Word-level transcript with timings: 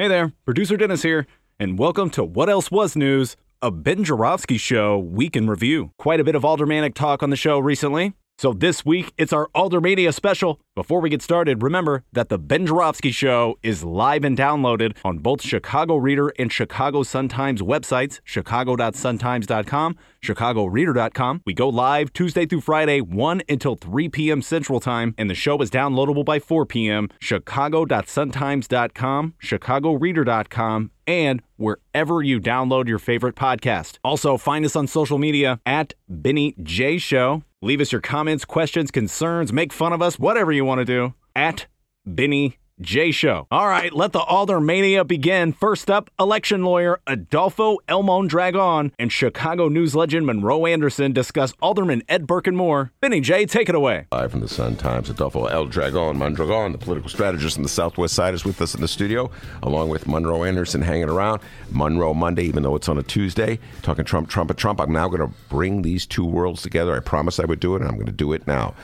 Hey 0.00 0.08
there, 0.08 0.32
producer 0.46 0.78
Dennis 0.78 1.02
here, 1.02 1.26
and 1.58 1.78
welcome 1.78 2.08
to 2.12 2.24
What 2.24 2.48
Else 2.48 2.70
Was 2.70 2.96
News, 2.96 3.36
a 3.60 3.70
Ben 3.70 4.02
Joravsky 4.02 4.56
Show 4.56 4.98
week 4.98 5.36
in 5.36 5.46
review. 5.46 5.90
Quite 5.98 6.20
a 6.20 6.24
bit 6.24 6.34
of 6.34 6.42
aldermanic 6.42 6.94
talk 6.94 7.22
on 7.22 7.28
the 7.28 7.36
show 7.36 7.58
recently. 7.58 8.14
So 8.40 8.54
this 8.54 8.86
week, 8.86 9.12
it's 9.18 9.34
our 9.34 9.50
Aldermania 9.54 10.14
special. 10.14 10.62
Before 10.74 11.02
we 11.02 11.10
get 11.10 11.20
started, 11.20 11.62
remember 11.62 12.04
that 12.14 12.30
the 12.30 12.38
Ben 12.38 12.66
Joravsky 12.66 13.10
Show 13.10 13.58
is 13.62 13.84
live 13.84 14.24
and 14.24 14.34
downloaded 14.34 14.96
on 15.04 15.18
both 15.18 15.42
Chicago 15.42 15.96
Reader 15.96 16.32
and 16.38 16.50
Chicago 16.50 17.02
Sun-Times 17.02 17.60
websites, 17.60 18.20
chicago.suntimes.com, 18.24 19.96
chicagoreader.com. 20.24 21.42
We 21.44 21.52
go 21.52 21.68
live 21.68 22.14
Tuesday 22.14 22.46
through 22.46 22.62
Friday, 22.62 23.02
1 23.02 23.42
until 23.46 23.76
3 23.76 24.08
p.m. 24.08 24.40
Central 24.40 24.80
Time, 24.80 25.14
and 25.18 25.28
the 25.28 25.34
show 25.34 25.60
is 25.60 25.70
downloadable 25.70 26.24
by 26.24 26.38
4 26.38 26.64
p.m. 26.64 27.10
chicago.suntimes.com, 27.20 29.34
chicagoreader.com, 29.42 30.90
and 31.06 31.42
wherever 31.56 32.22
you 32.22 32.40
download 32.40 32.88
your 32.88 32.98
favorite 32.98 33.36
podcast. 33.36 33.98
Also, 34.02 34.38
find 34.38 34.64
us 34.64 34.76
on 34.76 34.86
social 34.86 35.18
media 35.18 35.60
at 35.66 35.92
Benny 36.08 36.54
J 36.62 36.96
Show. 36.96 37.42
Leave 37.62 37.82
us 37.82 37.92
your 37.92 38.00
comments, 38.00 38.46
questions, 38.46 38.90
concerns, 38.90 39.52
make 39.52 39.70
fun 39.70 39.92
of 39.92 40.00
us, 40.00 40.18
whatever 40.18 40.50
you 40.50 40.64
want 40.64 40.78
to 40.78 40.84
do, 40.86 41.12
at 41.36 41.66
Benny 42.06 42.56
J 42.80 43.10
Show. 43.10 43.46
All 43.50 43.68
right, 43.68 43.92
let 43.92 44.12
the 44.12 44.20
Aldermania 44.20 45.06
begin. 45.06 45.52
First 45.52 45.90
up, 45.90 46.10
election 46.18 46.64
lawyer 46.64 47.00
Adolfo 47.06 47.78
Elmon 47.88 48.26
Dragon 48.26 48.92
and 48.98 49.12
Chicago 49.12 49.68
news 49.68 49.94
legend 49.94 50.26
Monroe 50.26 50.66
Anderson 50.66 51.12
discuss 51.12 51.52
Alderman 51.60 52.02
Ed 52.08 52.26
Burke 52.26 52.46
and 52.46 52.56
more. 52.56 52.92
Benny 53.00 53.20
J, 53.20 53.46
take 53.46 53.68
it 53.68 53.74
away. 53.74 54.06
Live 54.12 54.30
from 54.30 54.40
the 54.40 54.48
Sun 54.48 54.76
Times, 54.76 55.10
Adolfo 55.10 55.46
El 55.46 55.66
Dragon 55.66 56.16
Mondragon, 56.16 56.72
the 56.72 56.78
political 56.78 57.10
strategist 57.10 57.56
in 57.56 57.62
the 57.62 57.68
Southwest 57.68 58.14
Side, 58.14 58.34
is 58.34 58.44
with 58.44 58.60
us 58.60 58.74
in 58.74 58.80
the 58.80 58.88
studio, 58.88 59.30
along 59.62 59.88
with 59.90 60.06
Monroe 60.06 60.44
Anderson 60.44 60.82
hanging 60.82 61.08
around. 61.08 61.40
Monroe 61.70 62.14
Monday, 62.14 62.44
even 62.44 62.62
though 62.62 62.76
it's 62.76 62.88
on 62.88 62.98
a 62.98 63.02
Tuesday, 63.02 63.58
talking 63.82 64.04
Trump, 64.04 64.28
Trump, 64.28 64.50
and 64.50 64.58
Trump. 64.58 64.80
I'm 64.80 64.92
now 64.92 65.08
going 65.08 65.20
to 65.20 65.34
bring 65.48 65.82
these 65.82 66.06
two 66.06 66.24
worlds 66.24 66.62
together. 66.62 66.96
I 66.96 67.00
promised 67.00 67.40
I 67.40 67.44
would 67.44 67.60
do 67.60 67.74
it, 67.76 67.82
and 67.82 67.88
I'm 67.90 67.96
going 67.96 68.06
to 68.06 68.12
do 68.12 68.32
it 68.32 68.46
now. 68.46 68.74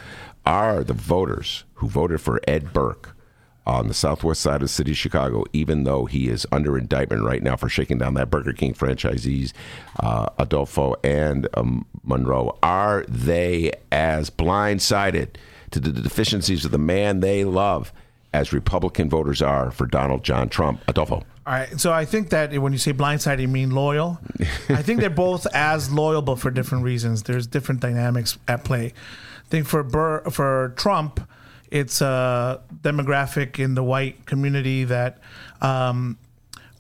Are 0.45 0.85
the 0.85 0.93
voters 0.93 1.65
who 1.75 1.89
voted 1.89 2.21
for 2.21 2.41
Ed 2.47 2.73
Burke 2.73 3.16
on 3.67 3.89
the 3.89 3.95
southwest 3.95 4.41
side 4.41 4.57
of 4.57 4.61
the 4.63 4.69
city 4.69 4.93
of 4.93 4.97
Chicago, 4.97 5.45
even 5.53 5.85
though 5.85 6.05
he 6.05 6.29
is 6.29 6.47
under 6.53 6.79
indictment 6.79 7.23
right 7.25 7.43
now 7.43 7.57
for 7.57 7.69
shaking 7.69 7.99
down 7.99 8.15
that 8.15 8.31
Burger 8.31 8.53
King 8.53 8.75
franchisees, 8.75 9.53
uh, 10.01 10.29
Adolfo 10.39 10.95
and 11.03 11.49
um, 11.55 11.85
Monroe, 12.05 12.57
are 12.63 13.05
they 13.09 13.73
as 13.91 14.31
blindsided 14.31 15.31
to 15.73 15.81
the 15.81 15.91
deficiencies 15.91 16.65
of 16.65 16.71
the 16.71 16.79
man 16.79 17.21
they 17.21 17.45
love 17.45 17.93
as 18.33 18.53
Republican 18.53 19.11
voters 19.11 19.43
are 19.43 19.71
for 19.71 19.87
Donald 19.87 20.23
John 20.23 20.49
Trump? 20.49 20.81
Adolfo. 20.87 21.17
All 21.47 21.53
right. 21.53 21.81
So 21.81 21.93
I 21.93 22.05
think 22.05 22.31
that 22.31 22.57
when 22.59 22.73
you 22.73 22.79
say 22.79 22.93
blindsided, 22.93 23.41
you 23.41 23.49
mean 23.49 23.71
loyal. 23.71 24.19
I 24.69 24.83
think 24.83 25.01
they're 25.01 25.11
both 25.11 25.47
as 25.55 25.93
loyal, 25.93 26.23
but 26.23 26.37
for 26.37 26.51
different 26.51 26.85
reasons. 26.85 27.25
There's 27.25 27.47
different 27.47 27.81
dynamics 27.81 28.37
at 28.49 28.65
play. 28.65 28.87
I 28.87 29.49
think 29.49 29.67
for 29.67 29.85
Burr, 29.85 30.23
for 30.31 30.75
Trump, 30.77 31.21
it's 31.77 32.01
a 32.01 32.61
demographic 32.81 33.59
in 33.59 33.75
the 33.75 33.83
white 33.83 34.27
community 34.27 34.85
that 34.85 35.19
um, 35.61 36.19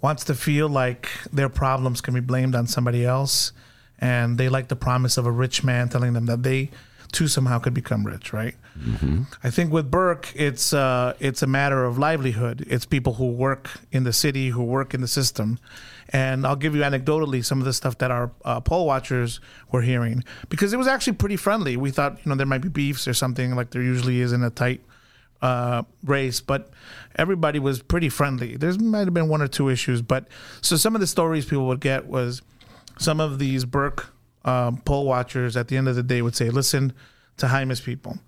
wants 0.02 0.24
to 0.24 0.34
feel 0.34 0.68
like 0.68 1.08
their 1.32 1.48
problems 1.48 2.00
can 2.00 2.14
be 2.14 2.20
blamed 2.20 2.54
on 2.54 2.66
somebody 2.66 3.04
else, 3.04 3.52
and 3.98 4.38
they 4.38 4.48
like 4.48 4.68
the 4.68 4.76
promise 4.76 5.18
of 5.18 5.26
a 5.26 5.30
rich 5.30 5.62
man 5.62 5.88
telling 5.88 6.12
them 6.14 6.26
that 6.26 6.42
they 6.42 6.70
too 7.12 7.28
somehow 7.28 7.58
could 7.58 7.74
become 7.74 8.06
rich, 8.06 8.32
right? 8.32 8.54
Mm-hmm. 8.78 9.22
I 9.42 9.50
think 9.50 9.72
with 9.72 9.90
Burke, 9.90 10.32
it's 10.34 10.72
uh, 10.72 11.14
it's 11.20 11.42
a 11.42 11.46
matter 11.46 11.84
of 11.84 11.98
livelihood. 11.98 12.64
It's 12.68 12.84
people 12.84 13.14
who 13.14 13.30
work 13.30 13.80
in 13.92 14.04
the 14.04 14.12
city, 14.12 14.48
who 14.50 14.64
work 14.64 14.94
in 14.94 15.00
the 15.00 15.08
system, 15.08 15.58
and 16.10 16.46
I'll 16.46 16.56
give 16.56 16.74
you 16.74 16.82
anecdotally 16.82 17.44
some 17.44 17.58
of 17.58 17.64
the 17.64 17.72
stuff 17.72 17.98
that 17.98 18.10
our 18.10 18.30
uh, 18.44 18.60
poll 18.60 18.86
watchers 18.86 19.40
were 19.72 19.82
hearing 19.82 20.22
because 20.48 20.72
it 20.72 20.76
was 20.76 20.86
actually 20.86 21.14
pretty 21.14 21.36
friendly. 21.36 21.76
We 21.76 21.90
thought 21.90 22.18
you 22.24 22.30
know 22.30 22.36
there 22.36 22.46
might 22.46 22.62
be 22.62 22.68
beefs 22.68 23.08
or 23.08 23.14
something 23.14 23.54
like 23.54 23.70
there 23.70 23.82
usually 23.82 24.20
is 24.20 24.32
in 24.32 24.42
a 24.42 24.50
tight 24.50 24.82
uh, 25.42 25.82
race, 26.04 26.40
but 26.40 26.70
everybody 27.16 27.58
was 27.58 27.82
pretty 27.82 28.08
friendly. 28.08 28.56
There 28.56 28.72
might 28.74 29.00
have 29.00 29.14
been 29.14 29.28
one 29.28 29.42
or 29.42 29.48
two 29.48 29.68
issues, 29.68 30.02
but 30.02 30.28
so 30.60 30.76
some 30.76 30.94
of 30.94 31.00
the 31.00 31.06
stories 31.06 31.44
people 31.44 31.66
would 31.66 31.80
get 31.80 32.06
was 32.06 32.42
some 32.98 33.20
of 33.20 33.38
these 33.38 33.64
Burke 33.64 34.12
um, 34.44 34.78
poll 34.78 35.06
watchers 35.06 35.56
at 35.56 35.68
the 35.68 35.76
end 35.76 35.88
of 35.88 35.96
the 35.96 36.02
day 36.02 36.22
would 36.22 36.36
say, 36.36 36.50
"Listen 36.50 36.92
to 37.38 37.48
Jaime's 37.48 37.80
people." 37.80 38.18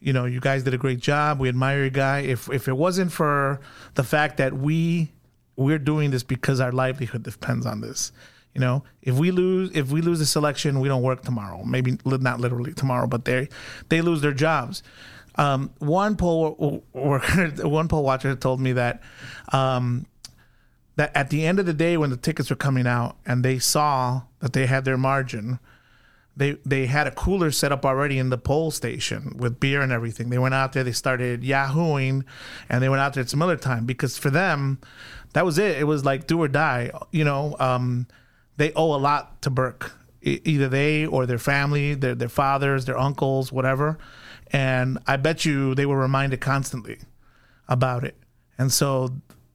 You 0.00 0.14
know, 0.14 0.24
you 0.24 0.40
guys 0.40 0.64
did 0.64 0.72
a 0.72 0.78
great 0.78 1.00
job. 1.00 1.38
We 1.38 1.48
admire 1.48 1.80
your 1.80 1.90
guy. 1.90 2.20
If 2.20 2.50
if 2.50 2.68
it 2.68 2.76
wasn't 2.76 3.12
for 3.12 3.60
the 3.94 4.04
fact 4.04 4.38
that 4.38 4.54
we 4.54 5.12
we're 5.60 5.78
doing 5.78 6.10
this 6.10 6.22
because 6.22 6.58
our 6.58 6.72
livelihood 6.72 7.22
depends 7.22 7.66
on 7.66 7.82
this. 7.82 8.12
You 8.54 8.60
know, 8.60 8.82
if 9.02 9.16
we 9.16 9.30
lose 9.30 9.70
if 9.74 9.92
we 9.92 10.00
lose 10.00 10.18
this 10.18 10.34
election, 10.34 10.80
we 10.80 10.88
don't 10.88 11.02
work 11.02 11.22
tomorrow. 11.22 11.62
Maybe 11.62 11.98
not 12.04 12.40
literally 12.40 12.72
tomorrow, 12.72 13.06
but 13.06 13.24
they 13.24 13.48
they 13.90 14.00
lose 14.00 14.22
their 14.22 14.32
jobs. 14.32 14.82
Um, 15.36 15.70
one 15.78 16.16
poll 16.16 16.82
worker, 16.92 17.48
one 17.68 17.88
poll 17.88 18.02
watcher 18.02 18.34
told 18.34 18.60
me 18.60 18.72
that 18.72 19.02
um, 19.52 20.06
that 20.96 21.14
at 21.14 21.30
the 21.30 21.46
end 21.46 21.60
of 21.60 21.66
the 21.66 21.74
day, 21.74 21.96
when 21.96 22.10
the 22.10 22.16
tickets 22.16 22.50
were 22.50 22.56
coming 22.56 22.86
out 22.86 23.16
and 23.24 23.44
they 23.44 23.58
saw 23.58 24.22
that 24.40 24.52
they 24.52 24.66
had 24.66 24.84
their 24.84 24.96
margin, 24.96 25.60
they 26.36 26.52
they 26.64 26.86
had 26.86 27.06
a 27.06 27.10
cooler 27.10 27.50
set 27.50 27.70
up 27.70 27.84
already 27.84 28.18
in 28.18 28.30
the 28.30 28.38
poll 28.38 28.70
station 28.70 29.36
with 29.36 29.60
beer 29.60 29.82
and 29.82 29.92
everything. 29.92 30.30
They 30.30 30.38
went 30.38 30.54
out 30.54 30.72
there, 30.72 30.82
they 30.82 30.92
started 30.92 31.42
yahooing, 31.42 32.24
and 32.68 32.82
they 32.82 32.88
went 32.88 33.00
out 33.00 33.14
there 33.14 33.22
at 33.22 33.28
some 33.28 33.42
other 33.42 33.56
time 33.56 33.84
because 33.84 34.16
for 34.16 34.30
them, 34.30 34.80
that 35.32 35.44
was 35.44 35.58
it. 35.58 35.78
It 35.78 35.84
was 35.84 36.04
like 36.04 36.26
do 36.26 36.40
or 36.42 36.48
die. 36.48 36.90
You 37.10 37.24
know, 37.24 37.56
um, 37.58 38.06
they 38.56 38.72
owe 38.74 38.94
a 38.94 38.98
lot 38.98 39.42
to 39.42 39.50
Burke. 39.50 39.92
E- 40.22 40.40
either 40.44 40.68
they 40.68 41.06
or 41.06 41.26
their 41.26 41.38
family, 41.38 41.94
their 41.94 42.14
their 42.14 42.28
fathers, 42.28 42.84
their 42.84 42.98
uncles, 42.98 43.52
whatever. 43.52 43.98
And 44.52 44.98
I 45.06 45.16
bet 45.16 45.44
you 45.44 45.74
they 45.74 45.86
were 45.86 45.98
reminded 45.98 46.40
constantly 46.40 46.98
about 47.68 48.04
it. 48.04 48.16
And 48.58 48.72
so 48.72 49.10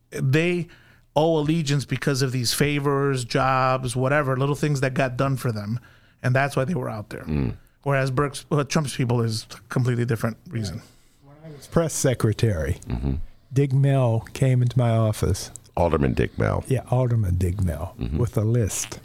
they 0.10 0.68
owe 1.16 1.38
allegiance 1.38 1.86
because 1.86 2.22
of 2.22 2.32
these 2.32 2.54
favors, 2.54 3.26
jobs, 3.26 3.96
whatever, 3.96 4.38
little 4.38 4.56
things 4.56 4.82
that 4.82 4.94
got 4.94 5.18
done 5.18 5.38
for 5.38 5.52
them. 5.52 5.80
And 6.24 6.34
that's 6.34 6.56
why 6.56 6.66
they 6.66 6.74
were 6.74 6.90
out 6.90 7.10
there. 7.10 7.24
Mm. 7.24 7.56
Whereas 7.84 8.10
Burke's, 8.10 8.46
well, 8.50 8.64
Trump's 8.66 8.96
people 8.96 9.22
is 9.22 9.46
a 9.54 9.62
completely 9.70 10.06
different 10.06 10.38
reason. 10.50 10.82
When 11.24 11.36
I 11.46 11.56
was 11.56 11.68
press 11.68 11.94
secretary, 11.94 12.80
mm-hmm. 12.88 13.16
Dick 13.54 13.72
Mell 13.72 14.28
came 14.34 14.62
into 14.62 14.78
my 14.78 14.90
office 14.90 15.52
Alderman 15.78 16.14
Dick 16.14 16.38
Mell. 16.38 16.64
Yeah, 16.68 16.84
Alderman 16.90 17.38
Dick 17.38 17.62
Mell 17.62 17.96
mm-hmm. 18.00 18.18
with 18.18 18.38
a 18.38 18.44
list. 18.44 19.00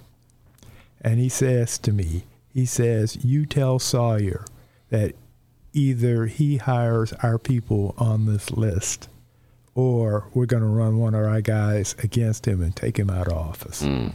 And 1.01 1.19
he 1.19 1.29
says 1.29 1.79
to 1.79 1.93
me, 1.93 2.25
he 2.53 2.67
says, 2.67 3.25
You 3.25 3.47
tell 3.47 3.79
Sawyer 3.79 4.45
that 4.91 5.15
either 5.73 6.27
he 6.27 6.59
hires 6.59 7.13
our 7.23 7.39
people 7.39 7.95
on 7.97 8.27
this 8.27 8.51
list 8.51 9.09
or 9.75 10.29
we're 10.35 10.47
going 10.47 10.63
to 10.63 10.69
run 10.69 10.99
one 10.99 11.15
of 11.15 11.25
our 11.25 11.41
guys 11.41 11.95
against 12.03 12.47
him 12.47 12.61
and 12.61 12.75
take 12.75 12.99
him 12.99 13.09
out 13.09 13.29
of 13.29 13.35
office. 13.35 13.83
Mm. 13.83 14.15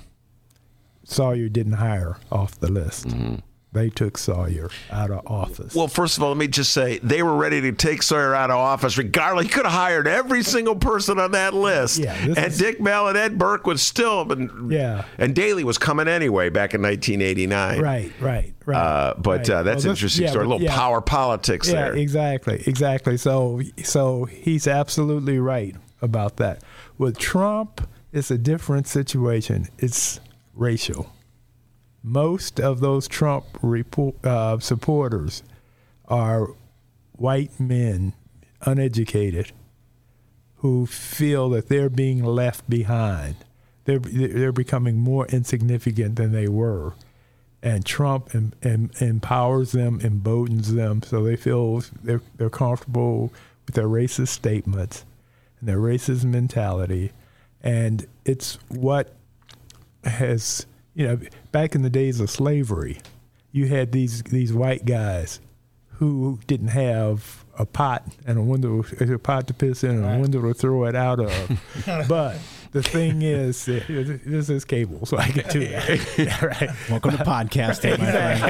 Sawyer 1.03 1.47
didn't 1.49 1.73
hire 1.73 2.17
off 2.31 2.59
the 2.59 2.71
list. 2.71 3.07
Mm-hmm 3.07 3.35
they 3.75 3.89
took 3.89 4.17
Sawyer 4.17 4.69
out 4.89 5.11
of 5.11 5.27
office. 5.27 5.75
Well, 5.75 5.87
first 5.87 6.17
of 6.17 6.23
all, 6.23 6.29
let 6.29 6.37
me 6.37 6.47
just 6.47 6.73
say 6.73 6.97
they 6.99 7.21
were 7.21 7.35
ready 7.35 7.61
to 7.61 7.71
take 7.73 8.01
Sawyer 8.01 8.33
out 8.33 8.49
of 8.49 8.57
office 8.57 8.97
regardless. 8.97 9.45
He 9.45 9.51
could 9.51 9.65
have 9.65 9.73
hired 9.73 10.07
every 10.07 10.41
single 10.43 10.75
person 10.75 11.19
on 11.19 11.31
that 11.31 11.53
list. 11.53 11.99
Yeah, 11.99 12.15
and 12.15 12.37
is... 12.37 12.57
Dick 12.57 12.79
Mell 12.79 13.07
and 13.09 13.17
Ed 13.17 13.37
Burke 13.37 13.67
would 13.67 13.79
still 13.79 14.25
been. 14.25 14.69
Yeah. 14.71 15.05
And 15.17 15.35
Daley 15.35 15.63
was 15.63 15.77
coming 15.77 16.07
anyway 16.07 16.49
back 16.49 16.73
in 16.73 16.81
1989. 16.81 17.81
Right, 17.81 18.11
right, 18.19 18.53
right. 18.65 18.77
Uh, 18.77 19.13
but 19.17 19.39
right. 19.39 19.49
Uh, 19.49 19.63
that's 19.63 19.83
well, 19.83 19.91
an 19.91 19.95
interesting 19.95 20.23
yeah, 20.23 20.31
story. 20.31 20.45
A 20.45 20.47
little 20.47 20.63
yeah. 20.63 20.75
power 20.75 21.01
politics 21.01 21.67
yeah, 21.67 21.73
there. 21.73 21.95
exactly, 21.95 22.63
exactly. 22.65 23.17
So, 23.17 23.61
so 23.83 24.25
he's 24.25 24.67
absolutely 24.67 25.37
right 25.37 25.75
about 26.01 26.37
that. 26.37 26.63
With 26.97 27.17
Trump, 27.17 27.87
it's 28.13 28.31
a 28.31 28.37
different 28.37 28.87
situation. 28.87 29.67
It's 29.77 30.21
racial 30.53 31.11
most 32.05 32.59
of 32.59 32.81
those 32.81 33.07
Trump 33.07 33.45
report, 33.63 34.23
uh, 34.23 34.59
supporters 34.59 35.41
are 36.07 36.49
white 37.13 37.59
men, 37.59 38.13
uneducated, 38.61 39.51
who 40.57 40.85
feel 40.85 41.49
that 41.49 41.67
they're 41.67 41.89
being 41.89 42.23
left 42.23 42.69
behind. 42.69 43.35
they're 43.85 43.99
they're 43.99 44.51
becoming 44.51 44.97
more 44.97 45.25
insignificant 45.27 46.15
than 46.15 46.31
they 46.31 46.47
were, 46.47 46.93
and 47.61 47.85
Trump 47.85 48.33
em, 48.35 48.53
em, 48.63 48.91
empowers 48.99 49.71
them, 49.71 49.99
emboldens 50.01 50.73
them, 50.73 51.01
so 51.01 51.23
they 51.23 51.35
feel 51.35 51.81
they're 52.03 52.21
they're 52.37 52.49
comfortable 52.49 53.31
with 53.65 53.75
their 53.75 53.87
racist 53.87 54.29
statements 54.29 55.05
and 55.59 55.67
their 55.69 55.79
racist 55.79 56.23
mentality, 56.23 57.11
and 57.63 58.05
it's 58.25 58.59
what 58.69 59.15
has 60.03 60.65
you 60.95 61.05
know 61.07 61.19
back 61.51 61.75
in 61.75 61.83
the 61.83 61.89
days 61.89 62.19
of 62.19 62.29
slavery, 62.31 62.99
you 63.51 63.67
had 63.67 63.91
these 63.91 64.23
these 64.23 64.51
white 64.53 64.85
guys 64.85 65.39
who 65.97 66.39
didn't 66.47 66.69
have 66.69 67.45
a 67.57 67.65
pot 67.65 68.03
and 68.25 68.37
a 68.37 68.41
window, 68.41 68.83
a 68.99 69.17
pot 69.17 69.47
to 69.47 69.53
piss 69.53 69.83
in 69.83 69.91
and 69.91 70.05
a 70.05 70.19
window 70.19 70.41
to 70.41 70.53
throw 70.53 70.85
it 70.85 70.95
out 70.95 71.19
of. 71.19 71.61
but 72.09 72.37
the 72.71 72.83
thing 72.83 73.21
is, 73.21 73.65
this 73.65 74.49
is 74.49 74.65
cable, 74.65 75.05
so 75.05 75.17
I 75.17 75.29
can 75.29 75.47
do 75.49 75.65
that. 75.67 75.85
Yeah, 76.17 76.45
right. 76.45 76.69
Welcome 76.89 77.11
to 77.11 77.23
podcasting, 77.23 77.97
my 77.97 78.11
friend. 78.11 78.41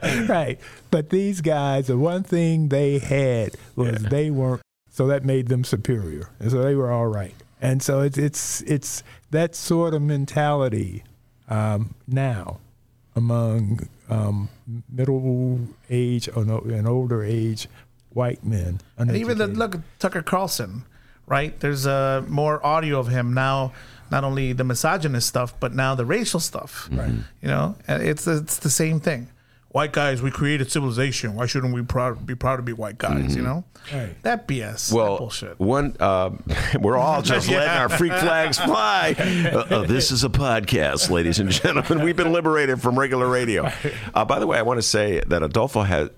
right, 0.02 0.28
right. 0.28 0.60
But 0.90 1.10
these 1.10 1.42
guys, 1.42 1.88
the 1.88 1.98
one 1.98 2.22
thing 2.22 2.68
they 2.68 2.98
had 2.98 3.54
was 3.74 3.98
they 3.98 4.30
weren't, 4.30 4.62
so 4.88 5.06
that 5.08 5.24
made 5.24 5.48
them 5.48 5.64
superior, 5.64 6.30
and 6.38 6.50
so 6.50 6.62
they 6.62 6.74
were 6.74 6.90
all 6.90 7.08
right. 7.08 7.34
And 7.60 7.82
so 7.82 8.00
it's 8.00 8.18
it's 8.18 8.60
it's 8.62 9.02
that 9.30 9.54
sort 9.54 9.94
of 9.94 10.02
mentality 10.02 11.04
um, 11.48 11.94
now 12.06 12.58
among 13.14 13.88
um, 14.10 14.48
middle 14.90 15.60
age 15.88 16.28
or 16.36 16.44
no, 16.44 16.58
and 16.58 16.86
older 16.86 17.24
age 17.24 17.68
white 18.10 18.44
men. 18.44 18.80
And 18.98 19.14
even 19.16 19.38
the, 19.38 19.46
look 19.46 19.76
Tucker 19.98 20.22
Carlson, 20.22 20.84
right? 21.26 21.58
There's 21.60 21.86
uh, 21.86 22.24
more 22.28 22.64
audio 22.64 22.98
of 22.98 23.08
him 23.08 23.34
now. 23.34 23.72
Not 24.08 24.22
only 24.22 24.52
the 24.52 24.62
misogynist 24.62 25.26
stuff, 25.26 25.58
but 25.58 25.74
now 25.74 25.96
the 25.96 26.04
racial 26.04 26.38
stuff. 26.38 26.88
Right. 26.92 27.10
You 27.42 27.48
know, 27.48 27.74
and 27.88 28.02
it's 28.02 28.26
it's 28.26 28.58
the 28.58 28.70
same 28.70 29.00
thing. 29.00 29.28
White 29.76 29.92
guys, 29.92 30.22
we 30.22 30.30
created 30.30 30.72
civilization. 30.72 31.34
Why 31.34 31.44
shouldn't 31.44 31.74
we 31.74 31.82
proud, 31.82 32.24
be 32.24 32.34
proud 32.34 32.56
to 32.56 32.62
be 32.62 32.72
white 32.72 32.96
guys? 32.96 33.36
You 33.36 33.42
know, 33.42 33.64
Right. 33.92 34.16
that 34.22 34.48
BS. 34.48 34.88
that 34.88 34.96
Well, 34.96 35.18
bullshit. 35.18 35.60
one, 35.60 35.94
um, 36.00 36.42
we're 36.80 36.96
all 36.96 37.20
just 37.20 37.46
letting 37.50 37.68
our 37.68 37.90
freak 37.90 38.14
flags 38.14 38.58
fly. 38.58 39.14
Uh, 39.18 39.58
uh, 39.58 39.82
this 39.86 40.10
is 40.10 40.24
a 40.24 40.30
podcast, 40.30 41.10
ladies 41.10 41.40
and 41.40 41.50
gentlemen. 41.50 42.02
We've 42.02 42.16
been 42.16 42.32
liberated 42.32 42.80
from 42.80 42.98
regular 42.98 43.28
radio. 43.28 43.70
Uh, 44.14 44.24
by 44.24 44.38
the 44.38 44.46
way, 44.46 44.56
I 44.56 44.62
want 44.62 44.78
to 44.78 44.82
say 44.82 45.20
that 45.26 45.42
Adolfo 45.42 45.82
has 45.82 46.08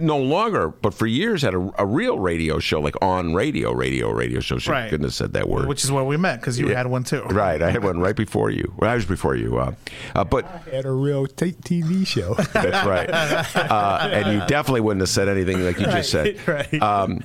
no 0.00 0.16
longer, 0.16 0.68
but 0.68 0.94
for 0.94 1.06
years 1.06 1.42
had 1.42 1.52
a, 1.54 1.72
a 1.76 1.84
real 1.84 2.18
radio 2.18 2.58
show, 2.58 2.80
like 2.80 2.94
on 3.02 3.34
radio, 3.34 3.70
radio, 3.72 4.10
radio 4.12 4.40
show. 4.40 4.56
She 4.56 4.70
Right. 4.70 4.88
couldn't 4.88 5.04
have 5.04 5.12
said 5.14 5.34
that 5.34 5.46
word. 5.46 5.68
Which 5.68 5.84
is 5.84 5.92
where 5.92 6.04
we 6.04 6.16
met 6.16 6.40
because 6.40 6.58
you 6.58 6.70
Yeah. 6.70 6.78
had 6.78 6.86
one 6.86 7.04
too. 7.04 7.20
Right, 7.24 7.60
I 7.60 7.70
had 7.70 7.84
one 7.84 8.00
right 8.00 8.16
before 8.16 8.48
you. 8.48 8.72
Well, 8.78 8.90
I 8.90 8.94
was 8.94 9.04
before 9.04 9.36
you. 9.36 9.58
Uh, 9.58 9.74
uh, 10.14 10.24
but 10.24 10.46
had 10.72 10.86
a 10.86 10.90
real 10.90 11.26
t- 11.26 11.52
TV 11.52 12.06
show. 12.06 12.32
That's 12.54 12.86
right. 12.86 12.93
Uh, 12.94 14.08
and 14.12 14.32
you 14.32 14.46
definitely 14.46 14.80
wouldn't 14.80 15.00
have 15.02 15.08
said 15.08 15.28
anything 15.28 15.64
like 15.64 15.78
you 15.78 15.86
just 15.86 16.10
said. 16.10 16.36
right. 16.48 16.82
Um, 16.82 17.20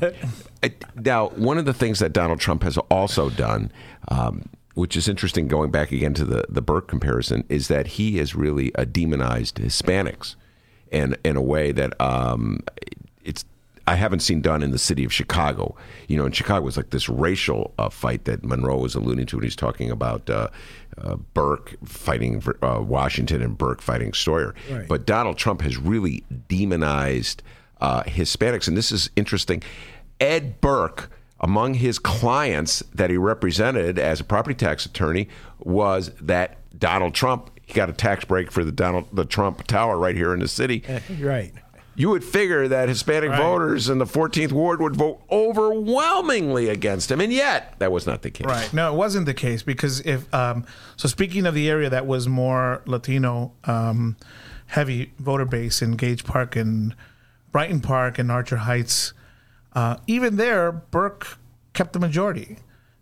it- 0.62 0.84
now, 0.96 1.30
one 1.30 1.58
of 1.58 1.66
the 1.66 1.74
things 1.74 2.00
that 2.00 2.12
Donald 2.14 2.40
Trump 2.40 2.64
has 2.64 2.78
also 2.90 3.30
done, 3.30 3.72
um, 4.10 4.44
which 4.74 4.96
is 4.98 5.08
interesting 5.08 5.48
going 5.48 5.72
back 5.72 5.92
again 5.92 6.14
to 6.16 6.26
the, 6.26 6.44
the 6.50 6.62
Burke 6.62 6.88
comparison, 6.88 7.44
is 7.50 7.68
that 7.70 7.88
he 7.88 8.18
has 8.18 8.36
really 8.36 8.74
uh, 8.76 8.84
demonized 8.86 9.56
Hispanics 9.58 10.36
in, 10.92 11.16
in 11.24 11.36
a 11.38 11.42
way 11.42 11.72
that 11.72 12.00
um, 12.02 12.60
it's 13.24 13.46
I 13.90 13.96
haven't 13.96 14.20
seen 14.20 14.42
done 14.42 14.62
in 14.62 14.70
the 14.70 14.78
city 14.78 15.04
of 15.04 15.12
Chicago. 15.12 15.76
You 16.08 16.18
know, 16.18 16.28
in 16.28 16.32
Chicago, 16.32 16.60
it 16.60 16.66
was 16.66 16.78
like 16.78 16.92
this 16.92 17.10
racial 17.10 17.74
uh, 17.80 17.90
fight 17.90 18.26
that 18.26 18.44
Monroe 18.44 18.78
was 18.78 18.94
alluding 18.94 19.26
to 19.28 19.38
when 19.38 19.44
he's 19.44 19.56
talking 19.56 19.90
about 19.90 20.30
uh, 20.30 20.50
uh, 21.00 21.16
Burke 21.16 21.76
fighting 21.84 22.44
uh, 22.62 22.84
Washington 22.86 23.42
and 23.42 23.58
Burke 23.58 23.82
fighting 23.82 24.14
Sawyer. 24.14 24.54
Right. 24.70 24.88
But 24.88 25.08
Donald 25.08 25.40
Trump 25.40 25.62
has 25.62 25.78
really 25.78 26.24
demonized 26.48 27.42
uh, 27.82 28.04
Hispanics, 28.04 28.68
and 28.68 28.78
this 28.78 28.92
is 28.92 29.10
interesting. 29.16 29.64
Ed 30.20 30.62
Burke, 30.62 31.10
among 31.40 31.74
his 31.74 31.98
clients 31.98 32.84
that 32.94 33.10
he 33.10 33.18
represented 33.18 33.98
as 33.98 34.20
a 34.20 34.24
property 34.24 34.54
tax 34.54 34.86
attorney, 34.86 35.30
was 35.58 36.12
that 36.22 36.58
Donald 36.78 37.16
Trump. 37.16 37.50
He 37.66 37.74
got 37.74 37.90
a 37.90 37.94
tax 37.94 38.24
break 38.26 38.52
for 38.52 38.64
the 38.64 38.72
Donald 38.72 39.08
the 39.14 39.26
Trump 39.26 39.66
Tower 39.66 39.98
right 39.98 40.16
here 40.16 40.32
in 40.34 40.40
the 40.42 40.48
city. 40.48 40.84
right. 41.20 41.54
You 42.00 42.12
would 42.12 42.24
figure 42.24 42.66
that 42.70 42.88
Hispanic 42.88 43.32
voters 43.32 43.90
in 43.90 43.98
the 43.98 44.06
14th 44.06 44.54
ward 44.54 44.80
would 44.80 44.96
vote 44.96 45.22
overwhelmingly 45.30 46.70
against 46.70 47.12
him, 47.12 47.20
and 47.20 47.34
yet 47.34 47.78
that 47.80 47.92
was 47.92 48.08
not 48.08 48.22
the 48.22 48.32
case. 48.32 48.48
Right. 48.48 48.74
No, 48.74 48.94
it 48.94 48.96
wasn't 48.96 49.26
the 49.26 49.34
case 49.34 49.64
because 49.64 50.00
if 50.06 50.34
um, 50.34 50.66
so, 50.96 51.10
speaking 51.10 51.46
of 51.46 51.54
the 51.54 51.70
area 51.70 51.90
that 51.90 52.08
was 52.08 52.30
more 52.30 52.84
Latino 52.86 53.52
um, 53.66 54.16
heavy 54.68 55.12
voter 55.20 55.44
base 55.44 55.82
in 55.82 55.98
Gage 55.98 56.24
Park 56.24 56.56
and 56.56 56.96
Brighton 57.52 57.82
Park 57.82 58.18
and 58.18 58.32
Archer 58.32 58.56
Heights, 58.56 59.12
uh, 59.74 59.98
even 60.08 60.38
there, 60.38 60.72
Burke 60.72 61.38
kept 61.74 61.92
the 61.92 62.00
majority. 62.00 62.60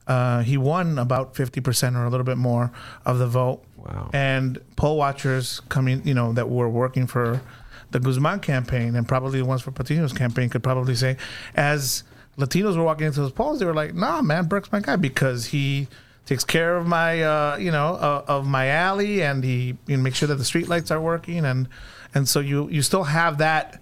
Uh, 0.07 0.41
he 0.41 0.57
won 0.57 0.97
about 0.97 1.35
fifty 1.35 1.61
percent 1.61 1.95
or 1.95 2.03
a 2.03 2.09
little 2.09 2.25
bit 2.25 2.37
more 2.37 2.71
of 3.05 3.19
the 3.19 3.27
vote. 3.27 3.61
Wow. 3.75 4.09
And 4.11 4.59
poll 4.75 4.97
watchers 4.97 5.59
coming, 5.69 6.01
you 6.03 6.15
know, 6.15 6.33
that 6.33 6.49
were 6.49 6.67
working 6.67 7.05
for 7.05 7.43
the 7.91 7.99
Guzman 7.99 8.39
campaign 8.39 8.95
and 8.95 9.07
probably 9.07 9.39
the 9.39 9.45
ones 9.45 9.61
for 9.61 9.71
Patino's 9.71 10.13
campaign 10.13 10.49
could 10.49 10.63
probably 10.63 10.95
say, 10.95 11.17
as 11.55 12.03
Latinos 12.37 12.75
were 12.75 12.83
walking 12.83 13.07
into 13.07 13.21
those 13.21 13.31
polls, 13.31 13.59
they 13.59 13.65
were 13.65 13.73
like, 13.73 13.93
"Nah, 13.93 14.21
man, 14.21 14.45
Burke's 14.45 14.71
my 14.71 14.79
guy 14.79 14.95
because 14.95 15.47
he 15.47 15.87
takes 16.25 16.43
care 16.43 16.75
of 16.75 16.85
my, 16.85 17.21
uh, 17.21 17.57
you 17.57 17.71
know, 17.71 17.95
uh, 17.95 18.23
of 18.27 18.45
my 18.45 18.67
alley 18.67 19.23
and 19.23 19.43
he 19.43 19.77
you 19.87 19.97
know, 19.97 20.03
makes 20.03 20.17
sure 20.17 20.27
that 20.27 20.35
the 20.35 20.43
streetlights 20.43 20.91
are 20.91 21.01
working 21.01 21.45
and 21.45 21.67
and 22.13 22.27
so 22.27 22.39
you 22.39 22.69
you 22.69 22.81
still 22.81 23.05
have 23.05 23.37
that 23.37 23.81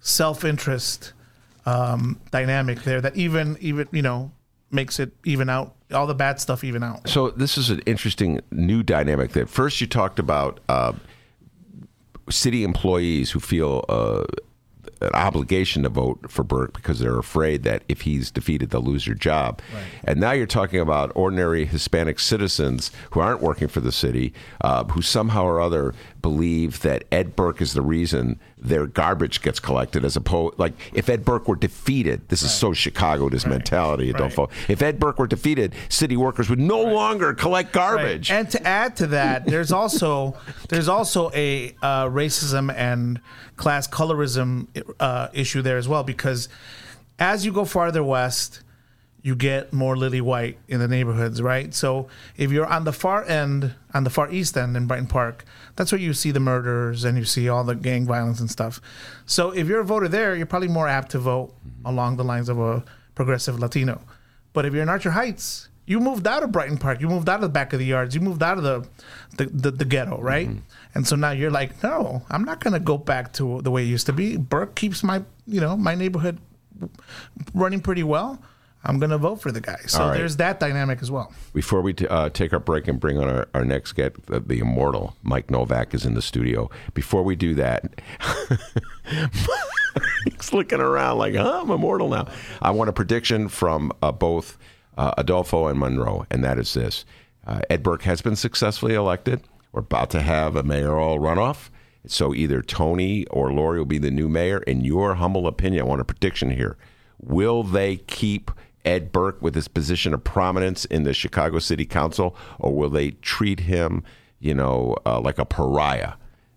self 0.00 0.44
interest 0.44 1.12
um, 1.64 2.20
dynamic 2.30 2.82
there 2.82 3.00
that 3.00 3.16
even 3.16 3.56
even 3.60 3.88
you 3.90 4.02
know 4.02 4.30
makes 4.70 5.00
it 5.00 5.12
even 5.24 5.48
out 5.48 5.74
all 5.92 6.06
the 6.06 6.14
bad 6.14 6.40
stuff 6.40 6.64
even 6.64 6.82
out. 6.82 7.08
So 7.08 7.30
this 7.30 7.56
is 7.56 7.70
an 7.70 7.80
interesting 7.86 8.40
new 8.50 8.82
dynamic. 8.82 9.32
That 9.32 9.48
first 9.48 9.80
you 9.80 9.86
talked 9.86 10.18
about 10.18 10.60
uh, 10.68 10.92
city 12.30 12.64
employees 12.64 13.30
who 13.30 13.40
feel 13.40 13.84
uh, 13.88 14.24
an 15.00 15.10
obligation 15.12 15.82
to 15.82 15.88
vote 15.88 16.30
for 16.30 16.42
Burke 16.42 16.72
because 16.72 17.00
they're 17.00 17.18
afraid 17.18 17.64
that 17.64 17.82
if 17.88 18.02
he's 18.02 18.30
defeated, 18.30 18.70
they'll 18.70 18.80
lose 18.80 19.04
their 19.04 19.14
job. 19.14 19.60
And 20.04 20.20
now 20.20 20.32
you're 20.32 20.46
talking 20.46 20.80
about 20.80 21.12
ordinary 21.14 21.66
Hispanic 21.66 22.18
citizens 22.18 22.90
who 23.10 23.20
aren't 23.20 23.42
working 23.42 23.68
for 23.68 23.80
the 23.80 23.92
city, 23.92 24.32
uh, 24.62 24.84
who 24.84 25.02
somehow 25.02 25.44
or 25.44 25.60
other 25.60 25.94
believe 26.22 26.80
that 26.80 27.04
Ed 27.12 27.36
Burke 27.36 27.60
is 27.60 27.74
the 27.74 27.82
reason 27.82 28.40
their 28.66 28.86
garbage 28.86 29.42
gets 29.42 29.60
collected, 29.60 30.04
as 30.04 30.16
opposed 30.16 30.58
like 30.58 30.74
if 30.92 31.08
Ed 31.08 31.24
Burke 31.24 31.48
were 31.48 31.56
defeated. 31.56 32.28
This 32.28 32.42
is 32.42 32.52
so 32.52 32.72
Chicago. 32.72 33.28
This 33.28 33.46
mentality. 33.46 34.12
Don't 34.12 34.32
fall. 34.32 34.50
If 34.68 34.82
Ed 34.82 34.98
Burke 34.98 35.18
were 35.18 35.26
defeated, 35.26 35.72
city 35.88 36.16
workers 36.16 36.50
would 36.50 36.58
no 36.58 36.82
longer 36.82 37.32
collect 37.34 37.72
garbage. 37.72 38.30
And 38.30 38.50
to 38.50 38.66
add 38.66 38.96
to 38.96 39.06
that, 39.08 39.46
there's 39.46 39.72
also 39.72 40.36
there's 40.68 40.88
also 40.88 41.30
a 41.32 41.74
uh, 41.82 42.06
racism 42.06 42.74
and 42.74 43.20
class 43.56 43.88
colorism 43.88 44.66
uh, 45.00 45.28
issue 45.32 45.62
there 45.62 45.78
as 45.78 45.88
well 45.88 46.02
because 46.02 46.48
as 47.18 47.46
you 47.46 47.52
go 47.52 47.64
farther 47.64 48.04
west, 48.04 48.60
you 49.26 49.34
get 49.34 49.72
more 49.72 49.96
lily 49.96 50.20
white 50.20 50.56
in 50.68 50.78
the 50.78 50.86
neighborhoods, 50.86 51.42
right? 51.42 51.74
So 51.74 52.06
if 52.36 52.52
you're 52.52 52.64
on 52.64 52.84
the 52.84 52.92
far 52.92 53.24
end, 53.24 53.74
on 53.92 54.04
the 54.04 54.10
far 54.10 54.30
east 54.30 54.56
end 54.56 54.76
in 54.76 54.86
Brighton 54.86 55.08
Park, 55.08 55.44
that's 55.74 55.90
where 55.90 56.00
you 56.00 56.14
see 56.14 56.30
the 56.30 56.38
murders 56.38 57.02
and 57.02 57.18
you 57.18 57.24
see 57.24 57.48
all 57.48 57.64
the 57.64 57.74
gang 57.74 58.06
violence 58.06 58.38
and 58.38 58.48
stuff. 58.48 58.80
So 59.24 59.50
if 59.50 59.66
you're 59.66 59.80
a 59.80 59.84
voter 59.84 60.06
there, 60.06 60.36
you're 60.36 60.46
probably 60.46 60.68
more 60.68 60.86
apt 60.86 61.10
to 61.10 61.18
vote 61.18 61.48
mm-hmm. 61.48 61.86
along 61.88 62.18
the 62.18 62.22
lines 62.22 62.48
of 62.48 62.60
a 62.60 62.84
progressive 63.16 63.58
Latino. 63.58 64.00
But 64.52 64.64
if 64.64 64.72
you're 64.72 64.84
in 64.84 64.88
Archer 64.88 65.10
Heights, 65.10 65.70
you 65.86 65.98
moved 65.98 66.28
out 66.28 66.44
of 66.44 66.52
Brighton 66.52 66.78
Park, 66.78 67.00
you 67.00 67.08
moved 67.08 67.28
out 67.28 67.36
of 67.36 67.42
the 67.42 67.48
back 67.48 67.72
of 67.72 67.80
the 67.80 67.84
yards, 67.84 68.14
you 68.14 68.20
moved 68.20 68.44
out 68.44 68.58
of 68.58 68.62
the 68.62 68.86
the, 69.38 69.46
the, 69.46 69.70
the 69.72 69.84
ghetto, 69.84 70.20
right? 70.20 70.48
Mm-hmm. 70.48 70.60
And 70.94 71.04
so 71.04 71.16
now 71.16 71.32
you're 71.32 71.50
like, 71.50 71.82
no, 71.82 72.22
I'm 72.30 72.44
not 72.44 72.60
gonna 72.60 72.78
go 72.78 72.96
back 72.96 73.32
to 73.34 73.60
the 73.62 73.72
way 73.72 73.82
it 73.82 73.86
used 73.86 74.06
to 74.06 74.12
be. 74.12 74.36
Burke 74.36 74.76
keeps 74.76 75.02
my 75.02 75.24
you 75.48 75.60
know 75.60 75.76
my 75.76 75.96
neighborhood 75.96 76.38
running 77.54 77.80
pretty 77.80 78.04
well. 78.04 78.40
I'm 78.86 78.98
gonna 78.98 79.18
vote 79.18 79.36
for 79.36 79.52
the 79.52 79.60
guy. 79.60 79.78
So 79.86 80.06
right. 80.06 80.16
there's 80.16 80.36
that 80.36 80.60
dynamic 80.60 81.02
as 81.02 81.10
well. 81.10 81.32
Before 81.52 81.82
we 81.82 81.92
t- 81.92 82.06
uh, 82.06 82.30
take 82.30 82.52
our 82.52 82.60
break 82.60 82.88
and 82.88 83.00
bring 83.00 83.18
on 83.18 83.28
our, 83.28 83.48
our 83.52 83.64
next 83.64 83.92
guest, 83.92 84.14
the, 84.26 84.40
the 84.40 84.60
immortal 84.60 85.16
Mike 85.22 85.50
Novak 85.50 85.92
is 85.92 86.06
in 86.06 86.14
the 86.14 86.22
studio. 86.22 86.70
Before 86.94 87.22
we 87.22 87.36
do 87.36 87.54
that, 87.54 88.00
he's 90.24 90.52
looking 90.52 90.80
around 90.80 91.18
like, 91.18 91.34
huh, 91.34 91.62
I'm 91.62 91.70
immortal 91.70 92.08
now. 92.08 92.28
I 92.62 92.70
want 92.70 92.88
a 92.88 92.92
prediction 92.92 93.48
from 93.48 93.92
uh, 94.02 94.12
both 94.12 94.56
uh, 94.96 95.12
Adolfo 95.18 95.66
and 95.66 95.78
Monroe, 95.78 96.26
and 96.30 96.44
that 96.44 96.58
is 96.58 96.72
this 96.74 97.04
uh, 97.46 97.60
Ed 97.68 97.82
Burke 97.82 98.02
has 98.02 98.22
been 98.22 98.36
successfully 98.36 98.94
elected. 98.94 99.42
We're 99.72 99.80
about 99.80 100.10
to 100.10 100.22
have 100.22 100.56
a 100.56 100.62
mayoral 100.62 101.18
runoff. 101.18 101.70
So 102.06 102.34
either 102.34 102.62
Toni 102.62 103.26
or 103.26 103.52
Lori 103.52 103.78
will 103.78 103.84
be 103.84 103.98
the 103.98 104.10
new 104.10 104.28
mayor. 104.28 104.58
In 104.58 104.84
your 104.84 105.16
humble 105.16 105.46
opinion, 105.46 105.82
I 105.82 105.84
want 105.86 106.00
a 106.00 106.04
prediction 106.04 106.50
here. 106.50 106.76
Will 107.18 107.62
they 107.62 107.96
keep 107.96 108.50
Ed 108.86 109.12
Burke 109.12 109.42
with 109.42 109.54
his 109.54 109.68
position 109.68 110.14
of 110.14 110.24
prominence 110.24 110.84
in 110.86 111.02
the 111.02 111.12
Chicago 111.12 111.58
City 111.58 111.84
Council, 111.84 112.36
or 112.58 112.74
will 112.74 112.88
they 112.88 113.10
treat 113.10 113.60
him, 113.60 114.04
you 114.38 114.54
know, 114.54 114.96
uh, 115.04 115.20
like 115.20 115.38
a 115.38 115.44
pariah? 115.44 116.12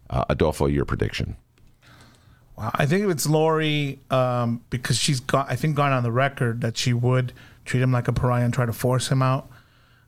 Uh, 0.09 0.25
Adolfo, 0.29 0.67
your 0.67 0.85
prediction? 0.85 1.35
Wow, 2.57 2.71
I 2.75 2.85
think 2.85 3.03
if 3.03 3.09
it's 3.09 3.27
Lori, 3.27 3.99
um, 4.09 4.61
because 4.69 4.97
she's 4.97 5.19
got, 5.19 5.49
I 5.51 5.55
think, 5.55 5.75
gone 5.75 5.91
on 5.91 6.03
the 6.03 6.11
record 6.11 6.61
that 6.61 6.77
she 6.77 6.93
would 6.93 7.33
treat 7.65 7.81
him 7.81 7.91
like 7.91 8.07
a 8.07 8.13
pariah 8.13 8.43
and 8.43 8.53
try 8.53 8.65
to 8.65 8.73
force 8.73 9.09
him 9.09 9.21
out. 9.21 9.49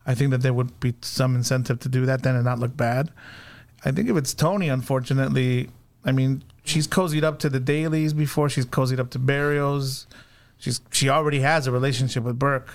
I 0.06 0.16
think 0.16 0.32
that 0.32 0.42
there 0.42 0.54
would 0.54 0.80
be 0.80 0.96
some 1.02 1.36
incentive 1.36 1.80
to 1.82 1.90
do 1.90 2.06
that 2.08 2.24
then 2.24 2.36
and 2.36 2.44
not 2.44 2.60
look 2.60 2.76
bad. 2.76 3.12
I 3.86 3.92
think 3.92 4.10
if 4.10 4.18
it's 4.18 4.34
Toni, 4.34 4.70
unfortunately, 4.70 5.70
I 6.04 6.12
mean, 6.12 6.44
she's 6.64 6.88
cozied 6.88 7.24
up 7.24 7.40
to 7.40 7.50
the 7.50 7.60
Daleys 7.60 8.16
before. 8.16 8.50
She's 8.50 8.66
cozied 8.66 9.00
up 9.00 9.12
to 9.12 9.20
Berrios. 9.20 10.06
She's 10.62 10.80
she 10.92 11.10
already 11.10 11.40
has 11.40 11.68
a 11.68 11.72
relationship 11.72 12.24
with 12.24 12.40
Burke. 12.40 12.70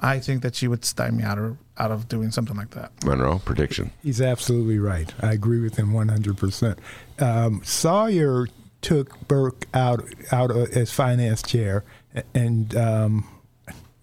I 0.00 0.18
think 0.18 0.42
that 0.42 0.54
she 0.54 0.66
would 0.66 0.86
stymie 0.86 1.22
out 1.22 1.38
of 1.38 1.58
out 1.78 1.90
of 1.90 2.08
doing 2.08 2.30
something 2.30 2.56
like 2.56 2.70
that. 2.70 2.92
Monroe 3.04 3.38
prediction. 3.38 3.90
He's 4.02 4.20
absolutely 4.20 4.78
right. 4.78 5.12
I 5.20 5.32
agree 5.32 5.60
with 5.60 5.76
him 5.76 5.92
100%. 5.92 6.78
Um, 7.18 7.60
Sawyer 7.62 8.48
took 8.80 9.28
Burke 9.28 9.66
out 9.74 10.02
out 10.32 10.50
as 10.50 10.90
finance 10.90 11.42
chair, 11.42 11.84
and 12.34 12.74
um, 12.74 13.28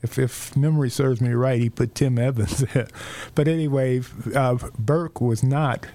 if, 0.03 0.19
if 0.19 0.55
memory 0.55 0.91
serves 0.91 1.19
me 1.19 1.31
right, 1.31 1.59
he 1.59 1.71
put 1.71 1.95
Tim 1.95 2.19
Evans 2.19 2.59
there. 2.73 2.87
But 3.33 3.47
anyway, 3.47 4.01
uh, 4.35 4.57
Burke 4.77 5.19
was 5.19 5.41
not 5.41 5.87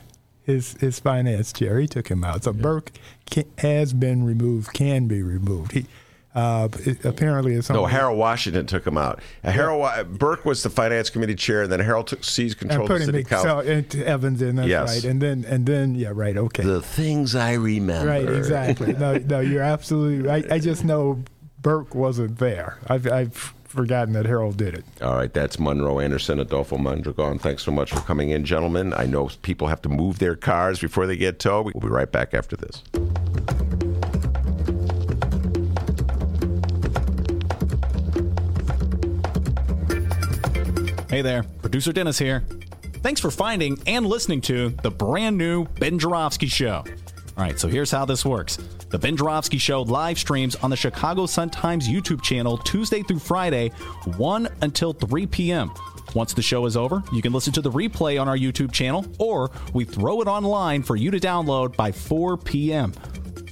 his 0.43 0.75
his 0.81 0.99
finance 0.99 1.53
chair. 1.53 1.79
He 1.79 1.87
took 1.87 2.09
him 2.09 2.25
out. 2.25 2.43
So 2.43 2.53
yeah. 2.53 2.61
Burke 2.61 2.91
can, 3.31 3.45
has 3.59 3.93
been 3.93 4.25
removed, 4.25 4.73
can 4.73 5.07
be 5.07 5.23
removed. 5.23 5.73
He 5.73 5.87
uh, 6.35 6.69
it, 6.81 7.05
apparently 7.05 7.55
it's 7.55 7.69
no. 7.69 7.85
Harold 7.85 8.19
Washington 8.19 8.67
took 8.67 8.87
him 8.87 8.97
out. 8.97 9.21
Uh, 9.45 9.51
Harold 9.51 9.83
yeah. 9.83 10.03
Burke 10.03 10.45
was 10.45 10.63
the 10.63 10.71
finance 10.71 11.11
committee 11.11 11.35
chair, 11.35 11.63
and 11.63 11.73
then 11.73 11.81
Harold 11.81 12.07
took 12.07 12.25
seized 12.25 12.59
control 12.59 12.91
of 12.91 12.99
the 12.99 13.05
city 13.05 13.25
council. 13.25 13.63
So, 13.63 14.01
Evans 14.03 14.41
in, 14.41 14.57
that's 14.57 14.69
yes. 14.69 14.95
right. 14.95 15.05
And 15.11 15.21
then 15.21 15.45
and 15.47 15.67
then 15.67 15.95
yeah, 15.95 16.13
right, 16.15 16.37
okay. 16.37 16.63
The 16.63 16.81
things 16.81 17.35
I 17.35 17.55
remember. 17.55 18.09
Right, 18.09 18.29
exactly. 18.29 18.95
no, 18.95 19.19
no, 19.19 19.41
you're 19.41 19.63
absolutely 19.63 20.27
right. 20.27 20.51
I 20.51 20.59
just 20.59 20.85
know 20.85 21.23
Burke 21.61 21.95
wasn't 21.95 22.39
there. 22.39 22.79
I've, 22.89 23.07
I've 23.07 23.55
forgotten 23.65 24.15
that 24.15 24.27
Harold 24.27 24.57
did 24.57 24.75
it. 24.75 24.85
All 25.01 25.17
right, 25.17 25.33
that's 25.33 25.59
Monroe 25.59 26.01
Anderson, 26.01 26.41
Adolfo 26.41 26.79
Mondragon. 26.79 27.39
Thanks 27.39 27.63
so 27.63 27.71
much 27.71 27.91
for 27.91 28.01
coming 28.01 28.31
in, 28.31 28.45
gentlemen. 28.45 28.93
I 28.95 29.07
know 29.07 29.31
people 29.43 29.69
have 29.69 29.83
to 29.83 29.89
move 29.89 30.19
their 30.19 30.37
cars 30.37 30.81
before 30.81 31.07
they 31.07 31.17
get 31.17 31.39
towed. 31.39 31.67
We'll 31.75 31.81
be 31.81 31.89
right 31.89 32.11
back 32.11 32.35
after 32.35 32.57
this. 32.57 32.83
Hey 41.13 41.21
there, 41.21 41.43
producer 41.43 41.93
Dennis 41.93 42.19
here. 42.19 42.43
Thanks 43.03 43.21
for 43.21 43.31
finding 43.31 43.79
and 43.87 44.07
listening 44.07 44.41
to 44.43 44.71
the 44.71 44.91
brand 44.91 45.37
new 45.37 45.67
Ben 45.79 45.99
Joravsky 45.99 46.47
Show. 46.47 46.85
All 46.87 47.45
right, 47.45 47.61
so 47.61 47.69
here's 47.69 47.91
how 47.91 48.07
this 48.07 48.25
works. 48.25 48.57
The 48.89 48.99
Ben 48.99 49.19
Joravsky 49.19 49.59
Show 49.59 49.83
live 49.83 50.19
streams 50.19 50.57
on 50.57 50.71
the 50.71 50.77
Chicago 50.77 51.27
Sun-Times 51.27 51.87
YouTube 51.87 52.23
channel 52.23 52.57
Tuesday 52.57 53.03
through 53.03 53.19
Friday, 53.19 53.69
1 54.17 54.49
until 54.63 54.95
3 54.95 55.27
p.m. 55.27 55.71
Once 56.15 56.33
the 56.33 56.41
show 56.41 56.65
is 56.65 56.79
over, 56.79 57.03
you 57.13 57.21
can 57.21 57.35
listen 57.35 57.53
to 57.53 57.61
the 57.61 57.71
replay 57.71 58.19
on 58.19 58.27
our 58.27 58.39
YouTube 58.39 58.73
channel, 58.73 59.05
or 59.19 59.51
we 59.75 59.85
throw 59.85 60.23
it 60.23 60.29
online 60.29 60.83
for 60.83 60.97
you 60.97 61.11
to 61.11 61.19
download 61.19 61.77
by 61.77 61.93
4 61.93 62.39
p.m. 62.39 62.91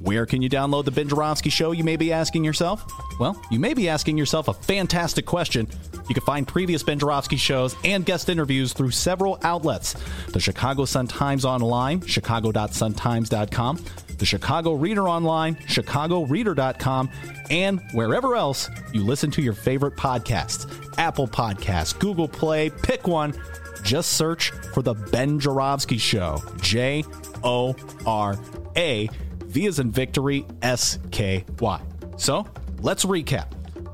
Where 0.01 0.25
can 0.25 0.41
you 0.41 0.49
download 0.49 0.87
the 0.87 0.91
Ben 0.91 1.09
Joravsky 1.09 1.51
Show, 1.51 1.73
you 1.73 1.85
may 1.85 1.97
be 1.97 2.11
asking 2.11 2.43
yourself? 2.43 2.91
Well, 3.21 3.41
you 3.51 3.61
may 3.61 3.75
be 3.75 3.87
asking 3.87 4.17
yourself 4.17 4.49
a 4.49 4.55
fantastic 4.55 5.27
question. 5.27 5.69
You 6.09 6.15
can 6.15 6.25
find 6.25 6.49
previous 6.49 6.83
Ben 6.83 6.99
Joravsky 6.99 7.37
shows 7.37 7.77
and 7.85 8.07
guest 8.07 8.31
interviews 8.31 8.73
through 8.73 8.93
several 8.93 9.39
outlets 9.43 9.95
the 10.29 10.41
Chicago 10.41 10.87
Sun-Times 10.87 11.45
Online, 11.45 12.01
chicago.suntimes.com, 12.01 13.85
the 14.17 14.25
Chicago 14.25 14.73
Reader 14.73 15.07
Online, 15.07 15.55
chicagoreader.com, 15.57 17.11
and 17.51 17.81
wherever 17.93 18.37
else 18.37 18.71
you 18.95 19.05
listen 19.05 19.31
to 19.33 19.43
your 19.43 19.55
favorite 19.55 19.97
podcasts 19.97 20.67
Apple 20.99 21.29
Podcasts, 21.29 21.99
Google 21.99 22.29
Play, 22.29 22.71
pick 22.71 23.07
one. 23.07 23.35
Just 23.83 24.13
search 24.13 24.51
for 24.51 24.83
The 24.83 24.95
Ben 24.95 25.39
Joravsky 25.39 25.99
Show. 25.99 26.43
J 26.61 27.05
O 27.43 27.75
R 28.07 28.39
A 28.77 29.09
V 29.51 29.67
is 29.67 29.79
in 29.81 29.91
victory, 29.91 30.47
S 30.63 30.99
K 31.11 31.45
Y. 31.59 31.81
So 32.17 32.47
let's 32.81 33.05
recap. 33.05 33.47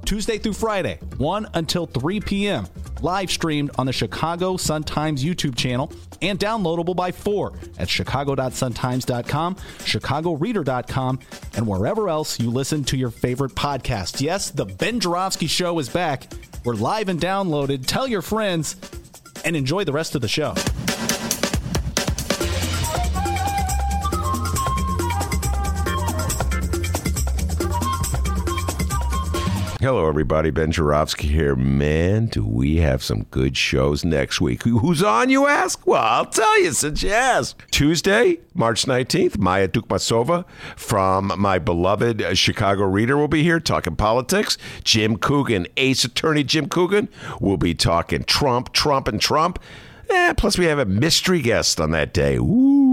Tuesday 0.05 0.39
through 0.39 0.53
Friday, 0.53 1.01
1 1.17 1.49
until 1.55 1.87
3 1.87 2.21
p.m., 2.21 2.67
live 3.03 3.31
streamed 3.31 3.71
on 3.77 3.87
the 3.87 3.93
Chicago 3.93 4.57
Sun-Times 4.57 5.25
YouTube 5.25 5.57
channel 5.57 5.93
and 6.23 6.39
downloadable 6.39 6.95
by 6.95 7.11
4 7.11 7.53
at 7.79 7.89
chicago.suntimes.com, 7.89 9.55
chicagoreader.com, 9.55 11.19
and 11.55 11.67
wherever 11.67 12.09
else 12.09 12.39
you 12.39 12.51
listen 12.51 12.85
to 12.85 12.97
your 12.97 13.11
favorite 13.11 13.55
podcast. 13.55 14.21
Yes, 14.21 14.51
the 14.51 14.65
Ben 14.65 15.01
Joravsky 15.01 15.47
Show 15.47 15.79
is 15.79 15.89
back. 15.89 16.33
We're 16.65 16.75
live 16.75 17.09
and 17.09 17.21
downloaded. 17.21 17.87
Tell 17.87 18.07
your 18.07 18.23
friends 18.23 18.77
and 19.45 19.57
enjoy 19.57 19.85
the 19.85 19.93
rest 19.93 20.15
of 20.15 20.21
the 20.21 20.29
show. 20.29 20.55
Hello, 29.87 30.09
everybody. 30.09 30.51
Ben 30.51 30.73
Joravsky 30.73 31.29
here. 31.29 31.55
Man, 31.55 32.27
do 32.27 32.45
we 32.45 32.79
have 32.79 33.05
some 33.05 33.23
good 33.31 33.57
shows 33.57 34.05
next 34.05 34.41
week. 34.41 34.65
Who's 34.65 35.01
on, 35.01 35.31
you 35.31 35.47
ask? 35.47 35.87
Well, 35.87 36.03
I'll 36.03 36.27
tell 36.27 36.61
you 36.61 36.73
since 36.73 37.05
you 37.05 37.13
asked. 37.13 37.63
Tuesday, 37.71 38.41
March 38.53 38.87
19th, 38.87 39.39
Maya 39.39 39.69
Dukmasova 39.69 40.45
from 40.75 41.33
my 41.39 41.61
beloved 41.61 42.37
Chicago 42.37 42.83
Reader 42.83 43.17
will 43.17 43.29
be 43.29 43.45
here 43.45 43.61
talking 43.61 43.95
politics. 43.95 44.59
Jim 44.83 45.19
Coogan, 45.19 45.69
ace 45.77 46.03
attorney 46.03 46.43
Jim 46.43 46.69
Coogan, 46.69 47.09
will 47.41 47.57
be 47.57 47.73
talking 47.73 48.25
Trump, 48.25 48.73
Trump, 48.73 49.07
and 49.07 49.21
Trump. 49.21 49.61
Eh, 50.11 50.33
plus, 50.33 50.59
we 50.59 50.65
have 50.65 50.81
a 50.81 50.85
mystery 50.85 51.41
guest 51.41 51.81
on 51.81 51.93
that 51.93 52.13
day. 52.13 52.39
Ooh. 52.39 52.86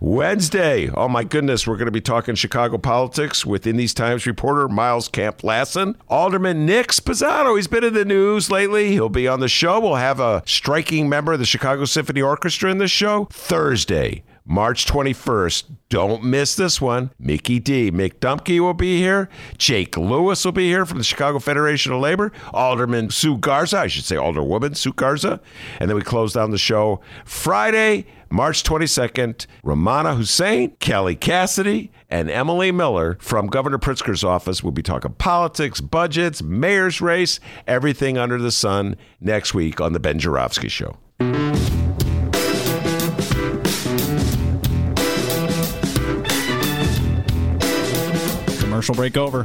Wednesday. 0.00 0.90
Oh 0.90 1.08
my 1.08 1.24
goodness, 1.24 1.66
we're 1.66 1.76
going 1.76 1.86
to 1.86 1.92
be 1.92 2.00
talking 2.00 2.34
Chicago 2.34 2.78
politics 2.78 3.44
with 3.46 3.66
In 3.66 3.76
These 3.76 3.94
Times 3.94 4.26
reporter 4.26 4.68
Miles 4.68 5.08
Kampf-Lassin. 5.08 5.96
Alderman 6.08 6.66
Nick 6.66 6.88
Sposato, 6.88 7.56
he's 7.56 7.66
been 7.66 7.84
in 7.84 7.94
the 7.94 8.04
news 8.04 8.50
lately. 8.50 8.92
He'll 8.92 9.08
be 9.08 9.28
on 9.28 9.40
the 9.40 9.48
show. 9.48 9.80
We'll 9.80 9.96
have 9.96 10.20
a 10.20 10.42
striking 10.46 11.08
member 11.08 11.32
of 11.32 11.38
the 11.38 11.46
Chicago 11.46 11.84
Symphony 11.84 12.22
Orchestra 12.22 12.70
in 12.70 12.78
the 12.78 12.88
show. 12.88 13.26
Thursday, 13.30 14.22
March 14.44 14.86
21st. 14.86 15.64
Don't 15.88 16.24
miss 16.24 16.54
this 16.54 16.80
one. 16.80 17.10
Mickey 17.18 17.58
D. 17.58 17.90
Mick 17.90 18.14
Dumke 18.14 18.58
will 18.60 18.74
be 18.74 18.98
here. 18.98 19.28
Jake 19.58 19.96
Lewis 19.96 20.44
will 20.44 20.52
be 20.52 20.68
here 20.68 20.86
from 20.86 20.98
the 20.98 21.04
Chicago 21.04 21.38
Federation 21.38 21.92
of 21.92 22.00
Labor. 22.00 22.32
Alderman 22.52 23.10
Sue 23.10 23.36
Garza, 23.38 23.78
I 23.78 23.86
should 23.86 24.04
say 24.04 24.16
Alderwoman 24.16 24.76
Sue 24.76 24.92
Garza. 24.92 25.40
And 25.78 25.88
then 25.88 25.96
we 25.96 26.02
close 26.02 26.32
down 26.32 26.50
the 26.50 26.58
show 26.58 27.00
Friday, 27.24 28.06
March 28.30 28.62
22nd. 28.62 29.46
Ramana 29.64 30.16
Hussain, 30.16 30.70
Kelly 30.80 31.16
Cassidy, 31.16 31.90
and 32.08 32.30
Emily 32.30 32.72
Miller 32.72 33.18
from 33.20 33.48
Governor 33.48 33.78
Pritzker's 33.78 34.24
office 34.24 34.62
will 34.62 34.72
be 34.72 34.82
talking 34.82 35.12
politics, 35.14 35.80
budgets, 35.80 36.42
mayor's 36.42 37.00
race, 37.00 37.40
everything 37.66 38.16
under 38.16 38.38
the 38.38 38.52
sun 38.52 38.96
next 39.20 39.52
week 39.54 39.80
on 39.80 39.92
The 39.92 40.00
Ben 40.00 40.18
Joravsky 40.18 40.68
Show. 40.68 40.96
Commercial 48.60 48.94
break 48.94 49.16
over. 49.16 49.44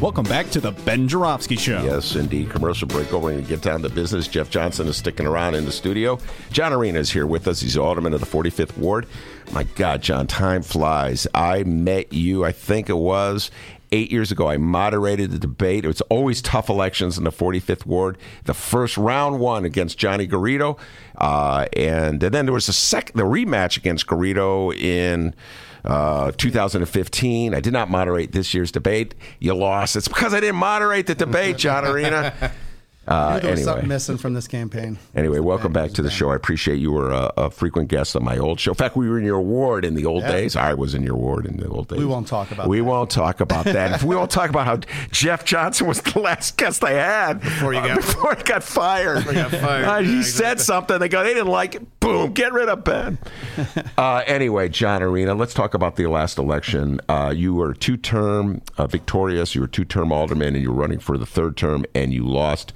Welcome 0.00 0.24
back 0.24 0.48
to 0.52 0.60
the 0.60 0.70
Ben 0.70 1.08
Joravsky 1.08 1.56
Show. 1.56 1.82
Yes, 1.82 2.16
indeed. 2.16 2.48
Commercial 2.48 2.88
break 2.88 3.12
over 3.12 3.30
and 3.30 3.46
get 3.46 3.60
down 3.60 3.82
to 3.82 3.90
business. 3.90 4.26
Jeff 4.26 4.48
Johnson 4.48 4.88
is 4.88 4.96
sticking 4.96 5.26
around 5.26 5.56
in 5.56 5.66
the 5.66 5.72
studio. 5.72 6.18
John 6.50 6.72
Arena 6.72 6.98
is 6.98 7.10
here 7.10 7.26
with 7.26 7.46
us. 7.46 7.60
He's 7.60 7.76
alderman 7.76 8.14
of 8.14 8.20
the 8.20 8.26
45th 8.26 8.78
Ward. 8.78 9.06
My 9.52 9.64
God, 9.64 10.00
John, 10.00 10.26
time 10.26 10.62
flies. 10.62 11.26
I 11.34 11.64
met 11.64 12.14
you, 12.14 12.46
I 12.46 12.52
think 12.52 12.88
it 12.88 12.96
was 12.96 13.50
eight 13.92 14.10
years 14.10 14.32
ago. 14.32 14.48
I 14.48 14.56
moderated 14.56 15.32
the 15.32 15.38
debate. 15.38 15.84
It 15.84 15.88
was 15.88 16.00
always 16.02 16.40
tough 16.40 16.70
elections 16.70 17.18
in 17.18 17.24
the 17.24 17.30
45th 17.30 17.84
Ward. 17.84 18.16
The 18.44 18.54
first 18.54 18.96
round 18.96 19.38
one 19.38 19.66
against 19.66 19.98
Johnny 19.98 20.26
Garrido, 20.26 20.78
uh, 21.18 21.66
and, 21.74 22.22
and 22.22 22.34
then 22.34 22.46
there 22.46 22.54
was 22.54 22.70
a 22.70 22.72
second, 22.72 23.18
the 23.18 23.24
rematch 23.24 23.76
against 23.76 24.06
Garrido 24.06 24.74
in 24.74 25.34
uh, 25.84 26.32
2015. 26.36 27.54
I 27.54 27.60
did 27.60 27.72
not 27.72 27.90
moderate 27.90 28.32
this 28.32 28.54
year's 28.54 28.72
debate. 28.72 29.14
You 29.38 29.54
lost. 29.54 29.96
It's 29.96 30.08
because 30.08 30.34
I 30.34 30.40
didn't 30.40 30.56
moderate 30.56 31.06
the 31.06 31.14
debate, 31.14 31.56
John 31.58 31.84
Arena. 31.84 32.52
Uh, 33.10 33.40
there 33.40 33.50
was 33.50 33.58
anyway, 33.60 33.62
something 33.64 33.88
missing 33.88 34.16
from 34.18 34.34
this 34.34 34.46
campaign. 34.46 34.96
anyway, 35.16 35.40
welcome 35.40 35.72
back 35.72 35.90
to 35.90 36.00
the 36.00 36.10
show. 36.10 36.30
I 36.30 36.36
appreciate 36.36 36.76
you 36.76 36.92
were 36.92 37.10
a, 37.10 37.32
a 37.36 37.50
frequent 37.50 37.88
guest 37.88 38.14
on 38.14 38.22
my 38.24 38.38
old 38.38 38.60
show. 38.60 38.70
In 38.70 38.76
fact, 38.76 38.96
we 38.96 39.08
were 39.08 39.18
in 39.18 39.24
your 39.24 39.40
ward 39.40 39.84
in 39.84 39.94
the 39.94 40.06
old 40.06 40.22
Yeah. 40.22 40.30
days. 40.32 40.54
I 40.54 40.74
was 40.74 40.94
in 40.94 41.02
your 41.02 41.16
ward 41.16 41.44
in 41.44 41.56
the 41.56 41.66
old 41.68 41.88
days. 41.88 41.98
We 41.98 42.04
won't 42.04 42.28
talk 42.28 42.52
about 42.52 42.68
We 42.68 42.78
that. 42.78 42.84
won't 42.84 43.10
talk 43.10 43.40
about 43.40 43.64
that. 43.64 43.92
if 43.96 44.04
we 44.04 44.14
won't 44.14 44.30
talk 44.30 44.48
about 44.48 44.64
how 44.66 44.76
Jeff 45.10 45.44
Johnson 45.44 45.88
was 45.88 46.00
the 46.00 46.20
last 46.20 46.56
guest 46.56 46.84
I 46.84 46.92
had 46.92 47.40
before 47.40 47.74
you 47.74 47.80
got- 47.80 47.96
before 48.00 48.34
he 48.36 48.42
got 48.44 48.62
fired. 48.62 49.24
he 49.24 49.34
got 49.34 49.50
fired. 49.50 49.84
Uh, 49.86 49.98
he 50.02 50.16
Yeah, 50.18 50.22
said 50.22 50.60
something. 50.60 50.98
They 51.00 51.08
go, 51.08 51.24
they 51.24 51.34
didn't 51.34 51.48
like 51.50 51.74
it. 51.74 52.00
Boom, 52.00 52.32
get 52.32 52.52
rid 52.52 52.68
of 52.68 52.84
Ben. 52.84 53.18
uh, 53.98 54.22
anyway, 54.26 54.68
John 54.68 55.02
Arena, 55.02 55.34
let's 55.34 55.52
talk 55.52 55.74
about 55.74 55.96
the 55.96 56.06
last 56.06 56.38
election. 56.38 57.00
Uh, 57.08 57.32
you 57.36 57.54
were 57.54 57.74
two 57.74 57.96
term 57.96 58.62
uh, 58.78 58.86
victorious. 58.86 59.54
You 59.56 59.62
were 59.62 59.66
two 59.66 59.84
term 59.84 60.12
alderman, 60.12 60.54
and 60.54 60.62
you 60.62 60.70
were 60.72 60.80
running 60.80 61.00
for 61.00 61.18
the 61.18 61.26
third 61.26 61.56
term, 61.56 61.84
and 61.94 62.12
you 62.14 62.24
lost. 62.24 62.72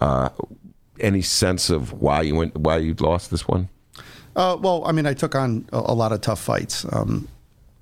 Uh, 0.00 0.30
any 0.98 1.22
sense 1.22 1.70
of 1.70 1.92
why 1.92 2.22
you 2.22 2.34
went? 2.34 2.56
Why 2.56 2.78
you 2.78 2.94
lost 2.94 3.30
this 3.30 3.46
one? 3.48 3.68
Uh, 4.36 4.56
well, 4.60 4.82
I 4.86 4.92
mean, 4.92 5.06
I 5.06 5.14
took 5.14 5.34
on 5.34 5.68
a, 5.72 5.94
lot 5.94 6.12
of 6.12 6.20
tough 6.20 6.40
fights. 6.40 6.86
Um, 6.92 7.28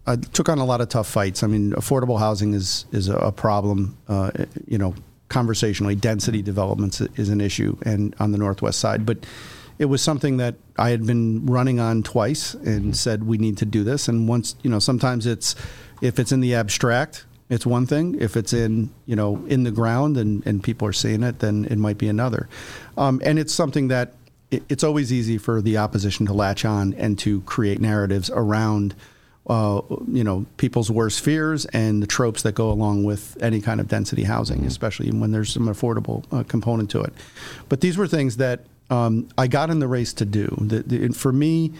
I 0.06 0.16
took 0.16 0.48
on 0.48 0.58
a 0.58 0.64
lot 0.64 0.80
of 0.80 0.88
tough 0.88 1.08
fights. 1.08 1.42
I 1.42 1.46
mean, 1.46 1.72
affordable 1.72 2.18
housing 2.18 2.54
is 2.54 2.86
is 2.92 3.08
a, 3.08 3.16
a 3.16 3.32
problem. 3.32 3.96
Uh, 4.08 4.30
you 4.66 4.78
know, 4.78 4.94
conversationally, 5.28 5.94
density 5.94 6.42
developments 6.42 7.00
is 7.00 7.28
an 7.28 7.40
issue, 7.40 7.76
and 7.82 8.14
on 8.18 8.32
the 8.32 8.38
northwest 8.38 8.80
side. 8.80 9.04
But 9.04 9.26
it 9.78 9.84
was 9.84 10.02
something 10.02 10.38
that 10.38 10.56
I 10.76 10.90
had 10.90 11.06
been 11.06 11.46
running 11.46 11.78
on 11.78 12.02
twice, 12.02 12.54
and 12.54 12.96
said 12.96 13.24
we 13.24 13.38
need 13.38 13.58
to 13.58 13.66
do 13.66 13.84
this. 13.84 14.08
And 14.08 14.28
once, 14.28 14.56
you 14.62 14.70
know, 14.70 14.78
sometimes 14.78 15.26
it's 15.26 15.54
if 16.00 16.18
it's 16.18 16.32
in 16.32 16.40
the 16.40 16.54
abstract, 16.54 17.26
it's 17.50 17.64
one 17.66 17.86
thing. 17.86 18.16
If 18.20 18.36
it's 18.36 18.52
in 18.52 18.90
you 19.06 19.16
know 19.16 19.44
in 19.46 19.64
the 19.64 19.70
ground 19.70 20.16
and 20.16 20.46
and 20.46 20.62
people 20.62 20.86
are 20.88 20.92
seeing 20.92 21.22
it, 21.22 21.38
then 21.40 21.64
it 21.70 21.76
might 21.78 21.98
be 21.98 22.08
another. 22.08 22.48
Um, 22.96 23.20
and 23.24 23.38
it's 23.38 23.54
something 23.54 23.88
that 23.88 24.12
it- 24.50 24.62
it's 24.68 24.82
always 24.84 25.12
easy 25.12 25.38
for 25.38 25.60
the 25.60 25.76
opposition 25.78 26.26
to 26.26 26.32
latch 26.32 26.64
on 26.64 26.94
and 26.94 27.18
to 27.20 27.40
create 27.42 27.80
narratives 27.80 28.30
around 28.34 28.94
uh, 29.46 29.80
you 30.12 30.22
know 30.22 30.44
people's 30.58 30.90
worst 30.90 31.20
fears 31.22 31.64
and 31.66 32.02
the 32.02 32.06
tropes 32.06 32.42
that 32.42 32.54
go 32.54 32.70
along 32.70 33.04
with 33.04 33.36
any 33.40 33.60
kind 33.62 33.80
of 33.80 33.88
density 33.88 34.24
housing, 34.24 34.66
especially 34.66 35.10
when 35.10 35.30
there's 35.30 35.50
some 35.52 35.66
affordable 35.68 36.22
uh, 36.32 36.42
component 36.42 36.90
to 36.90 37.00
it. 37.00 37.14
But 37.70 37.80
these 37.80 37.96
were 37.96 38.06
things 38.06 38.36
that 38.36 38.60
um, 38.90 39.26
I 39.38 39.46
got 39.46 39.70
in 39.70 39.78
the 39.78 39.88
race 39.88 40.12
to 40.14 40.24
do. 40.26 40.54
The, 40.60 40.82
the, 40.82 41.08
for 41.14 41.32
me, 41.32 41.72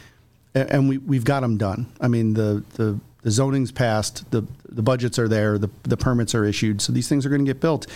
and 0.55 0.89
we 0.89 0.97
we've 0.99 1.25
got 1.25 1.41
them 1.41 1.59
done. 1.59 1.87
I 2.01 2.09
mean 2.09 2.33
the 2.35 2.63
the 2.75 2.99
the 3.29 3.33
zoning's 3.33 3.71
passed, 3.71 4.31
the 4.31 4.43
the 4.71 4.83
budgets 4.83 5.19
are 5.19 5.29
there, 5.29 5.59
the 5.59 5.69
the 5.83 5.99
permits 5.99 6.35
are 6.35 6.47
issued, 6.47 6.81
so 6.81 6.95
these 6.95 7.11
things 7.11 7.27
are 7.27 7.29
going 7.29 7.45
to 7.45 7.47
get 7.47 7.61
built. 7.61 7.87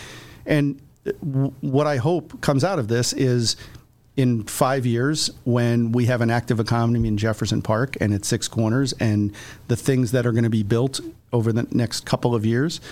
And 0.45 0.79
w- 1.25 1.55
what 1.63 1.87
I 1.87 1.97
hope 1.97 2.43
comes 2.43 2.65
out 2.65 2.79
of 2.79 2.89
this 2.89 3.15
is 3.15 3.57
in 4.15 4.45
five 4.45 4.85
years 4.85 5.31
when 5.45 5.91
we 5.91 6.05
have 6.05 6.21
an 6.21 6.29
active 6.29 6.61
economy 6.61 7.09
in 7.09 7.17
Jefferson 7.17 7.63
Park 7.63 7.97
and 7.99 8.13
its 8.13 8.29
six 8.29 8.47
corners, 8.47 8.93
and 9.01 9.33
the 9.69 9.77
things 9.77 10.13
that 10.13 10.27
are 10.27 10.33
going 10.33 10.45
to 10.45 10.51
be 10.51 10.63
built 10.63 11.01
over 11.33 11.51
the 11.51 11.67
next 11.71 12.05
couple 12.05 12.35
of 12.35 12.45
years 12.45 12.83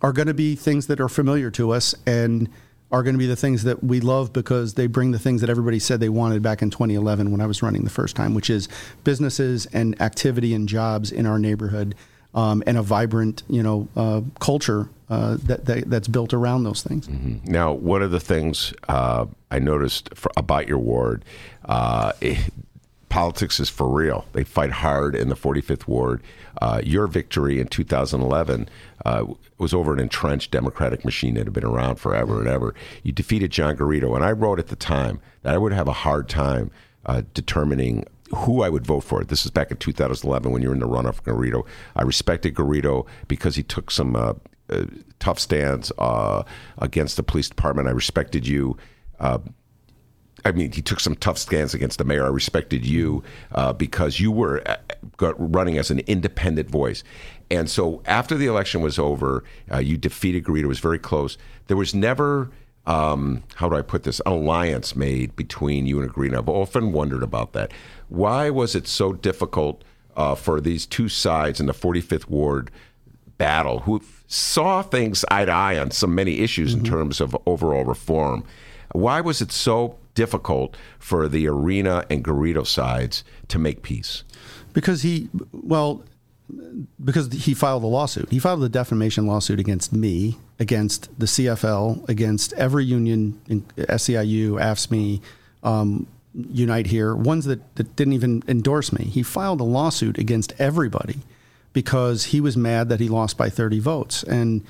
are 0.00 0.12
going 0.12 0.28
to 0.28 0.34
be 0.34 0.54
things 0.54 0.86
that 0.86 1.00
are 1.00 1.08
familiar 1.08 1.50
to 1.50 1.72
us 1.72 1.92
and 2.06 2.48
are 2.92 3.02
going 3.02 3.14
to 3.14 3.18
be 3.18 3.26
the 3.26 3.36
things 3.36 3.62
that 3.64 3.84
we 3.84 4.00
love 4.00 4.32
because 4.32 4.74
they 4.74 4.86
bring 4.86 5.12
the 5.12 5.18
things 5.18 5.40
that 5.40 5.50
everybody 5.50 5.78
said 5.78 6.00
they 6.00 6.08
wanted 6.08 6.42
back 6.42 6.62
in 6.62 6.70
2011 6.70 7.30
when 7.30 7.40
I 7.40 7.46
was 7.46 7.62
running 7.62 7.84
the 7.84 7.90
first 7.90 8.16
time, 8.16 8.34
which 8.34 8.50
is 8.50 8.68
businesses 9.04 9.66
and 9.66 10.00
activity 10.00 10.54
and 10.54 10.68
jobs 10.68 11.12
in 11.12 11.26
our 11.26 11.38
neighborhood. 11.38 11.94
Um, 12.32 12.62
and 12.64 12.78
a 12.78 12.82
vibrant, 12.82 13.42
you 13.48 13.60
know, 13.60 13.88
uh, 13.96 14.20
culture 14.38 14.88
uh, 15.08 15.36
that, 15.42 15.64
that 15.64 15.90
that's 15.90 16.06
built 16.06 16.32
around 16.32 16.62
those 16.62 16.80
things. 16.80 17.08
Now, 17.44 17.72
one 17.72 18.02
of 18.02 18.12
the 18.12 18.20
things 18.20 18.72
uh, 18.88 19.26
I 19.50 19.58
noticed 19.58 20.10
for, 20.14 20.30
about 20.36 20.68
your 20.68 20.78
ward, 20.78 21.24
uh, 21.64 22.12
eh, 22.22 22.40
politics 23.10 23.60
is 23.60 23.68
for 23.68 23.88
real. 23.88 24.24
They 24.32 24.44
fight 24.44 24.70
hard 24.70 25.14
in 25.14 25.28
the 25.28 25.34
45th 25.34 25.86
ward. 25.86 26.22
Uh, 26.62 26.80
your 26.82 27.06
victory 27.06 27.60
in 27.60 27.66
2011 27.66 28.68
uh, 29.04 29.26
was 29.58 29.74
over 29.74 29.92
an 29.92 30.00
entrenched 30.00 30.50
Democratic 30.50 31.04
machine 31.04 31.34
that 31.34 31.44
had 31.44 31.52
been 31.52 31.64
around 31.64 31.96
forever 31.96 32.38
and 32.38 32.48
ever. 32.48 32.74
You 33.02 33.12
defeated 33.12 33.50
John 33.50 33.76
Garrido, 33.76 34.14
and 34.14 34.24
I 34.24 34.32
wrote 34.32 34.58
at 34.58 34.68
the 34.68 34.76
time 34.76 35.20
that 35.42 35.52
I 35.52 35.58
would 35.58 35.72
have 35.72 35.88
a 35.88 35.92
hard 35.92 36.28
time 36.28 36.70
uh, 37.04 37.22
determining 37.34 38.04
who 38.34 38.62
I 38.62 38.68
would 38.68 38.86
vote 38.86 39.00
for. 39.00 39.24
This 39.24 39.44
is 39.44 39.50
back 39.50 39.70
in 39.70 39.76
2011 39.76 40.52
when 40.52 40.62
you 40.62 40.68
were 40.68 40.74
in 40.74 40.80
the 40.80 40.86
runoff 40.86 41.16
for 41.16 41.22
Garrido. 41.22 41.66
I 41.96 42.02
respected 42.02 42.54
Garrido 42.54 43.06
because 43.26 43.56
he 43.56 43.64
took 43.64 43.90
some 43.90 44.14
uh, 44.14 44.34
uh, 44.70 44.84
tough 45.18 45.40
stands 45.40 45.90
uh, 45.98 46.44
against 46.78 47.16
the 47.16 47.24
police 47.24 47.48
department. 47.48 47.88
I 47.88 47.92
respected 47.92 48.46
you. 48.46 48.76
I 50.44 50.52
mean, 50.52 50.72
he 50.72 50.82
took 50.82 51.00
some 51.00 51.14
tough 51.16 51.38
stands 51.38 51.74
against 51.74 51.98
the 51.98 52.04
mayor. 52.04 52.24
I 52.24 52.28
respected 52.28 52.84
you 52.84 53.22
uh, 53.52 53.72
because 53.72 54.20
you 54.20 54.30
were 54.32 54.62
uh, 54.66 54.76
running 55.34 55.78
as 55.78 55.90
an 55.90 56.00
independent 56.00 56.70
voice. 56.70 57.02
And 57.50 57.68
so 57.68 58.02
after 58.06 58.36
the 58.36 58.46
election 58.46 58.80
was 58.80 58.98
over, 58.98 59.44
uh, 59.72 59.78
you 59.78 59.96
defeated 59.96 60.44
Garrido. 60.44 60.64
It 60.64 60.66
was 60.66 60.78
very 60.78 60.98
close. 60.98 61.36
There 61.66 61.76
was 61.76 61.94
never, 61.94 62.50
um, 62.86 63.42
how 63.56 63.68
do 63.68 63.76
I 63.76 63.82
put 63.82 64.04
this, 64.04 64.20
an 64.24 64.32
alliance 64.32 64.94
made 64.94 65.34
between 65.36 65.86
you 65.86 66.00
and 66.00 66.12
Garrido. 66.12 66.38
I've 66.38 66.48
often 66.48 66.92
wondered 66.92 67.22
about 67.22 67.52
that. 67.54 67.72
Why 68.08 68.50
was 68.50 68.74
it 68.74 68.86
so 68.86 69.12
difficult 69.12 69.82
uh, 70.16 70.34
for 70.34 70.60
these 70.60 70.86
two 70.86 71.08
sides 71.08 71.60
in 71.60 71.66
the 71.66 71.72
45th 71.72 72.28
Ward 72.28 72.70
battle 73.40 73.80
who 73.80 74.02
saw 74.26 74.82
things 74.82 75.24
eye 75.30 75.46
to 75.46 75.50
eye 75.50 75.78
on 75.78 75.90
so 75.90 76.06
many 76.06 76.40
issues 76.40 76.74
in 76.74 76.84
terms 76.84 77.22
of 77.22 77.34
overall 77.46 77.84
reform. 77.84 78.44
Why 78.92 79.22
was 79.22 79.40
it 79.40 79.50
so 79.50 79.96
difficult 80.20 80.76
for 80.98 81.28
the 81.28 81.48
Arena 81.48 82.04
and 82.10 82.22
Garrido 82.22 82.66
sides 82.66 83.24
to 83.48 83.58
make 83.58 83.82
peace? 83.82 84.22
Because 84.74 85.00
he, 85.00 85.30
well, 85.50 86.04
because 87.02 87.32
he 87.32 87.54
filed 87.54 87.82
a 87.84 87.86
lawsuit. 87.86 88.28
He 88.30 88.38
filed 88.38 88.62
a 88.62 88.68
defamation 88.68 89.26
lawsuit 89.26 89.58
against 89.58 89.94
me, 89.94 90.36
against 90.58 91.08
the 91.18 91.24
CFL, 91.24 92.06
against 92.06 92.52
every 92.52 92.84
union, 92.84 93.40
SEIU, 93.78 94.60
AFSCME, 94.60 95.22
um, 95.62 96.06
Unite 96.34 96.88
Here, 96.88 97.14
ones 97.14 97.46
that, 97.46 97.74
that 97.76 97.96
didn't 97.96 98.12
even 98.12 98.42
endorse 98.46 98.92
me. 98.92 99.06
He 99.06 99.22
filed 99.22 99.62
a 99.62 99.64
lawsuit 99.64 100.18
against 100.18 100.52
everybody 100.58 101.20
because 101.72 102.26
he 102.26 102.42
was 102.42 102.58
mad 102.58 102.90
that 102.90 103.00
he 103.00 103.08
lost 103.08 103.38
by 103.38 103.48
30 103.48 103.78
votes. 103.78 104.22
And 104.24 104.64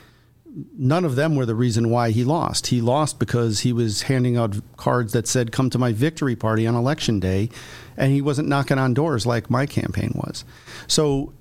none 0.76 1.04
of 1.04 1.16
them 1.16 1.36
were 1.36 1.46
the 1.46 1.54
reason 1.54 1.90
why 1.90 2.10
he 2.10 2.24
lost. 2.24 2.68
He 2.68 2.80
lost 2.80 3.18
because 3.18 3.60
he 3.60 3.72
was 3.72 4.02
handing 4.02 4.36
out 4.36 4.56
cards 4.76 5.12
that 5.12 5.28
said, 5.28 5.52
Come 5.52 5.70
to 5.70 5.78
my 5.78 5.92
victory 5.92 6.36
party 6.36 6.66
on 6.66 6.74
election 6.74 7.20
day. 7.20 7.50
And 7.96 8.12
he 8.12 8.20
wasn't 8.22 8.48
knocking 8.48 8.78
on 8.78 8.94
doors 8.94 9.26
like 9.26 9.50
my 9.50 9.66
campaign 9.66 10.12
was. 10.14 10.44
So 10.86 11.32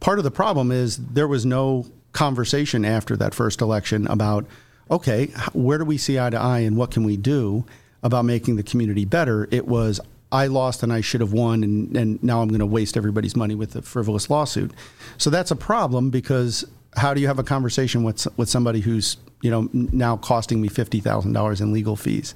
part 0.00 0.18
of 0.18 0.24
the 0.24 0.30
problem 0.30 0.70
is 0.70 0.96
there 0.98 1.28
was 1.28 1.46
no 1.46 1.86
conversation 2.12 2.84
after 2.84 3.16
that 3.16 3.34
first 3.34 3.60
election 3.60 4.06
about, 4.06 4.46
okay, 4.90 5.26
where 5.52 5.78
do 5.78 5.84
we 5.84 5.98
see 5.98 6.18
eye 6.18 6.30
to 6.30 6.38
eye 6.38 6.60
and 6.60 6.76
what 6.76 6.90
can 6.90 7.04
we 7.04 7.16
do 7.16 7.64
about 8.02 8.24
making 8.24 8.56
the 8.56 8.62
community 8.62 9.04
better? 9.04 9.48
It 9.50 9.66
was, 9.66 10.00
I 10.30 10.48
lost 10.48 10.82
and 10.82 10.92
I 10.92 11.00
should 11.00 11.20
have 11.20 11.32
won, 11.32 11.64
and, 11.64 11.96
and 11.96 12.22
now 12.22 12.42
I'm 12.42 12.48
going 12.48 12.60
to 12.60 12.66
waste 12.66 12.96
everybody's 12.96 13.36
money 13.36 13.54
with 13.54 13.74
a 13.74 13.82
frivolous 13.82 14.28
lawsuit. 14.28 14.72
So 15.18 15.30
that's 15.30 15.50
a 15.50 15.56
problem 15.56 16.10
because 16.10 16.64
how 16.96 17.14
do 17.14 17.20
you 17.20 17.26
have 17.26 17.38
a 17.38 17.44
conversation 17.44 18.02
with 18.02 18.26
with 18.36 18.48
somebody 18.48 18.80
who's 18.80 19.16
you 19.42 19.50
know 19.50 19.68
now 19.72 20.16
costing 20.16 20.60
me 20.60 20.68
fifty 20.68 21.00
thousand 21.00 21.32
dollars 21.32 21.60
in 21.60 21.72
legal 21.72 21.96
fees? 21.96 22.34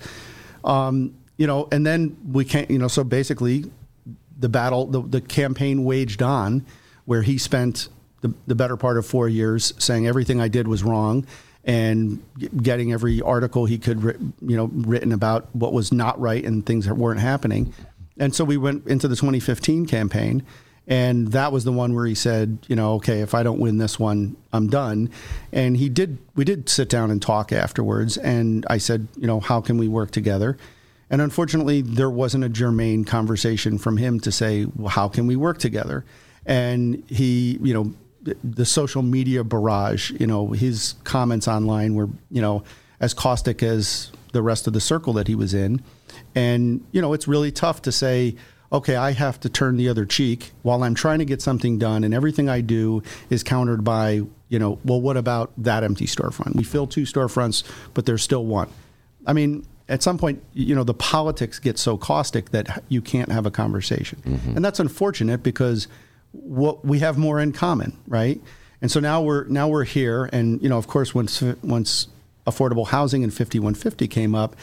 Um, 0.64 1.14
you 1.36 1.46
know, 1.46 1.68
and 1.72 1.86
then 1.86 2.16
we 2.30 2.44
can't. 2.44 2.70
You 2.70 2.78
know, 2.78 2.88
so 2.88 3.02
basically, 3.04 3.64
the 4.38 4.48
battle, 4.48 4.86
the, 4.86 5.02
the 5.02 5.20
campaign 5.20 5.84
waged 5.84 6.22
on, 6.22 6.66
where 7.04 7.22
he 7.22 7.38
spent 7.38 7.88
the, 8.20 8.34
the 8.46 8.54
better 8.54 8.76
part 8.76 8.98
of 8.98 9.06
four 9.06 9.28
years 9.28 9.72
saying 9.78 10.06
everything 10.06 10.40
I 10.40 10.48
did 10.48 10.68
was 10.68 10.82
wrong 10.82 11.26
and 11.64 12.22
getting 12.62 12.92
every 12.92 13.20
article 13.20 13.66
he 13.66 13.78
could, 13.78 14.02
you 14.40 14.56
know, 14.56 14.70
written 14.72 15.12
about 15.12 15.54
what 15.54 15.72
was 15.72 15.92
not 15.92 16.18
right 16.20 16.44
and 16.44 16.64
things 16.64 16.86
that 16.86 16.94
weren't 16.94 17.20
happening. 17.20 17.72
And 18.18 18.34
so 18.34 18.44
we 18.44 18.56
went 18.56 18.86
into 18.86 19.08
the 19.08 19.16
2015 19.16 19.86
campaign, 19.86 20.42
and 20.90 21.28
that 21.28 21.52
was 21.52 21.62
the 21.62 21.72
one 21.72 21.94
where 21.94 22.04
he 22.04 22.16
said, 22.16 22.58
you 22.66 22.74
know, 22.74 22.94
okay, 22.94 23.20
if 23.20 23.32
I 23.32 23.44
don't 23.44 23.60
win 23.60 23.78
this 23.78 23.96
one, 23.96 24.36
I'm 24.52 24.66
done. 24.68 25.08
And 25.52 25.76
he 25.76 25.88
did. 25.88 26.18
We 26.34 26.44
did 26.44 26.68
sit 26.68 26.88
down 26.88 27.12
and 27.12 27.22
talk 27.22 27.52
afterwards, 27.52 28.16
and 28.16 28.66
I 28.68 28.78
said, 28.78 29.06
you 29.16 29.28
know, 29.28 29.38
how 29.38 29.60
can 29.60 29.78
we 29.78 29.86
work 29.86 30.10
together? 30.10 30.58
And 31.08 31.20
unfortunately, 31.20 31.80
there 31.80 32.10
wasn't 32.10 32.42
a 32.42 32.48
germane 32.48 33.04
conversation 33.04 33.78
from 33.78 33.96
him 33.98 34.18
to 34.20 34.32
say, 34.32 34.66
well, 34.76 34.88
how 34.88 35.08
can 35.08 35.28
we 35.28 35.36
work 35.36 35.58
together? 35.58 36.04
And 36.44 37.04
he, 37.08 37.58
you 37.62 37.72
know, 37.72 37.94
the- 38.42 38.64
social 38.64 39.02
media 39.02 39.44
barrage, 39.44 40.10
you 40.12 40.26
know, 40.26 40.48
his 40.48 40.94
comments 41.04 41.46
online 41.46 41.94
were, 41.94 42.08
you 42.30 42.42
know, 42.42 42.64
as 42.98 43.14
caustic 43.14 43.62
as 43.62 44.10
the 44.32 44.42
rest 44.42 44.66
of 44.66 44.72
the 44.72 44.80
circle 44.80 45.12
that 45.14 45.28
he 45.28 45.34
was 45.34 45.54
in. 45.54 45.82
And, 46.34 46.84
you 46.92 47.00
know, 47.00 47.12
it's 47.12 47.26
really 47.26 47.50
tough 47.50 47.82
to 47.82 47.92
say, 47.92 48.36
okay, 48.72 48.96
I 48.96 49.12
have 49.12 49.40
to 49.40 49.48
turn 49.48 49.76
the 49.76 49.88
other 49.88 50.04
cheek 50.04 50.52
while 50.62 50.84
I'm 50.84 50.94
trying 50.94 51.18
to 51.18 51.24
get 51.24 51.42
something 51.42 51.78
done, 51.78 52.04
and 52.04 52.14
everything 52.14 52.48
I 52.48 52.60
do 52.60 53.02
is 53.28 53.42
countered 53.42 53.82
by, 53.82 54.22
you 54.48 54.58
know, 54.58 54.78
well, 54.84 55.00
what 55.00 55.16
about 55.16 55.52
that 55.58 55.82
empty 55.82 56.06
storefront? 56.06 56.54
We 56.56 56.64
fill 56.64 56.86
two 56.86 57.02
storefronts, 57.02 57.64
but 57.94 58.06
there's 58.06 58.22
still 58.22 58.44
one. 58.44 58.68
I 59.26 59.32
mean, 59.32 59.66
at 59.88 60.02
some 60.02 60.18
point, 60.18 60.42
you 60.54 60.74
know, 60.74 60.84
the 60.84 60.94
politics 60.94 61.58
get 61.58 61.78
so 61.78 61.96
caustic 61.96 62.50
that 62.50 62.82
you 62.88 63.02
can't 63.02 63.32
have 63.32 63.44
a 63.44 63.50
conversation, 63.50 64.22
mm-hmm. 64.24 64.56
and 64.56 64.64
that's 64.64 64.78
unfortunate 64.78 65.42
because 65.42 65.88
what 66.32 66.84
we 66.84 67.00
have 67.00 67.18
more 67.18 67.40
in 67.40 67.52
common, 67.52 67.96
right? 68.06 68.40
And 68.80 68.90
so 68.90 69.00
now 69.00 69.20
we're 69.20 69.44
now 69.44 69.68
we're 69.68 69.84
here, 69.84 70.30
and 70.32 70.62
you 70.62 70.68
know, 70.68 70.78
of 70.78 70.86
course, 70.86 71.14
once 71.14 71.42
once 71.62 72.06
affordable 72.46 72.86
housing 72.86 73.22
and 73.22 73.32
5150 73.32 74.08
came 74.08 74.34
up, 74.34 74.56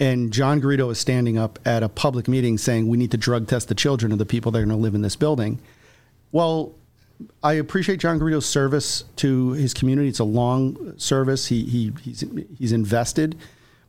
and 0.00 0.32
John 0.32 0.60
Garrido 0.60 0.90
is 0.90 0.98
standing 0.98 1.38
up 1.38 1.58
at 1.64 1.82
a 1.82 1.88
public 1.88 2.26
meeting 2.28 2.58
saying 2.58 2.88
we 2.88 2.96
need 2.96 3.10
to 3.12 3.16
drug 3.16 3.46
test 3.46 3.68
the 3.68 3.74
children 3.74 4.12
of 4.12 4.18
the 4.18 4.26
people 4.26 4.50
that 4.52 4.58
are 4.58 4.64
going 4.64 4.76
to 4.76 4.82
live 4.82 4.94
in 4.94 5.02
this 5.02 5.16
building. 5.16 5.60
Well, 6.32 6.74
I 7.42 7.54
appreciate 7.54 8.00
John 8.00 8.18
Garrido's 8.18 8.46
service 8.46 9.04
to 9.16 9.52
his 9.52 9.72
community. 9.72 10.08
It's 10.08 10.18
a 10.18 10.24
long 10.24 10.98
service. 10.98 11.46
He, 11.46 11.64
he 11.64 11.92
he's 12.02 12.24
he's 12.58 12.72
invested, 12.72 13.38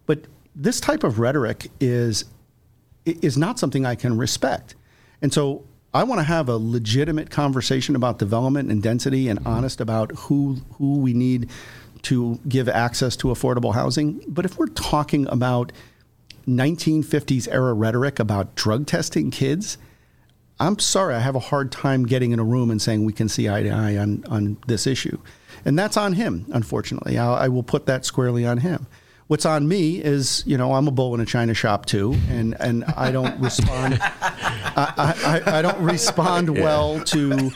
but 0.06 0.26
this 0.56 0.80
type 0.80 1.04
of 1.04 1.20
rhetoric 1.20 1.72
is 1.80 2.26
is 3.06 3.38
not 3.38 3.58
something 3.60 3.86
I 3.86 3.96
can 3.96 4.18
respect. 4.18 4.76
And 5.22 5.34
so 5.34 5.65
I 5.94 6.04
want 6.04 6.20
to 6.20 6.24
have 6.24 6.50
a 6.50 6.58
legitimate 6.58 7.30
conversation 7.30 7.96
about 7.96 8.20
development 8.20 8.72
and 8.72 8.82
density 8.82 9.28
and 9.28 9.39
mm-hmm. 9.39 9.48
honest 9.48 9.82
about 9.82 10.12
who 10.12 10.58
who 10.78 11.00
we 11.00 11.13
need 11.13 11.50
to 12.04 12.39
give 12.48 12.70
access 12.70 13.15
to 13.18 13.30
affordable 13.30 13.74
housing. 13.74 14.22
But 14.28 14.46
if 14.46 14.60
we're 14.60 14.68
talking 14.68 15.28
about 15.30 15.72
1950s 16.48 17.48
era 17.52 17.74
rhetoric 17.74 18.20
about 18.20 18.56
drug 18.56 18.88
testing 18.88 19.32
kids, 19.32 19.78
I'm 20.60 20.80
sorry, 20.80 21.16
I 21.16 21.20
have 21.20 21.36
a 21.36 21.40
hard 21.40 21.72
time 21.72 22.06
getting 22.06 22.32
in 22.32 22.40
a 22.40 22.44
room 22.44 22.72
and 22.72 22.82
saying 22.82 23.04
we 23.04 23.14
can 23.14 23.28
see 23.28 23.50
eye 23.50 23.64
to 23.64 23.70
eye 23.70 23.98
on, 23.98 24.24
on 24.30 24.58
this 24.68 24.88
issue. 24.88 25.18
And 25.66 25.78
that's 25.78 25.98
on 25.98 26.14
him, 26.14 26.46
unfortunately. 26.54 27.18
I'll, 27.18 27.34
I 27.34 27.48
will 27.48 27.64
put 27.64 27.88
that 27.88 28.06
squarely 28.06 28.46
on 28.46 28.60
him. 28.60 28.88
What's 29.28 29.46
on 29.46 29.68
me 29.68 30.04
is, 30.04 30.44
you 30.46 30.56
know, 30.58 30.74
I'm 30.74 30.88
a 30.88 30.92
bull 30.92 31.16
in 31.16 31.20
a 31.20 31.26
china 31.26 31.56
shop 31.56 31.88
too, 31.88 32.16
and, 32.30 32.56
and 32.60 32.86
I 32.96 33.12
don't 33.12 33.40
respond. 33.42 33.98
I, 34.02 35.42
I, 35.46 35.60
I 35.60 35.62
don't 35.62 35.82
respond 35.82 36.50
well 36.50 37.04
to 37.06 37.52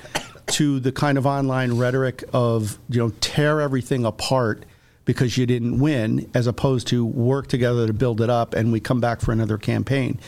to 0.54 0.80
the 0.80 0.92
kind 0.92 1.20
of 1.20 1.28
online 1.28 1.78
rhetoric 1.78 2.24
of 2.34 2.80
you 2.90 3.00
know 3.00 3.10
tear 3.22 3.62
everything 3.62 4.04
apart 4.04 4.66
because 5.10 5.40
you 5.40 5.48
didn't 5.48 5.80
win, 5.80 6.30
as 6.36 6.46
opposed 6.46 6.86
to 6.88 7.04
work 7.04 7.48
together 7.48 7.88
to 7.88 7.94
build 7.94 8.22
it 8.22 8.30
up, 8.30 8.54
and 8.54 8.72
we 8.72 8.80
come 8.80 9.02
back 9.02 9.22
for 9.22 9.32
another 9.32 9.58
campaign 9.58 10.20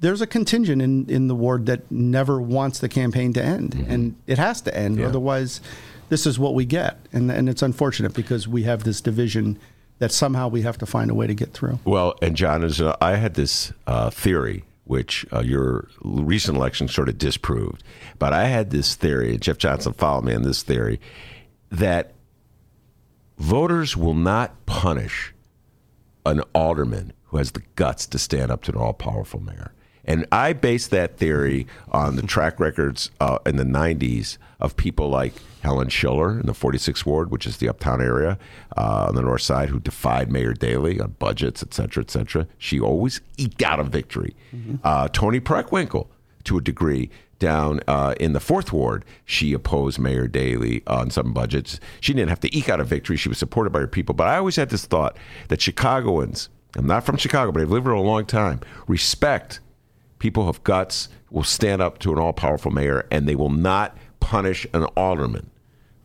there's 0.00 0.20
a 0.20 0.26
contingent 0.26 0.80
in, 0.80 1.08
in 1.08 1.28
the 1.28 1.34
ward 1.34 1.66
that 1.66 1.90
never 1.90 2.40
wants 2.40 2.78
the 2.78 2.88
campaign 2.88 3.32
to 3.32 3.42
end, 3.42 3.72
Mm-hmm. 3.72 3.90
and 3.90 4.16
it 4.26 4.38
has 4.38 4.60
to 4.62 4.76
end. 4.76 5.00
Otherwise, 5.00 5.60
this 6.08 6.26
is 6.26 6.38
what 6.38 6.54
we 6.54 6.64
get, 6.64 6.98
and 7.12 7.30
and 7.30 7.48
it's 7.48 7.62
unfortunate 7.62 8.14
because 8.14 8.48
we 8.48 8.62
have 8.62 8.84
this 8.84 9.00
division 9.00 9.58
that 9.98 10.12
somehow 10.12 10.48
we 10.48 10.62
have 10.62 10.78
to 10.78 10.86
find 10.86 11.10
a 11.10 11.14
way 11.14 11.26
to 11.26 11.34
get 11.34 11.52
through. 11.52 11.78
Well, 11.84 12.14
and 12.22 12.36
John, 12.36 12.62
is 12.64 12.80
uh, 12.80 12.96
I 13.00 13.16
had 13.16 13.34
this 13.34 13.72
uh, 13.86 14.10
theory, 14.10 14.64
which 14.84 15.26
uh, 15.32 15.40
your 15.40 15.88
recent 16.02 16.56
election 16.56 16.88
sort 16.88 17.08
of 17.08 17.18
disproved, 17.18 17.82
but 18.18 18.32
I 18.32 18.44
had 18.44 18.70
this 18.70 18.94
theory, 18.94 19.32
and 19.32 19.42
Jeff 19.42 19.58
Johnson 19.58 19.92
followed 19.92 20.24
me 20.24 20.34
on 20.34 20.42
this 20.42 20.62
theory, 20.62 21.00
that 21.70 22.12
voters 23.38 23.96
will 23.96 24.14
not 24.14 24.66
punish 24.66 25.34
an 26.26 26.42
alderman 26.54 27.12
who 27.26 27.38
has 27.38 27.52
the 27.52 27.62
guts 27.76 28.06
to 28.06 28.18
stand 28.18 28.50
up 28.50 28.62
to 28.64 28.72
an 28.72 28.78
all 28.78 28.92
powerful 28.92 29.40
mayor. 29.40 29.72
And 30.04 30.26
I 30.32 30.54
base 30.54 30.86
that 30.88 31.18
theory 31.18 31.66
on 31.90 32.16
the 32.16 32.22
track 32.22 32.58
records 32.58 33.10
uh, 33.20 33.38
in 33.44 33.56
the 33.56 33.64
90s 33.64 34.38
of 34.58 34.74
people 34.74 35.10
like 35.10 35.34
Helen 35.62 35.90
Schiller 35.90 36.40
in 36.40 36.46
the 36.46 36.52
46th 36.54 37.04
Ward, 37.04 37.30
which 37.30 37.46
is 37.46 37.58
the 37.58 37.68
uptown 37.68 38.00
area 38.00 38.38
uh, 38.76 39.06
on 39.08 39.14
the 39.16 39.20
north 39.22 39.42
side, 39.42 39.68
who 39.68 39.78
defied 39.78 40.32
Mayor 40.32 40.54
Daley 40.54 40.98
on 40.98 41.16
budgets, 41.18 41.62
et 41.62 41.74
cetera, 41.74 42.02
et 42.02 42.10
cetera. 42.10 42.46
She 42.56 42.80
always 42.80 43.20
eked 43.36 43.62
out 43.62 43.80
a 43.80 43.84
victory. 43.84 44.34
Uh, 44.82 45.08
Toni 45.08 45.40
Preckwinkle, 45.40 46.06
to 46.44 46.56
a 46.56 46.62
degree, 46.62 47.10
down 47.38 47.80
uh, 47.86 48.14
in 48.18 48.32
the 48.32 48.40
fourth 48.40 48.72
ward, 48.72 49.04
she 49.24 49.52
opposed 49.52 49.98
Mayor 49.98 50.26
Daley 50.26 50.82
on 50.86 51.10
some 51.10 51.32
budgets. 51.32 51.78
She 52.00 52.12
didn't 52.12 52.30
have 52.30 52.40
to 52.40 52.56
eke 52.56 52.68
out 52.68 52.80
a 52.80 52.84
victory. 52.84 53.16
She 53.16 53.28
was 53.28 53.38
supported 53.38 53.70
by 53.70 53.80
her 53.80 53.86
people. 53.86 54.14
But 54.14 54.28
I 54.28 54.36
always 54.36 54.56
had 54.56 54.70
this 54.70 54.86
thought 54.86 55.16
that 55.48 55.60
Chicagoans, 55.60 56.48
I'm 56.76 56.86
not 56.86 57.04
from 57.04 57.16
Chicago, 57.16 57.52
but 57.52 57.62
I've 57.62 57.70
lived 57.70 57.86
here 57.86 57.92
a 57.92 58.00
long 58.00 58.26
time, 58.26 58.60
respect 58.86 59.60
people 60.18 60.46
have 60.46 60.64
guts, 60.64 61.08
will 61.30 61.44
stand 61.44 61.80
up 61.80 61.98
to 61.98 62.12
an 62.12 62.18
all 62.18 62.32
powerful 62.32 62.70
mayor, 62.70 63.06
and 63.10 63.28
they 63.28 63.36
will 63.36 63.50
not 63.50 63.96
punish 64.20 64.66
an 64.74 64.84
alderman 64.96 65.50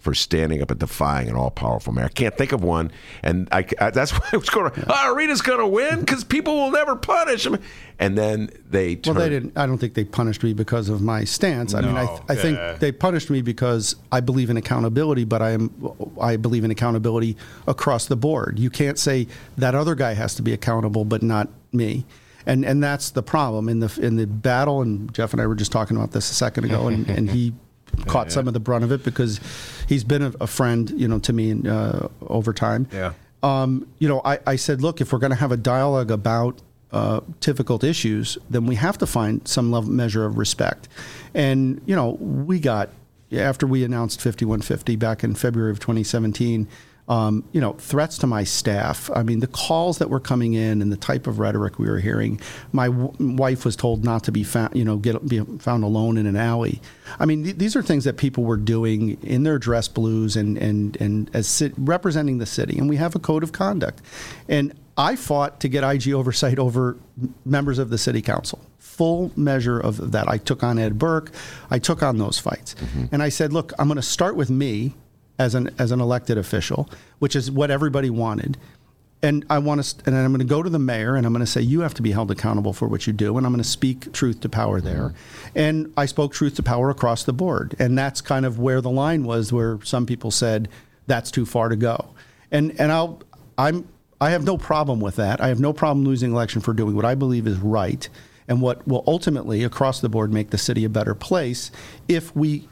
for 0.03 0.13
standing 0.13 0.61
up 0.61 0.69
and 0.69 0.79
defying 0.81 1.29
an 1.29 1.35
all 1.35 1.49
powerful 1.49 1.93
mayor. 1.93 2.03
I 2.05 2.09
can't 2.09 2.37
think 2.37 2.51
of 2.51 2.61
one. 2.61 2.91
And 3.23 3.47
I, 3.53 3.65
I- 3.79 3.89
that's 3.91 4.11
why 4.19 4.27
I 4.33 4.37
was 4.37 4.49
going, 4.49 4.73
oh, 4.89 5.13
Arena's 5.13 5.41
going 5.41 5.59
to 5.59 5.67
win 5.67 6.01
because 6.01 6.25
people 6.25 6.53
will 6.55 6.71
never 6.71 6.97
punish 6.97 7.45
him. 7.45 7.57
And 7.99 8.17
then 8.17 8.49
they 8.69 8.99
Well, 9.05 9.13
they 9.15 9.29
didn't. 9.29 9.57
I 9.57 9.65
don't 9.65 9.77
think 9.77 9.93
they 9.93 10.03
punished 10.03 10.43
me 10.43 10.51
because 10.53 10.89
of 10.89 11.01
my 11.01 11.23
stance. 11.23 11.73
I 11.73 11.79
mean, 11.79 11.95
I, 11.95 12.03
No. 12.03 12.25
I 12.27 12.35
think 12.35 12.59
they 12.79 12.91
punished 12.91 13.29
me 13.29 13.41
because 13.41 13.95
I 14.11 14.19
believe 14.19 14.49
in 14.49 14.57
accountability, 14.57 15.23
but 15.23 15.41
I 15.41 15.51
am 15.51 15.71
I 16.19 16.35
believe 16.35 16.65
in 16.65 16.71
accountability 16.71 17.37
across 17.65 18.05
the 18.07 18.17
board. 18.17 18.59
You 18.59 18.69
can't 18.69 18.99
say 18.99 19.27
that 19.57 19.73
other 19.73 19.95
guy 19.95 20.15
has 20.15 20.35
to 20.35 20.41
be 20.41 20.51
accountable, 20.51 21.05
but 21.05 21.23
not 21.23 21.47
me. 21.71 22.03
And 22.45 22.65
and 22.65 22.83
that's 22.83 23.11
the 23.11 23.23
problem 23.23 23.69
in 23.69 23.79
the 23.79 23.97
in 24.01 24.17
the 24.17 24.27
battle. 24.27 24.81
And 24.81 25.13
Jeff 25.13 25.31
and 25.31 25.41
I 25.41 25.47
were 25.47 25.55
just 25.55 25.71
talking 25.71 25.95
about 25.95 26.11
this 26.11 26.29
a 26.29 26.33
second 26.33 26.65
ago, 26.65 26.89
and, 26.89 27.09
and 27.09 27.29
he 27.29 27.53
caught 28.07 28.33
some 28.33 28.47
of 28.49 28.53
the 28.53 28.59
brunt 28.59 28.83
of 28.83 28.91
it 28.91 29.03
because 29.05 29.39
he's 29.87 30.03
been 30.03 30.21
a, 30.21 30.33
a 30.41 30.47
friend, 30.47 30.89
you 30.91 31.07
know, 31.07 31.19
to 31.19 31.33
me 31.33 31.53
uh, 31.67 32.07
over 32.21 32.53
time 32.53 32.87
Yeah. 32.91 33.13
um, 33.41 33.87
you 33.99 34.07
know, 34.07 34.21
I, 34.23 34.39
I 34.45 34.55
said, 34.55 34.81
look, 34.81 35.01
if 35.01 35.11
we're 35.11 35.19
going 35.19 35.31
to 35.31 35.37
have 35.37 35.51
a 35.51 35.57
dialogue 35.57 36.11
about 36.11 36.59
uh, 36.91 37.21
difficult 37.39 37.83
issues, 37.83 38.37
then 38.49 38.65
we 38.67 38.75
have 38.75 38.97
to 38.99 39.07
find 39.07 39.47
some 39.47 39.71
level, 39.71 39.89
measure 39.91 40.25
of 40.25 40.37
respect. 40.37 40.87
And 41.33 41.81
you 41.85 41.95
know, 41.95 42.11
we 42.19 42.59
got 42.59 42.89
after 43.31 43.65
we 43.65 43.83
announced 43.83 44.21
5150 44.21 44.95
back 44.97 45.23
in 45.23 45.33
February 45.33 45.71
of 45.71 45.79
2017. 45.79 46.67
Um, 47.09 47.43
you 47.51 47.59
know, 47.59 47.73
threats 47.73 48.17
to 48.19 48.27
my 48.27 48.45
staff. 48.45 49.09
I 49.13 49.23
mean, 49.23 49.41
the 49.41 49.47
calls 49.47 49.97
that 49.97 50.09
were 50.09 50.21
coming 50.21 50.53
in 50.53 50.81
and 50.81 50.89
the 50.89 50.95
type 50.95 51.27
of 51.27 51.37
rhetoric 51.37 51.77
we 51.77 51.87
were 51.89 51.99
hearing. 51.99 52.39
My 52.71 52.87
w- 52.87 53.11
wife 53.19 53.65
was 53.65 53.75
told 53.75 54.05
not 54.05 54.23
to 54.23 54.31
be 54.31 54.45
found, 54.45 54.73
you 54.73 54.85
know, 54.85 54.95
get 54.95 55.27
be 55.27 55.41
found 55.59 55.83
alone 55.83 56.15
in 56.15 56.25
an 56.25 56.37
alley. 56.37 56.81
I 57.19 57.25
mean, 57.25 57.43
th- 57.43 57.57
these 57.57 57.75
are 57.75 57.81
things 57.83 58.05
that 58.05 58.15
people 58.15 58.45
were 58.45 58.55
doing 58.55 59.17
in 59.21 59.43
their 59.43 59.59
dress 59.59 59.89
blues 59.89 60.37
and 60.37 60.57
and 60.57 60.95
and 61.01 61.29
as 61.33 61.53
ci- 61.59 61.73
representing 61.77 62.37
the 62.37 62.45
city. 62.45 62.77
And 62.77 62.87
we 62.87 62.95
have 62.95 63.15
a 63.15 63.19
code 63.19 63.43
of 63.43 63.51
conduct. 63.51 64.01
And 64.47 64.73
I 64.95 65.17
fought 65.17 65.59
to 65.59 65.67
get 65.67 65.83
IG 65.83 66.13
oversight 66.13 66.57
over 66.57 66.95
members 67.43 67.79
of 67.79 67.89
the 67.89 67.97
city 67.97 68.21
council. 68.21 68.59
Full 68.79 69.31
measure 69.35 69.77
of 69.77 70.11
that. 70.13 70.29
I 70.29 70.37
took 70.37 70.63
on 70.63 70.79
Ed 70.79 70.97
Burke. 70.99 71.31
I 71.69 71.79
took 71.79 72.01
on 72.01 72.17
those 72.17 72.39
fights. 72.39 72.75
And 73.11 73.21
I 73.21 73.27
said, 73.29 73.51
look, 73.51 73.73
I'm 73.77 73.87
going 73.87 73.95
to 73.97 74.01
start 74.01 74.35
with 74.37 74.49
me 74.49 74.93
as 75.39 75.55
an 75.55 75.73
as 75.79 75.91
an 75.91 75.99
elected 75.99 76.37
official, 76.37 76.89
which 77.19 77.35
is 77.35 77.49
what 77.49 77.71
everybody 77.71 78.09
wanted. 78.09 78.57
And 79.21 79.45
I 79.49 79.59
want 79.59 79.81
to, 79.81 80.05
and 80.05 80.17
I'm 80.17 80.31
going 80.31 80.39
to 80.39 80.45
go 80.45 80.61
to 80.61 80.69
the 80.69 80.79
mayor, 80.79 81.15
and 81.15 81.25
I'm 81.25 81.31
going 81.31 81.45
to 81.45 81.49
say 81.49 81.61
you 81.61 81.79
have 81.79 81.93
to 81.93 82.01
be 82.01 82.11
held 82.11 82.29
accountable 82.29 82.73
for 82.73 82.89
what 82.89 83.07
you 83.07 83.13
do, 83.13 83.37
and 83.37 83.45
I'm 83.45 83.53
going 83.53 83.63
to 83.63 83.69
speak 83.69 84.11
truth 84.11 84.41
to 84.41 84.49
power 84.49 84.81
there. 84.81 85.09
Mm-hmm. 85.09 85.57
And 85.57 85.93
I 85.95 86.07
spoke 86.07 86.33
truth 86.33 86.55
to 86.55 86.63
power 86.63 86.89
across 86.89 87.23
the 87.23 87.31
board, 87.31 87.73
and 87.79 87.97
that's 87.97 88.19
kind 88.19 88.45
of 88.45 88.59
where 88.59 88.81
the 88.81 88.89
line 88.89 89.23
was, 89.23 89.53
where 89.53 89.79
some 89.83 90.05
people 90.05 90.29
said 90.29 90.67
that's 91.07 91.31
too 91.31 91.45
far 91.45 91.69
to 91.69 91.77
go. 91.77 92.13
And 92.51 92.77
and 92.79 92.91
I'll 92.91 93.21
I'm 93.57 93.87
I 94.19 94.31
have 94.31 94.43
no 94.43 94.57
problem 94.57 94.99
with 94.99 95.15
that. 95.17 95.41
I 95.41 95.47
have 95.47 95.59
no 95.59 95.73
problem 95.73 96.05
losing 96.05 96.31
election 96.31 96.61
for 96.61 96.73
doing 96.73 96.95
what 96.95 97.05
I 97.05 97.15
believe 97.15 97.47
is 97.47 97.57
right 97.59 98.07
and 98.47 98.61
what 98.61 98.85
will 98.87 99.03
ultimately 99.07 99.63
across 99.63 100.01
the 100.01 100.09
board 100.09 100.33
make 100.33 100.49
the 100.49 100.57
city 100.57 100.85
a 100.85 100.89
better 100.89 101.15
place 101.15 101.71
if 102.07 102.35
we 102.35 102.67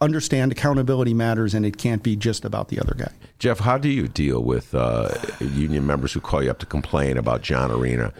understand 0.00 0.52
accountability 0.52 1.14
matters 1.14 1.54
and 1.54 1.64
it 1.64 1.76
can't 1.78 2.02
be 2.02 2.16
just 2.16 2.44
about 2.44 2.68
the 2.68 2.78
other 2.78 2.94
guy. 2.96 3.10
Jeff, 3.38 3.60
how 3.60 3.78
do 3.78 3.88
you 3.88 4.08
deal 4.08 4.42
with 4.42 4.74
uh, 4.74 5.10
union 5.40 5.86
members 5.86 6.12
who 6.12 6.20
call 6.20 6.42
you 6.42 6.50
up 6.50 6.58
to 6.60 6.66
complain 6.66 7.16
about 7.16 7.42
John 7.42 7.70
Arena? 7.70 8.12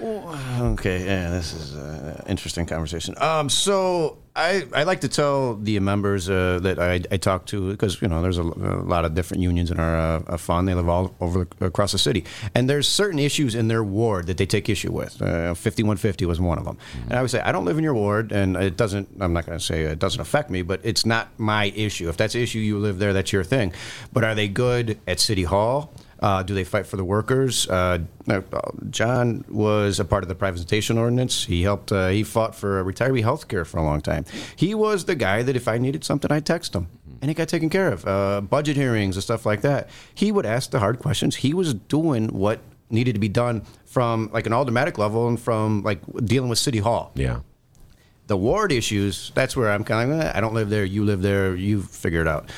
Okay, 0.61 1.05
yeah, 1.05 1.31
this 1.31 1.53
is 1.55 1.75
an 1.75 2.23
interesting 2.29 2.67
conversation. 2.67 3.15
Um, 3.19 3.49
so 3.49 4.19
I, 4.37 4.67
I 4.75 4.83
like 4.83 5.01
to 5.01 5.09
tell 5.09 5.57
the 5.57 5.81
members 5.81 6.29
uh, 6.29 6.59
that 6.63 6.79
I, 6.79 7.01
I 7.11 7.17
talk 7.17 7.47
to 7.47 7.71
because 7.71 8.03
you 8.03 8.09
know 8.09 8.21
there's 8.21 8.37
a, 8.37 8.43
a 8.43 8.85
lot 8.85 9.07
of 9.07 9.15
different 9.15 9.43
unions 9.43 9.71
in 9.71 9.81
our 9.81 10.23
uh, 10.29 10.37
fund. 10.37 10.69
They 10.69 10.75
live 10.75 10.91
all 10.91 11.15
over 11.21 11.49
across 11.63 11.93
the 11.93 11.99
city, 11.99 12.25
and 12.55 12.69
there's 12.69 12.87
certain 12.87 13.19
issues 13.19 13.55
in 13.55 13.69
their 13.69 13.83
ward 13.83 14.27
that 14.27 14.37
they 14.37 14.45
take 14.45 14.69
issue 14.69 14.93
with. 14.93 15.23
Uh, 15.23 15.55
5150 15.55 16.27
was 16.27 16.39
one 16.39 16.59
of 16.59 16.67
them, 16.67 16.77
and 17.05 17.15
I 17.15 17.23
would 17.23 17.31
say 17.31 17.41
I 17.41 17.51
don't 17.51 17.65
live 17.65 17.79
in 17.79 17.85
your 17.85 17.95
ward, 17.95 18.31
and 18.31 18.57
it 18.57 18.77
doesn't. 18.77 19.09
I'm 19.21 19.33
not 19.33 19.47
going 19.47 19.59
to 19.59 19.65
say 19.65 19.85
it 19.85 19.99
doesn't 19.99 20.21
affect 20.21 20.51
me, 20.51 20.61
but 20.61 20.81
it's 20.85 21.07
not 21.07 21.29
my 21.39 21.67
issue. 21.75 22.11
If 22.11 22.19
that's 22.19 22.35
the 22.35 22.43
issue, 22.43 22.59
you 22.59 22.79
live 22.79 22.99
there. 22.99 23.15
That's 23.15 23.33
your 23.33 23.45
thing. 23.45 23.73
But 24.13 24.23
are 24.23 24.35
they 24.35 24.49
good 24.49 24.99
at 25.07 25.19
city 25.19 25.45
hall? 25.45 25.95
Uh, 26.27 26.43
do 26.43 26.55
they 26.55 26.65
fight 26.65 26.89
for 26.89 26.97
the 26.97 27.05
workers? 27.05 27.69
Uh, 27.69 27.99
uh, 28.29 28.41
John 28.91 29.45
was 29.49 30.01
a 30.01 30.05
part 30.05 30.25
of 30.25 30.29
the 30.29 30.35
privatization 30.35 30.99
ordinance. 30.99 31.45
He 31.45 31.63
helped. 31.63 31.93
Uh, 31.93 32.09
he 32.09 32.25
fought 32.25 32.53
for 32.53 32.83
retiree 32.83 33.23
health 33.23 33.47
care 33.47 33.65
for 33.65 33.79
a 33.79 33.85
long 33.85 34.01
time. 34.01 34.25
He 34.57 34.75
was 34.75 35.05
the 35.05 35.15
guy 35.15 35.45
that 35.45 35.55
if 35.55 35.69
I 35.69 35.79
needed 35.79 36.03
something, 36.03 36.33
I'd 36.33 36.45
text 36.45 36.75
him, 36.75 36.89
and 37.23 37.31
it 37.31 37.35
got 37.35 37.49
taken 37.49 37.71
care 37.71 37.93
of. 37.93 38.05
Uh, 38.05 38.41
budget 38.41 38.77
hearings 38.77 39.15
and 39.15 39.23
stuff 39.23 39.47
like 39.47 39.61
that. 39.61 39.89
He 40.17 40.33
would 40.33 40.47
ask 40.47 40.73
the 40.73 40.81
hard 40.81 40.99
questions. 40.99 41.37
He 41.37 41.55
was 41.55 41.75
doing 41.75 42.27
what 42.31 42.59
needed 42.91 43.13
to 43.15 43.21
be 43.21 43.29
done 43.29 43.63
from 43.85 44.29
like 44.33 44.47
an 44.47 44.53
aldermanic 44.53 44.99
level 44.99 45.29
and 45.29 45.39
from 45.39 45.85
like 45.85 46.01
dealing 46.25 46.51
with 46.51 46.59
city 46.59 46.79
hall. 46.79 47.13
Yeah. 47.15 47.43
The 48.27 48.37
ward 48.37 48.73
issues, 48.73 49.31
that's 49.35 49.57
where 49.57 49.71
I'm 49.71 49.85
kind 49.85 50.13
of, 50.13 50.21
eh, 50.21 50.33
I 50.35 50.41
don't 50.41 50.55
live 50.55 50.69
there, 50.69 50.85
you 50.85 51.05
live 51.05 51.23
there, 51.23 51.55
you 51.55 51.83
figure 51.83 52.21
it 52.21 52.27
out. 52.27 52.51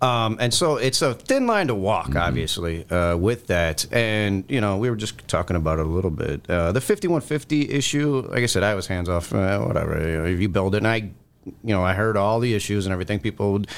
Um, 0.00 0.38
and 0.40 0.52
so 0.52 0.76
it's 0.76 1.02
a 1.02 1.12
thin 1.14 1.46
line 1.46 1.66
to 1.66 1.74
walk, 1.74 2.16
obviously, 2.16 2.88
uh, 2.90 3.16
with 3.16 3.46
that. 3.48 3.86
And, 3.92 4.44
you 4.48 4.60
know, 4.60 4.78
we 4.78 4.88
were 4.88 4.96
just 4.96 5.28
talking 5.28 5.56
about 5.56 5.78
it 5.78 5.86
a 5.86 5.88
little 5.88 6.10
bit. 6.10 6.48
Uh, 6.48 6.72
the 6.72 6.80
5150 6.80 7.70
issue, 7.70 8.26
like 8.30 8.42
I 8.42 8.46
said, 8.46 8.62
I 8.62 8.74
was 8.74 8.86
hands 8.86 9.08
off, 9.08 9.32
uh, 9.34 9.60
whatever. 9.60 9.98
You 10.00 10.18
know, 10.18 10.24
if 10.24 10.40
you 10.40 10.48
build 10.48 10.74
it, 10.74 10.78
and 10.78 10.88
I, 10.88 11.10
you 11.44 11.74
know, 11.74 11.84
I 11.84 11.92
heard 11.92 12.16
all 12.16 12.40
the 12.40 12.54
issues 12.54 12.86
and 12.86 12.92
everything. 12.92 13.20
People 13.20 13.52
would, 13.52 13.68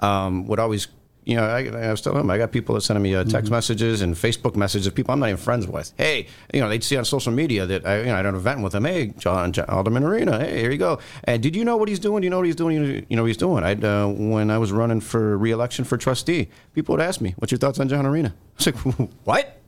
um, 0.00 0.46
would 0.46 0.60
always 0.60 0.86
you 1.24 1.36
know, 1.36 1.44
I, 1.44 1.66
I 1.66 1.90
was 1.90 2.00
telling 2.00 2.18
them 2.18 2.30
I 2.30 2.38
got 2.38 2.50
people 2.50 2.74
that 2.74 2.80
sending 2.80 3.02
me 3.02 3.14
uh, 3.14 3.24
text 3.24 3.50
messages 3.50 4.02
and 4.02 4.14
Facebook 4.14 4.56
messages 4.56 4.86
of 4.86 4.94
people 4.94 5.12
I'm 5.12 5.20
not 5.20 5.26
even 5.28 5.36
friends 5.36 5.66
with. 5.66 5.92
Hey, 5.96 6.26
you 6.52 6.60
know, 6.60 6.68
they'd 6.68 6.82
see 6.82 6.96
on 6.96 7.04
social 7.04 7.32
media 7.32 7.64
that 7.66 7.86
I, 7.86 8.00
you 8.00 8.06
know, 8.06 8.14
I 8.14 8.16
had 8.16 8.26
an 8.26 8.34
event 8.34 8.62
with 8.62 8.72
them. 8.72 8.84
Hey, 8.84 9.14
John, 9.18 9.52
John 9.52 9.66
Alderman 9.66 10.02
Arena. 10.02 10.40
Hey, 10.40 10.60
here 10.60 10.70
you 10.72 10.78
go. 10.78 10.98
And 11.24 11.42
did 11.42 11.54
you 11.54 11.64
know 11.64 11.76
what 11.76 11.88
he's 11.88 12.00
doing? 12.00 12.22
Do 12.22 12.26
you 12.26 12.30
know 12.30 12.38
what 12.38 12.46
he's 12.46 12.56
doing? 12.56 13.06
You 13.08 13.16
know 13.16 13.22
what 13.22 13.28
he's 13.28 13.36
doing. 13.36 13.62
I 13.62 13.74
uh, 13.74 14.08
when 14.08 14.50
I 14.50 14.58
was 14.58 14.72
running 14.72 15.00
for 15.00 15.38
reelection 15.38 15.84
for 15.84 15.96
trustee, 15.96 16.48
people 16.74 16.94
would 16.94 17.02
ask 17.02 17.20
me, 17.20 17.34
"What's 17.38 17.52
your 17.52 17.58
thoughts 17.58 17.78
on 17.78 17.88
John 17.88 18.04
Arena?" 18.04 18.34
I 18.58 18.64
was 18.64 18.66
like, 18.66 19.08
"What?" 19.24 19.58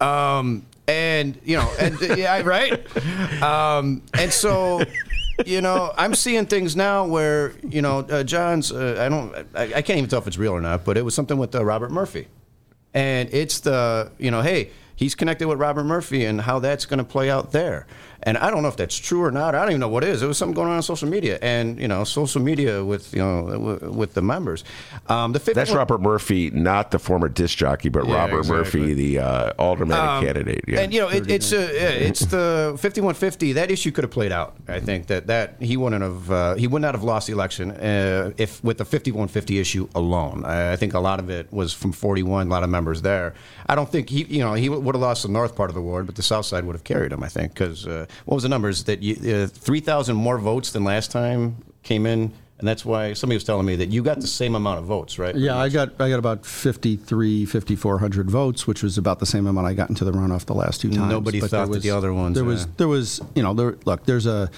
Um, 0.00 0.66
and 0.88 1.38
you 1.44 1.56
know, 1.56 1.70
and 1.78 2.00
yeah, 2.16 2.40
right. 2.42 3.42
Um, 3.42 4.02
and 4.14 4.32
so 4.32 4.82
you 5.46 5.60
know, 5.60 5.92
I'm 5.96 6.14
seeing 6.14 6.46
things 6.46 6.76
now 6.76 7.06
where 7.06 7.52
you 7.68 7.82
know 7.82 8.00
uh, 8.00 8.22
John's. 8.24 8.72
Uh, 8.72 8.96
I 8.98 9.08
don't. 9.08 9.34
I, 9.54 9.78
I, 9.78 9.82
can't 9.82 9.98
even 9.98 10.08
tell 10.08 10.20
if 10.20 10.26
it's 10.26 10.38
real 10.38 10.52
or 10.52 10.60
not, 10.60 10.84
but 10.84 10.96
it 10.96 11.04
was 11.04 11.14
something 11.14 11.38
with 11.38 11.54
uh, 11.54 11.64
Robert 11.64 11.90
Murphy, 11.90 12.28
and 12.94 13.28
it's 13.32 13.60
the 13.60 14.10
you 14.18 14.30
know, 14.30 14.42
hey, 14.42 14.70
he's 14.96 15.14
connected 15.14 15.48
with 15.48 15.58
Robert 15.58 15.84
Murphy 15.84 16.24
and 16.24 16.40
how 16.40 16.58
that's 16.58 16.86
going 16.86 16.98
to 16.98 17.04
play 17.04 17.30
out 17.30 17.52
there. 17.52 17.86
And 18.24 18.38
I 18.38 18.50
don't 18.50 18.62
know 18.62 18.68
if 18.68 18.76
that's 18.76 18.96
true 18.96 19.22
or 19.22 19.30
not. 19.30 19.54
I 19.54 19.62
don't 19.62 19.70
even 19.70 19.80
know 19.80 19.88
what 19.88 20.04
is. 20.04 20.22
It 20.22 20.26
was 20.26 20.38
something 20.38 20.54
going 20.54 20.68
on 20.68 20.76
on 20.76 20.82
social 20.82 21.08
media, 21.08 21.38
and 21.42 21.78
you 21.80 21.88
know, 21.88 22.04
social 22.04 22.40
media 22.40 22.84
with 22.84 23.12
you 23.12 23.20
know 23.20 23.80
with 23.92 24.14
the 24.14 24.22
members. 24.22 24.64
Um, 25.08 25.32
the 25.32 25.38
that's 25.38 25.72
Robert 25.72 26.00
Murphy, 26.00 26.50
not 26.50 26.90
the 26.90 26.98
former 26.98 27.28
disc 27.28 27.58
jockey, 27.58 27.88
but 27.88 28.06
yeah, 28.06 28.14
Robert 28.14 28.38
exactly. 28.40 28.80
Murphy, 28.80 28.94
the 28.94 29.18
uh, 29.18 29.52
alderman 29.58 29.98
um, 29.98 30.24
candidate. 30.24 30.64
Yeah. 30.68 30.80
And 30.80 30.94
you 30.94 31.00
know, 31.00 31.08
it, 31.08 31.30
it's 31.30 31.52
uh, 31.52 31.68
it's 31.72 32.26
the 32.26 32.76
fifty 32.78 33.00
one 33.00 33.14
fifty. 33.14 33.52
That 33.52 33.70
issue 33.70 33.90
could 33.90 34.04
have 34.04 34.10
played 34.10 34.32
out. 34.32 34.56
I 34.68 34.80
think 34.80 35.06
that 35.08 35.26
that 35.26 35.56
he 35.60 35.76
wouldn't 35.76 36.02
have 36.02 36.30
uh, 36.30 36.54
he 36.54 36.66
would 36.66 36.82
not 36.82 36.94
have 36.94 37.04
lost 37.04 37.26
the 37.26 37.32
election 37.32 37.72
uh, 37.72 38.32
if 38.36 38.62
with 38.62 38.78
the 38.78 38.84
fifty 38.84 39.12
one 39.12 39.28
fifty 39.28 39.58
issue 39.58 39.88
alone. 39.94 40.44
I, 40.44 40.72
I, 40.72 40.76
think 40.76 40.94
a 40.94 41.00
lot 41.00 41.18
of 41.18 41.30
it 41.30 41.52
was 41.52 41.72
from 41.72 41.92
forty 41.92 42.22
one. 42.22 42.46
A 42.46 42.50
lot 42.50 42.62
of 42.62 42.70
members 42.70 43.02
there. 43.02 43.34
I 43.66 43.74
don't 43.74 43.90
think 43.90 44.10
he 44.10 44.24
you 44.24 44.40
know 44.40 44.54
he 44.54 44.68
would 44.68 44.94
have 44.94 45.02
lost 45.02 45.22
the 45.22 45.28
north 45.28 45.56
part 45.56 45.70
of 45.70 45.74
the 45.74 45.82
ward, 45.82 46.06
but 46.06 46.14
the 46.14 46.22
south 46.22 46.46
side 46.46 46.64
would 46.64 46.74
have 46.74 46.84
carried 46.84 47.12
him. 47.12 47.22
I 47.22 47.28
think 47.28 47.54
because 47.54 47.86
uh, 47.86 48.06
what 48.24 48.34
was 48.34 48.42
the 48.42 48.48
numbers 48.48 48.84
that 48.84 49.02
you, 49.02 49.34
uh, 49.34 49.46
3,000 49.46 50.16
more 50.16 50.38
votes 50.38 50.72
than 50.72 50.84
last 50.84 51.10
time 51.10 51.56
came 51.82 52.06
in? 52.06 52.32
And 52.58 52.68
that's 52.68 52.84
why 52.84 53.12
somebody 53.14 53.36
was 53.36 53.42
telling 53.42 53.66
me 53.66 53.74
that 53.74 53.88
you 53.88 54.04
got 54.04 54.20
the 54.20 54.26
same 54.28 54.54
amount 54.54 54.78
of 54.78 54.84
votes, 54.84 55.18
right? 55.18 55.34
Yeah, 55.34 55.58
I 55.58 55.68
got 55.68 56.00
I 56.00 56.08
got 56.08 56.20
about 56.20 56.46
53, 56.46 57.44
5,400 57.44 58.30
votes, 58.30 58.68
which 58.68 58.84
was 58.84 58.96
about 58.96 59.18
the 59.18 59.26
same 59.26 59.48
amount 59.48 59.66
I 59.66 59.74
got 59.74 59.88
into 59.88 60.04
the 60.04 60.12
runoff 60.12 60.44
the 60.44 60.54
last 60.54 60.80
two 60.80 60.88
times. 60.88 61.10
Nobody 61.10 61.40
but 61.40 61.50
thought 61.50 61.68
was, 61.68 61.78
that 61.78 61.82
the 61.82 61.90
other 61.90 62.14
ones. 62.14 62.36
There 62.36 62.44
was 62.44 62.68
there 62.76 62.86
was 62.86 63.20
you 63.34 63.42
know 63.42 63.52
there 63.52 63.76
look 63.84 64.04
there's 64.04 64.26
a 64.26 64.48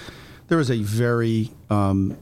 there 0.49 0.59
was 0.59 0.69
a 0.69 0.83
very 0.83 1.49
um, 1.71 2.15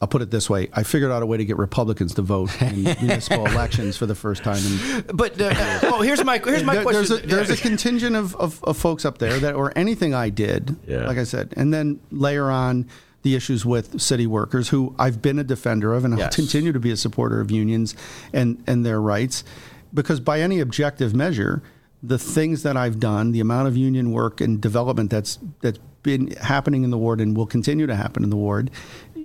I'll 0.00 0.08
put 0.08 0.22
it 0.22 0.30
this 0.30 0.48
way: 0.48 0.68
I 0.72 0.82
figured 0.82 1.10
out 1.10 1.22
a 1.22 1.26
way 1.26 1.36
to 1.36 1.44
get 1.44 1.58
Republicans 1.58 2.14
to 2.14 2.22
vote 2.22 2.60
in 2.62 2.82
municipal 3.02 3.46
elections 3.46 3.98
for 3.98 4.06
the 4.06 4.14
first 4.14 4.42
time. 4.42 4.56
In, 4.56 5.04
but 5.14 5.38
uh, 5.40 5.52
well, 5.82 6.00
here's 6.00 6.24
my 6.24 6.38
here's 6.38 6.64
my 6.64 6.76
there, 6.76 6.82
question. 6.82 7.04
There's 7.06 7.24
a, 7.24 7.26
there's 7.26 7.50
a 7.50 7.56
contingent 7.56 8.16
of, 8.16 8.34
of, 8.36 8.64
of, 8.64 8.78
folks 8.78 9.04
up 9.04 9.18
there 9.18 9.38
that, 9.40 9.54
or 9.54 9.76
anything 9.76 10.14
I 10.14 10.30
did, 10.30 10.76
yeah. 10.86 11.06
like 11.06 11.18
I 11.18 11.24
said, 11.24 11.52
and 11.56 11.72
then 11.72 12.00
layer 12.10 12.50
on 12.50 12.88
the 13.22 13.34
issues 13.34 13.66
with 13.66 14.00
city 14.00 14.26
workers, 14.26 14.70
who 14.70 14.94
I've 14.98 15.20
been 15.20 15.38
a 15.38 15.44
defender 15.44 15.92
of, 15.92 16.06
and 16.06 16.16
yes. 16.16 16.26
I'll 16.26 16.32
continue 16.32 16.72
to 16.72 16.80
be 16.80 16.90
a 16.90 16.96
supporter 16.96 17.38
of 17.40 17.50
unions 17.50 17.94
and 18.32 18.62
and 18.66 18.86
their 18.86 19.02
rights, 19.02 19.44
because 19.92 20.18
by 20.18 20.40
any 20.40 20.60
objective 20.60 21.14
measure, 21.14 21.62
the 22.02 22.18
things 22.18 22.62
that 22.62 22.74
I've 22.74 22.98
done, 22.98 23.32
the 23.32 23.40
amount 23.40 23.68
of 23.68 23.76
union 23.76 24.12
work 24.12 24.40
and 24.40 24.62
development 24.62 25.10
that's 25.10 25.38
that's 25.60 25.78
been 26.02 26.30
happening 26.36 26.84
in 26.84 26.88
the 26.88 26.96
ward 26.96 27.20
and 27.20 27.36
will 27.36 27.44
continue 27.44 27.86
to 27.86 27.94
happen 27.94 28.24
in 28.24 28.30
the 28.30 28.36
ward, 28.36 28.70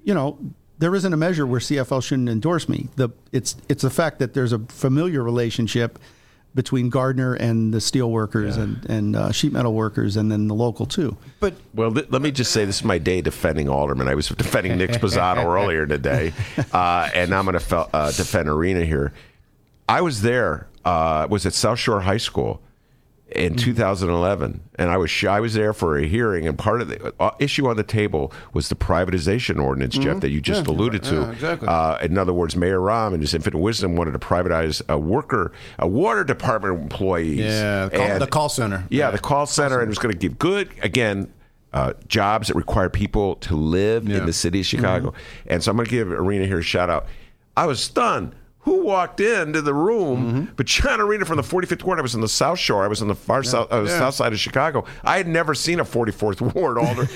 you 0.03 0.13
know 0.13 0.37
there 0.77 0.93
isn't 0.95 1.13
a 1.13 1.17
measure 1.17 1.45
where 1.47 1.59
CFL 1.59 2.03
shouldn't 2.03 2.29
endorse 2.29 2.67
me. 2.67 2.89
The 2.95 3.09
it's 3.31 3.55
it's 3.69 3.81
the 3.81 3.89
fact 3.89 4.19
that 4.19 4.33
there's 4.33 4.51
a 4.51 4.59
familiar 4.59 5.23
relationship 5.23 5.99
between 6.53 6.89
Gardiner 6.89 7.33
and 7.33 7.73
the 7.73 7.81
steel 7.81 8.09
workers 8.09 8.55
yeah. 8.55 8.63
and, 8.63 8.89
and 8.89 9.15
uh, 9.15 9.31
sheet 9.33 9.51
metal 9.51 9.73
workers 9.73 10.15
and 10.15 10.31
then 10.31 10.47
the 10.47 10.55
local 10.55 10.85
too. 10.85 11.17
But 11.41 11.53
well, 11.73 11.93
th- 11.93 12.07
let 12.09 12.21
me 12.21 12.31
just 12.31 12.51
say 12.51 12.63
this 12.63 12.77
is 12.77 12.83
my 12.83 12.97
day 12.97 13.21
defending 13.21 13.67
Alderman. 13.67 14.07
I 14.07 14.15
was 14.15 14.29
defending 14.37 14.77
Nick 14.77 14.91
Sposato 14.91 15.43
earlier 15.45 15.85
today, 15.85 16.33
uh, 16.71 17.09
and 17.13 17.33
I'm 17.35 17.45
going 17.45 17.53
to 17.53 17.59
fe- 17.59 17.85
uh, 17.93 18.11
defend 18.11 18.47
Arena 18.49 18.85
here. 18.85 19.13
I 19.87 20.01
was 20.01 20.21
there. 20.21 20.67
Uh, 20.83 21.27
was 21.31 21.47
at 21.47 21.53
South 21.53 21.79
Shore 21.79 22.01
High 22.01 22.17
School 22.17 22.61
in 23.35 23.53
mm-hmm. 23.53 23.65
2011, 23.65 24.61
and 24.75 24.89
I 24.89 24.97
was 24.97 25.23
I 25.23 25.39
was 25.39 25.53
there 25.53 25.73
for 25.73 25.97
a 25.97 26.05
hearing, 26.05 26.47
and 26.47 26.57
part 26.57 26.81
of 26.81 26.87
the 26.87 27.13
uh, 27.19 27.31
issue 27.39 27.67
on 27.67 27.77
the 27.77 27.83
table 27.83 28.31
was 28.53 28.69
the 28.69 28.75
privatization 28.75 29.61
ordinance, 29.61 29.95
mm-hmm. 29.95 30.03
Jeff, 30.03 30.19
that 30.21 30.29
you 30.29 30.41
just 30.41 30.65
yeah, 30.65 30.73
alluded 30.73 31.03
to. 31.03 31.15
Yeah, 31.15 31.31
exactly. 31.31 31.67
Uh, 31.67 31.97
in 31.99 32.17
other 32.17 32.33
words, 32.33 32.55
Mayor 32.55 32.79
Rahm, 32.79 33.13
in 33.13 33.21
his 33.21 33.33
infinite 33.33 33.59
wisdom, 33.59 33.95
wanted 33.95 34.11
to 34.11 34.19
privatize 34.19 34.81
a 34.89 34.97
worker, 34.97 35.51
a 35.79 35.87
water 35.87 36.23
department 36.23 36.81
employees. 36.81 37.39
Yeah, 37.39 37.89
call, 37.89 38.01
and, 38.01 38.21
the 38.21 38.27
call 38.27 38.49
center. 38.49 38.85
Yeah, 38.89 39.05
yeah. 39.05 39.11
the 39.11 39.19
call 39.19 39.45
center, 39.45 39.69
call 39.69 39.69
center. 39.69 39.79
and 39.81 39.87
it 39.87 39.89
was 39.89 39.99
going 39.99 40.13
to 40.13 40.19
give 40.19 40.39
good 40.39 40.69
again. 40.81 41.31
Uh, 41.73 41.91
jobs 42.07 42.47
that 42.47 42.55
require 42.55 42.89
people 42.89 43.35
to 43.35 43.53
live 43.53 44.07
in 44.09 44.25
the 44.25 44.31
city 44.31 44.61
of 44.61 44.65
Chicago. 44.65 45.09
Mm-hmm. 45.09 45.47
And 45.49 45.61
so 45.61 45.71
I'm 45.71 45.75
going 45.75 45.85
to 45.85 45.91
give 45.91 46.09
Arena 46.09 46.45
here 46.45 46.59
a 46.59 46.63
shout 46.63 46.89
out. 46.89 47.05
I 47.57 47.65
was 47.65 47.81
stunned 47.81 48.33
who 48.65 48.83
walked 48.83 49.19
into 49.19 49.61
the 49.61 49.73
room. 49.73 50.25
Mm-hmm. 50.25 50.53
But 50.55 50.65
John 50.65 50.99
Arena 50.99 51.23
from 51.23 51.37
the 51.37 51.43
45th 51.43 51.83
ward. 51.83 51.99
I 51.99 52.01
was 52.01 52.15
on 52.15 52.21
the 52.21 52.27
South 52.27 52.57
Shore. 52.57 52.83
I 52.83 52.87
was 52.87 52.99
on 52.99 53.07
the 53.07 53.15
far 53.15 53.43
yeah. 53.43 53.49
south, 53.51 53.71
uh, 53.71 53.83
yeah. 53.83 53.99
south 53.99 54.15
side 54.15 54.33
of 54.33 54.39
Chicago. 54.39 54.85
I 55.03 55.17
had 55.17 55.27
never 55.27 55.53
seen 55.53 55.79
a 55.79 55.85
44th 55.85 56.53
ward 56.55 56.79
alder 56.79 57.07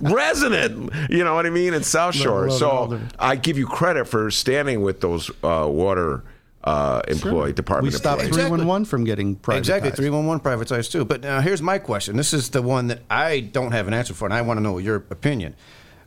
resident. 0.00 0.92
You 1.08 1.22
know 1.22 1.36
what 1.36 1.46
I 1.46 1.50
mean? 1.50 1.72
In 1.72 1.84
South 1.84 2.16
Shore. 2.16 2.50
so 2.50 3.00
I 3.18 3.36
give 3.36 3.56
you 3.56 3.66
credit 3.66 4.06
for 4.06 4.30
standing 4.30 4.82
with 4.82 5.00
those 5.00 5.30
uh, 5.42 5.66
water. 5.70 6.24
Uh, 6.64 7.00
employee 7.06 7.50
sure. 7.50 7.52
department. 7.52 7.92
We 7.92 7.96
stopped 7.96 8.22
three 8.22 8.50
one 8.50 8.66
one 8.66 8.84
from 8.84 9.04
getting 9.04 9.36
privatized. 9.36 9.58
Exactly, 9.58 9.90
three 9.92 10.10
one 10.10 10.26
one 10.26 10.40
privatized 10.40 10.90
too. 10.90 11.04
But 11.04 11.20
now 11.20 11.40
here's 11.40 11.62
my 11.62 11.78
question. 11.78 12.16
This 12.16 12.32
is 12.32 12.50
the 12.50 12.60
one 12.60 12.88
that 12.88 13.02
I 13.08 13.38
don't 13.38 13.70
have 13.70 13.86
an 13.86 13.94
answer 13.94 14.14
for, 14.14 14.24
and 14.24 14.34
I 14.34 14.42
want 14.42 14.58
to 14.58 14.62
know 14.62 14.78
your 14.78 14.96
opinion 14.96 15.54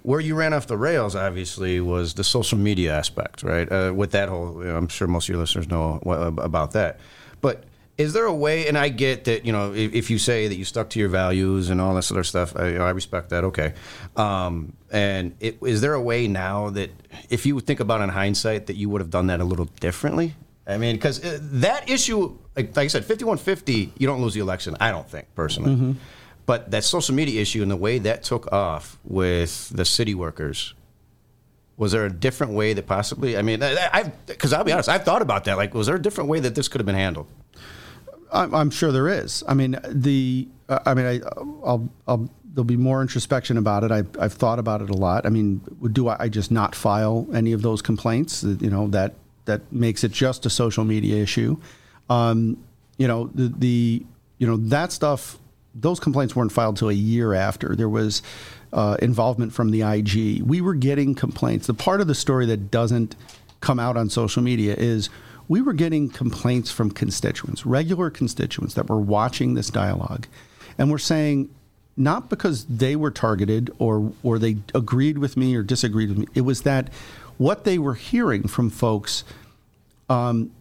where 0.04 0.20
you 0.20 0.36
ran 0.36 0.54
off 0.54 0.68
the 0.68 0.78
rails, 0.78 1.16
obviously, 1.16 1.82
was 1.82 2.14
the 2.14 2.24
social 2.24 2.58
media 2.58 2.96
aspect, 2.96 3.44
right? 3.44 3.70
Uh, 3.72 3.94
with 3.96 4.12
that 4.12 4.30
whole, 4.30 4.58
you 4.60 4.68
know, 4.70 4.78
I'm 4.78 4.88
sure 4.88 5.08
most 5.08 5.26
of 5.26 5.30
your 5.30 5.40
listeners 5.40 5.68
know 5.68 6.00
what, 6.04 6.18
about 6.44 6.72
that. 6.72 7.00
But 7.42 7.64
is 7.98 8.14
there 8.14 8.26
a 8.26 8.34
way? 8.34 8.68
And 8.68 8.78
I 8.78 8.90
get 8.90 9.26
that, 9.26 9.46
you 9.46 9.52
know, 9.52 9.74
if, 9.74 9.94
if, 9.94 10.10
you 10.10 10.18
say 10.18 10.48
that 10.48 10.56
you 10.56 10.64
stuck 10.64 10.90
to 10.92 11.00
your 11.00 11.10
values 11.10 11.70
and 11.70 11.82
all 11.82 11.94
this 11.96 12.12
other 12.12 12.24
stuff, 12.24 12.56
I, 12.56 12.70
you 12.70 12.78
know, 12.78 12.86
I 12.86 12.92
respect 12.92 13.30
that. 13.32 13.44
Okay. 13.44 13.74
Um, 14.16 14.74
and 14.90 15.36
it, 15.42 15.58
is 15.62 15.82
there 15.82 15.94
a 15.94 16.02
way 16.02 16.28
now 16.28 16.70
that, 16.70 16.92
if 17.30 17.46
you 17.46 17.60
think 17.60 17.82
about 17.82 18.00
in 18.00 18.10
hindsight, 18.10 18.68
that 18.68 18.78
you 18.78 18.90
would 18.90 19.02
have 19.02 19.10
done 19.10 19.28
that 19.28 19.42
a 19.42 19.44
little 19.44 19.66
differently? 19.82 20.34
I 20.66 20.78
mean, 20.78 20.96
because 20.96 21.24
uh, 21.26 21.40
that 21.42 21.90
issue, 21.90 22.38
like, 22.56 22.76
like, 22.78 22.86
I 22.86 22.88
said, 22.88 23.04
5150, 23.04 23.94
you 23.98 24.08
don't 24.08 24.22
lose 24.22 24.34
the 24.34 24.40
election. 24.40 24.78
I 24.80 24.92
don't 24.92 25.10
think 25.10 25.28
personally. 25.36 25.76
Mm-hmm. 25.76 25.92
But 26.50 26.72
that 26.72 26.84
social 26.84 27.14
media 27.14 27.40
issue 27.40 27.62
and 27.62 27.70
the 27.70 27.76
way 27.76 28.00
that 28.00 28.24
took 28.24 28.52
off 28.52 28.98
with 29.04 29.70
the 29.70 29.86
city 29.86 30.16
workers, 30.16 30.74
was 31.78 31.92
there 31.92 32.08
a 32.08 32.10
different 32.12 32.54
way 32.54 32.74
that 32.74 32.88
possibly? 32.88 33.38
I 33.38 33.44
mean, 33.44 33.62
I 33.62 34.12
because 34.26 34.52
I'll 34.52 34.64
be 34.64 34.72
honest, 34.72 34.90
I've 34.90 35.06
thought 35.06 35.22
about 35.22 35.44
that. 35.44 35.58
Like, 35.58 35.76
was 35.76 35.86
there 35.86 35.96
a 35.96 36.02
different 36.02 36.28
way 36.28 36.40
that 36.40 36.56
this 36.56 36.68
could 36.68 36.82
have 36.82 36.88
been 36.88 36.96
handled? 36.96 37.28
I'm 38.32 38.72
sure 38.72 38.92
there 38.92 39.08
is. 39.08 39.44
I 39.48 39.54
mean, 39.54 39.78
the 39.88 40.48
I 40.68 40.96
mean, 40.96 41.06
I, 41.06 41.20
I'll, 41.38 41.88
I'll 42.08 42.28
there'll 42.44 42.64
be 42.64 42.78
more 42.78 43.04
introspection 43.04 43.56
about 43.56 43.84
it. 43.84 43.92
I, 43.92 44.02
I've 44.20 44.34
thought 44.34 44.58
about 44.58 44.82
it 44.82 44.90
a 44.90 44.98
lot. 44.98 45.28
I 45.28 45.30
mean, 45.30 45.62
do 45.92 46.10
I 46.10 46.30
just 46.30 46.50
not 46.50 46.74
file 46.74 47.28
any 47.32 47.52
of 47.52 47.62
those 47.62 47.84
complaints? 47.84 48.42
You 48.42 48.72
know 48.72 48.88
that 48.88 49.14
that 49.46 49.72
makes 49.72 50.04
it 50.04 50.12
just 50.12 50.48
a 50.48 50.50
social 50.50 50.84
media 50.84 51.22
issue. 51.22 51.58
Um, 52.10 52.58
you 52.98 53.08
know 53.08 53.30
the, 53.36 53.54
the 53.56 54.04
you 54.40 54.48
know 54.48 54.58
that 54.58 54.92
stuff 54.92 55.38
those 55.76 56.00
complaints 56.00 56.36
weren't 56.36 56.52
filed 56.52 56.78
till 56.78 56.90
a 56.90 56.94
year 56.94 57.34
after 57.34 57.76
there 57.76 57.90
was 57.90 58.22
uh, 58.74 58.98
involvement 59.02 59.54
from 59.54 59.72
the 59.72 59.82
IG. 59.82 60.42
We 60.44 60.62
were 60.62 60.74
getting 60.74 61.16
complaints. 61.16 61.68
The 61.68 61.74
part 61.74 62.02
of 62.02 62.08
the 62.08 62.16
story 62.16 62.46
that 62.48 62.72
doesn't 62.72 63.16
come 63.62 63.80
out 63.80 63.98
on 63.98 64.10
social 64.10 64.42
media 64.42 64.76
is 64.76 65.10
we 65.48 65.62
were 65.62 65.74
getting 65.74 66.10
complaints 66.10 66.72
from 66.72 66.92
constituents, 66.92 67.66
regular 67.66 68.10
constituents 68.10 68.76
that 68.76 68.88
were 68.88 69.00
watching 69.00 69.56
this 69.56 69.70
dialogue, 69.70 70.28
and 70.78 70.92
were 70.92 71.00
saying 71.00 71.50
not 71.98 72.30
because 72.30 72.66
they 72.66 72.96
were 72.96 73.12
targeted 73.12 73.70
or 73.78 74.14
or 74.24 74.40
they 74.40 74.58
agreed 74.74 75.18
with 75.18 75.36
me 75.36 75.56
or 75.56 75.64
disagreed 75.64 76.10
with 76.10 76.18
me. 76.20 76.28
It 76.34 76.42
was 76.42 76.62
that 76.62 76.94
what 77.38 77.64
they 77.64 77.78
were 77.80 77.96
hearing 77.96 78.48
from 78.48 78.70
folks 78.70 79.24
um, 80.10 80.52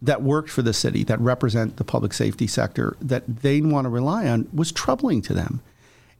that 0.00 0.22
worked 0.22 0.50
for 0.50 0.62
the 0.62 0.72
city 0.72 1.02
that 1.04 1.20
represent 1.20 1.76
the 1.76 1.84
public 1.84 2.12
safety 2.12 2.46
sector 2.46 2.96
that 3.00 3.42
they 3.42 3.60
want 3.60 3.84
to 3.84 3.88
rely 3.88 4.28
on 4.28 4.48
was 4.52 4.70
troubling 4.70 5.20
to 5.22 5.34
them. 5.34 5.60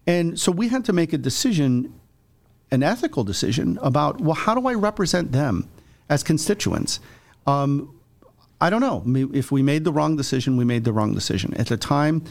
And 0.07 0.39
so 0.39 0.51
we 0.51 0.69
had 0.69 0.85
to 0.87 0.93
make 0.93 1.13
a 1.13 1.19
decision, 1.19 1.93
an 2.71 2.83
ethical 2.83 3.25
decision 3.25 3.79
about, 3.83 4.21
well, 4.21 4.35
how 4.35 4.55
do 4.55 4.67
I 4.67 4.75
represent 4.75 5.33
them 5.33 5.69
as 6.09 6.23
constituents? 6.23 6.99
Um, 7.47 7.95
I 8.61 8.71
don't 8.71 8.81
know. 8.81 9.05
If 9.33 9.53
we 9.53 9.63
made 9.63 9.85
the 9.85 9.93
wrong 9.93 10.17
decision, 10.17 10.57
we 10.57 10.65
made 10.65 10.83
the 10.85 10.93
wrong 10.93 11.15
decision. 11.15 11.55
At 11.55 11.69
the 11.69 11.77
time, 11.77 12.25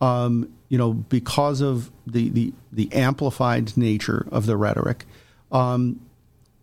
um, 0.00 0.52
you 0.68 0.76
know, 0.76 0.92
because 0.92 1.62
of 1.62 1.90
the, 2.06 2.28
the, 2.28 2.52
the 2.72 2.92
amplified 2.92 3.76
nature 3.76 4.26
of 4.30 4.44
the 4.44 4.56
rhetoric, 4.56 5.06
um, 5.50 6.00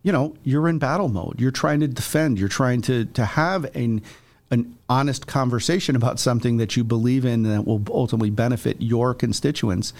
you 0.04 0.12
know, 0.12 0.36
you're 0.44 0.70
in 0.70 0.78
battle 0.78 1.10
mode. 1.10 1.42
You're 1.42 1.52
trying 1.52 1.80
to 1.80 1.88
defend. 1.88 2.40
You're 2.40 2.48
trying 2.50 2.82
to, 2.84 3.06
to 3.06 3.26
have 3.26 3.76
an, 3.76 4.02
an 4.50 4.78
honest 4.88 5.28
conversation 5.28 5.96
about 5.96 6.20
something 6.20 6.58
that 6.58 6.78
you 6.78 6.84
believe 6.84 7.26
in 7.26 7.44
that 7.44 7.66
will 7.66 7.84
ultimately 7.92 8.30
benefit 8.30 8.82
your 8.82 9.14
constituents 9.14 9.94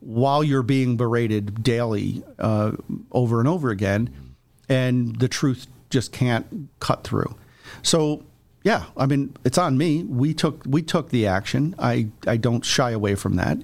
while 0.00 0.42
you're 0.42 0.62
being 0.62 0.96
berated 0.96 1.62
daily 1.62 2.22
uh, 2.38 2.72
over 3.12 3.40
and 3.40 3.48
over 3.48 3.70
again. 3.70 4.10
And 4.68 5.18
the 5.18 5.28
truth 5.28 5.66
just 5.90 6.12
can't 6.12 6.68
cut 6.78 7.02
through. 7.04 7.34
So, 7.82 8.24
yeah, 8.62 8.86
I 8.96 9.06
mean, 9.06 9.36
it's 9.44 9.58
on 9.58 9.76
me. 9.76 10.04
We 10.04 10.34
took 10.34 10.62
we 10.66 10.82
took 10.82 11.10
the 11.10 11.26
action. 11.26 11.74
I, 11.78 12.08
I 12.26 12.36
don't 12.36 12.64
shy 12.64 12.92
away 12.92 13.14
from 13.16 13.36
that. 13.36 13.58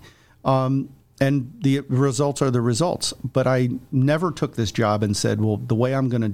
Um, 0.44 0.90
and 1.20 1.52
the 1.62 1.80
results 1.88 2.42
are 2.42 2.50
the 2.50 2.60
results. 2.60 3.12
But 3.12 3.46
I 3.46 3.70
never 3.92 4.32
took 4.32 4.56
this 4.56 4.72
job 4.72 5.02
and 5.02 5.16
said, 5.16 5.40
well, 5.40 5.56
the 5.56 5.74
way 5.74 5.94
I'm 5.94 6.08
going 6.08 6.22
to 6.22 6.32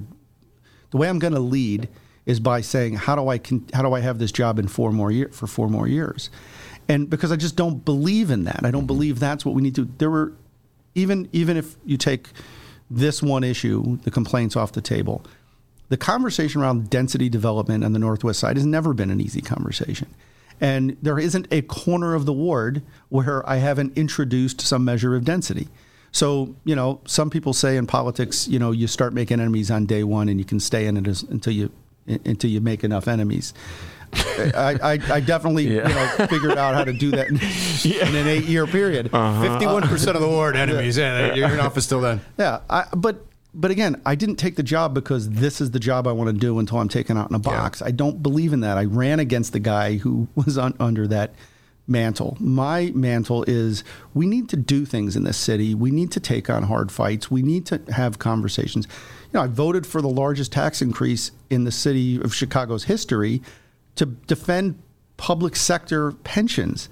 the 0.91 0.97
way 0.97 1.09
I'm 1.09 1.19
going 1.19 1.33
to 1.33 1.39
lead 1.39 1.89
is 2.25 2.39
by 2.39 2.61
saying, 2.61 2.95
how 2.95 3.15
do 3.15 3.27
I 3.27 3.37
con- 3.37 3.67
how 3.73 3.81
do 3.81 3.93
I 3.93 3.99
have 3.99 4.19
this 4.19 4.31
job 4.31 4.59
in 4.59 4.67
four 4.67 4.91
more 4.91 5.11
year 5.11 5.29
for 5.31 5.47
four 5.47 5.69
more 5.69 5.87
years? 5.87 6.29
And 6.87 7.09
because 7.09 7.31
I 7.31 7.35
just 7.35 7.55
don't 7.55 7.83
believe 7.85 8.29
in 8.29 8.43
that. 8.45 8.61
I 8.63 8.71
don't 8.71 8.81
mm-hmm. 8.81 8.87
believe 8.87 9.19
that's 9.19 9.45
what 9.45 9.55
we 9.55 9.61
need 9.61 9.75
to. 9.75 9.85
There 9.97 10.09
were 10.09 10.33
even 10.95 11.29
even 11.31 11.57
if 11.57 11.75
you 11.85 11.97
take 11.97 12.29
this 12.89 13.23
one 13.23 13.43
issue, 13.43 13.97
the 14.03 14.11
complaints 14.11 14.55
off 14.55 14.71
the 14.71 14.81
table, 14.81 15.25
the 15.89 15.97
conversation 15.97 16.61
around 16.61 16.89
density 16.89 17.29
development 17.29 17.83
on 17.83 17.93
the 17.93 17.99
northwest 17.99 18.39
side 18.39 18.57
has 18.57 18.65
never 18.65 18.93
been 18.93 19.09
an 19.09 19.21
easy 19.21 19.41
conversation. 19.41 20.13
And 20.61 20.95
there 21.01 21.19
isn't 21.19 21.47
a 21.51 21.61
corner 21.63 22.13
of 22.13 22.25
the 22.25 22.33
ward 22.33 22.83
where 23.09 23.47
I 23.49 23.57
haven't 23.57 23.97
introduced 23.97 24.61
some 24.61 24.85
measure 24.85 25.15
of 25.15 25.25
density. 25.25 25.67
So, 26.11 26.55
you 26.63 26.75
know, 26.75 27.01
some 27.05 27.31
people 27.31 27.53
say 27.53 27.75
in 27.75 27.87
politics, 27.87 28.47
you 28.47 28.59
know, 28.59 28.71
you 28.71 28.85
start 28.85 29.13
making 29.13 29.39
enemies 29.39 29.71
on 29.71 29.87
day 29.87 30.03
one 30.03 30.29
and 30.29 30.39
you 30.39 30.45
can 30.45 30.59
stay 30.59 30.85
in 30.85 30.95
it 30.95 31.07
as, 31.07 31.23
until 31.23 31.53
you 31.53 31.71
until 32.07 32.49
you 32.49 32.61
make 32.61 32.83
enough 32.83 33.07
enemies. 33.07 33.53
I, 34.15 34.77
I, 34.83 35.13
I 35.15 35.19
definitely 35.21 35.67
Yeah. 35.75 35.87
you 35.87 35.95
know 35.95 36.27
figured 36.27 36.57
out 36.57 36.75
how 36.75 36.83
to 36.83 36.93
do 36.93 37.11
that 37.11 37.27
in, 37.29 38.07
in 38.09 38.15
an 38.15 38.27
eight 38.27 38.43
year 38.45 38.67
period. 38.67 39.09
Uh-huh. 39.13 39.41
Fifty-one 39.41 39.83
percent 39.83 40.15
of 40.15 40.21
the 40.21 40.27
ward 40.29 40.55
enemies. 40.55 40.97
Yeah, 40.97 41.33
you're 41.33 41.49
in 41.51 41.59
office 41.59 41.87
till 41.87 42.01
then. 42.01 42.21
Yeah, 42.37 42.59
I, 42.69 42.85
but 42.95 43.25
but 43.55 43.71
again, 43.71 44.01
I 44.05 44.15
didn't 44.15 44.35
take 44.37 44.55
the 44.55 44.63
job 44.63 44.93
because 44.93 45.29
this 45.29 45.61
is 45.61 45.71
the 45.71 45.79
job 45.79 46.07
I 46.07 46.11
want 46.11 46.27
to 46.27 46.33
do 46.33 46.59
until 46.59 46.77
I'm 46.79 46.89
taken 46.89 47.17
out 47.17 47.29
in 47.29 47.35
a 47.35 47.39
box. 47.39 47.81
I 47.81 47.91
don't 47.91 48.21
believe 48.21 48.53
in 48.53 48.59
that. 48.61 48.77
I 48.77 48.85
ran 48.85 49.19
against 49.19 49.51
the 49.53 49.59
guy 49.59 49.97
who 49.97 50.27
was 50.35 50.57
un, 50.57 50.75
under 50.79 51.07
that 51.07 51.33
mantle. 51.87 52.37
My 52.39 52.91
mantle 52.95 53.43
is 53.47 53.83
we 54.13 54.25
need 54.25 54.47
to 54.49 54.55
do 54.57 54.85
things 54.85 55.15
in 55.15 55.23
this 55.23 55.37
city. 55.37 55.73
We 55.75 55.91
need 55.91 56.11
to 56.11 56.19
take 56.19 56.49
on 56.49 56.63
hard 56.63 56.91
fights. 56.91 57.29
We 57.31 57.41
need 57.41 57.65
to 57.67 57.81
have 57.91 58.19
conversations. 58.19 58.87
Know, 59.33 59.41
I 59.41 59.47
voted 59.47 59.87
for 59.87 60.01
the 60.01 60.09
largest 60.09 60.51
tax 60.51 60.81
increase 60.81 61.31
in 61.49 61.63
the 61.63 61.71
city 61.71 62.21
of 62.21 62.35
Chicago's 62.35 62.83
history 62.83 63.41
to 63.95 64.05
defend 64.05 64.81
public 65.17 65.55
sector 65.55 66.11
pensions. 66.11 66.87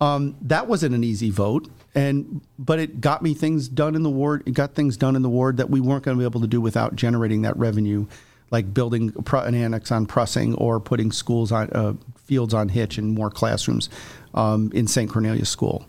Um, 0.00 0.36
that 0.42 0.66
wasn't 0.66 0.94
an 0.94 1.04
easy 1.04 1.30
vote, 1.30 1.68
and 1.94 2.40
but 2.58 2.78
it 2.78 3.00
got 3.00 3.22
me 3.22 3.34
things 3.34 3.68
done 3.68 3.94
in 3.94 4.02
the 4.02 4.10
ward. 4.10 4.44
It 4.46 4.52
got 4.52 4.74
things 4.74 4.96
done 4.96 5.16
in 5.16 5.22
the 5.22 5.28
ward 5.28 5.58
that 5.58 5.68
we 5.68 5.80
weren't 5.80 6.04
going 6.04 6.16
to 6.16 6.18
be 6.18 6.24
able 6.24 6.40
to 6.40 6.46
do 6.46 6.60
without 6.60 6.94
generating 6.94 7.42
that 7.42 7.56
revenue, 7.56 8.06
like 8.50 8.72
building 8.72 9.12
an 9.32 9.54
annex 9.54 9.92
on 9.92 10.06
Prussing 10.06 10.54
or 10.58 10.80
putting 10.80 11.12
schools 11.12 11.52
on 11.52 11.68
uh, 11.70 11.94
fields 12.16 12.54
on 12.54 12.68
Hitch 12.70 12.96
and 12.96 13.12
more 13.12 13.30
classrooms 13.30 13.90
um, 14.32 14.70
in 14.72 14.86
St. 14.86 15.10
Cornelius 15.10 15.50
School. 15.50 15.84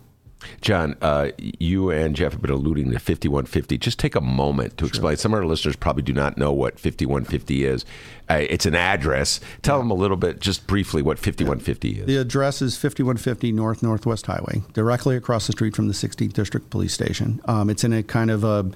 John, 0.61 0.95
uh, 1.01 1.29
you 1.37 1.89
and 1.89 2.15
Jeff 2.15 2.33
have 2.33 2.41
been 2.41 2.51
alluding 2.51 2.85
to 2.91 2.99
5150. 2.99 3.77
Just 3.77 3.99
take 3.99 4.15
a 4.15 4.21
moment 4.21 4.77
to 4.77 4.85
explain. 4.85 5.17
Some 5.17 5.33
of 5.33 5.39
our 5.39 5.45
listeners 5.45 5.75
probably 5.75 6.03
do 6.03 6.13
not 6.13 6.37
know 6.37 6.51
what 6.51 6.79
5150 6.79 7.65
is. 7.65 7.85
Uh, 8.29 8.45
it's 8.49 8.65
an 8.65 8.75
address. 8.75 9.39
Tell 9.61 9.77
them 9.77 9.91
a 9.91 9.93
little 9.93 10.17
bit, 10.17 10.39
just 10.39 10.65
briefly, 10.67 11.01
what 11.01 11.17
5150 11.17 12.01
is. 12.01 12.05
The 12.05 12.17
address 12.17 12.61
is 12.61 12.77
5150 12.77 13.51
North 13.51 13.83
Northwest 13.83 14.25
Highway, 14.25 14.61
directly 14.73 15.15
across 15.15 15.47
the 15.47 15.51
street 15.53 15.75
from 15.75 15.87
the 15.87 15.93
16th 15.93 16.33
District 16.33 16.69
Police 16.69 16.93
Station. 16.93 17.41
Um, 17.45 17.69
it's 17.69 17.83
in 17.83 17.91
a 17.91 18.03
kind 18.03 18.31
of 18.31 18.43
a 18.43 18.71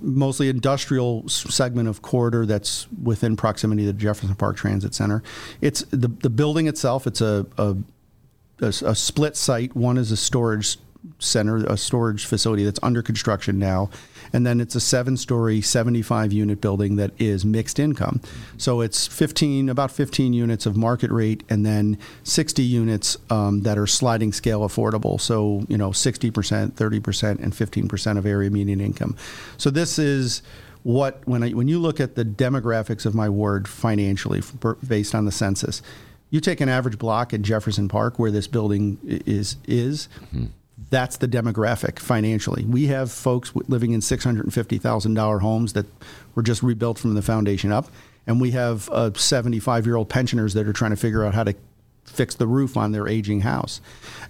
mostly 0.00 0.48
industrial 0.48 1.28
segment 1.28 1.88
of 1.88 2.02
corridor 2.02 2.46
that's 2.46 2.86
within 3.02 3.36
proximity 3.36 3.82
to 3.82 3.92
the 3.92 3.98
Jefferson 3.98 4.34
Park 4.34 4.56
Transit 4.56 4.94
Center. 4.94 5.22
It's 5.60 5.82
the 5.90 6.08
the 6.08 6.30
building 6.30 6.66
itself. 6.66 7.06
It's 7.06 7.20
a 7.20 7.46
a, 7.58 7.76
a, 8.60 8.66
a 8.66 8.94
split 8.94 9.36
site. 9.36 9.74
One 9.74 9.98
is 9.98 10.10
a 10.12 10.16
storage 10.16 10.78
center, 11.18 11.56
a 11.66 11.76
storage 11.76 12.26
facility 12.26 12.64
that's 12.64 12.80
under 12.82 13.02
construction 13.02 13.58
now. 13.58 13.90
And 14.32 14.46
then 14.46 14.60
it's 14.60 14.74
a 14.74 14.80
seven 14.80 15.16
story, 15.16 15.60
75 15.60 16.32
unit 16.32 16.60
building 16.60 16.96
that 16.96 17.12
is 17.18 17.44
mixed 17.44 17.78
income. 17.78 18.20
So 18.58 18.80
it's 18.80 19.06
15, 19.06 19.68
about 19.68 19.90
15 19.90 20.32
units 20.32 20.66
of 20.66 20.76
market 20.76 21.10
rate, 21.10 21.42
and 21.48 21.64
then 21.64 21.98
60 22.24 22.62
units 22.62 23.16
um, 23.30 23.62
that 23.62 23.78
are 23.78 23.86
sliding 23.86 24.32
scale 24.32 24.60
affordable. 24.60 25.20
So, 25.20 25.64
you 25.68 25.78
know, 25.78 25.90
60%, 25.90 26.72
30%, 26.72 27.42
and 27.42 27.52
15% 27.52 28.18
of 28.18 28.26
area 28.26 28.50
median 28.50 28.80
income. 28.80 29.16
So 29.56 29.70
this 29.70 29.98
is 29.98 30.42
what, 30.82 31.20
when, 31.26 31.42
I, 31.42 31.50
when 31.50 31.68
you 31.68 31.78
look 31.78 32.00
at 32.00 32.14
the 32.14 32.24
demographics 32.24 33.06
of 33.06 33.14
my 33.14 33.28
ward 33.28 33.68
financially, 33.68 34.42
based 34.86 35.14
on 35.14 35.24
the 35.24 35.32
census, 35.32 35.82
you 36.30 36.40
take 36.40 36.60
an 36.60 36.68
average 36.68 36.98
block 36.98 37.32
at 37.32 37.42
Jefferson 37.42 37.88
Park 37.88 38.18
where 38.18 38.30
this 38.30 38.46
building 38.46 38.98
is 39.04 39.56
is 39.66 40.08
that's 40.90 41.16
the 41.16 41.28
demographic 41.28 41.98
financially. 41.98 42.64
We 42.64 42.86
have 42.88 43.10
folks 43.10 43.52
living 43.54 43.92
in 43.92 44.00
six 44.00 44.24
hundred 44.24 44.44
and 44.44 44.54
fifty 44.54 44.78
thousand 44.78 45.14
dollar 45.14 45.38
homes 45.38 45.72
that 45.72 45.86
were 46.34 46.42
just 46.42 46.62
rebuilt 46.62 46.98
from 46.98 47.14
the 47.14 47.22
foundation 47.22 47.72
up, 47.72 47.88
and 48.26 48.40
we 48.40 48.50
have 48.52 48.88
uh, 48.90 49.12
seventy 49.14 49.58
five 49.58 49.86
year 49.86 49.96
old 49.96 50.08
pensioners 50.08 50.54
that 50.54 50.66
are 50.66 50.72
trying 50.72 50.90
to 50.90 50.96
figure 50.96 51.24
out 51.24 51.34
how 51.34 51.44
to 51.44 51.54
fix 52.04 52.36
the 52.36 52.46
roof 52.46 52.76
on 52.76 52.92
their 52.92 53.08
aging 53.08 53.40
house, 53.40 53.80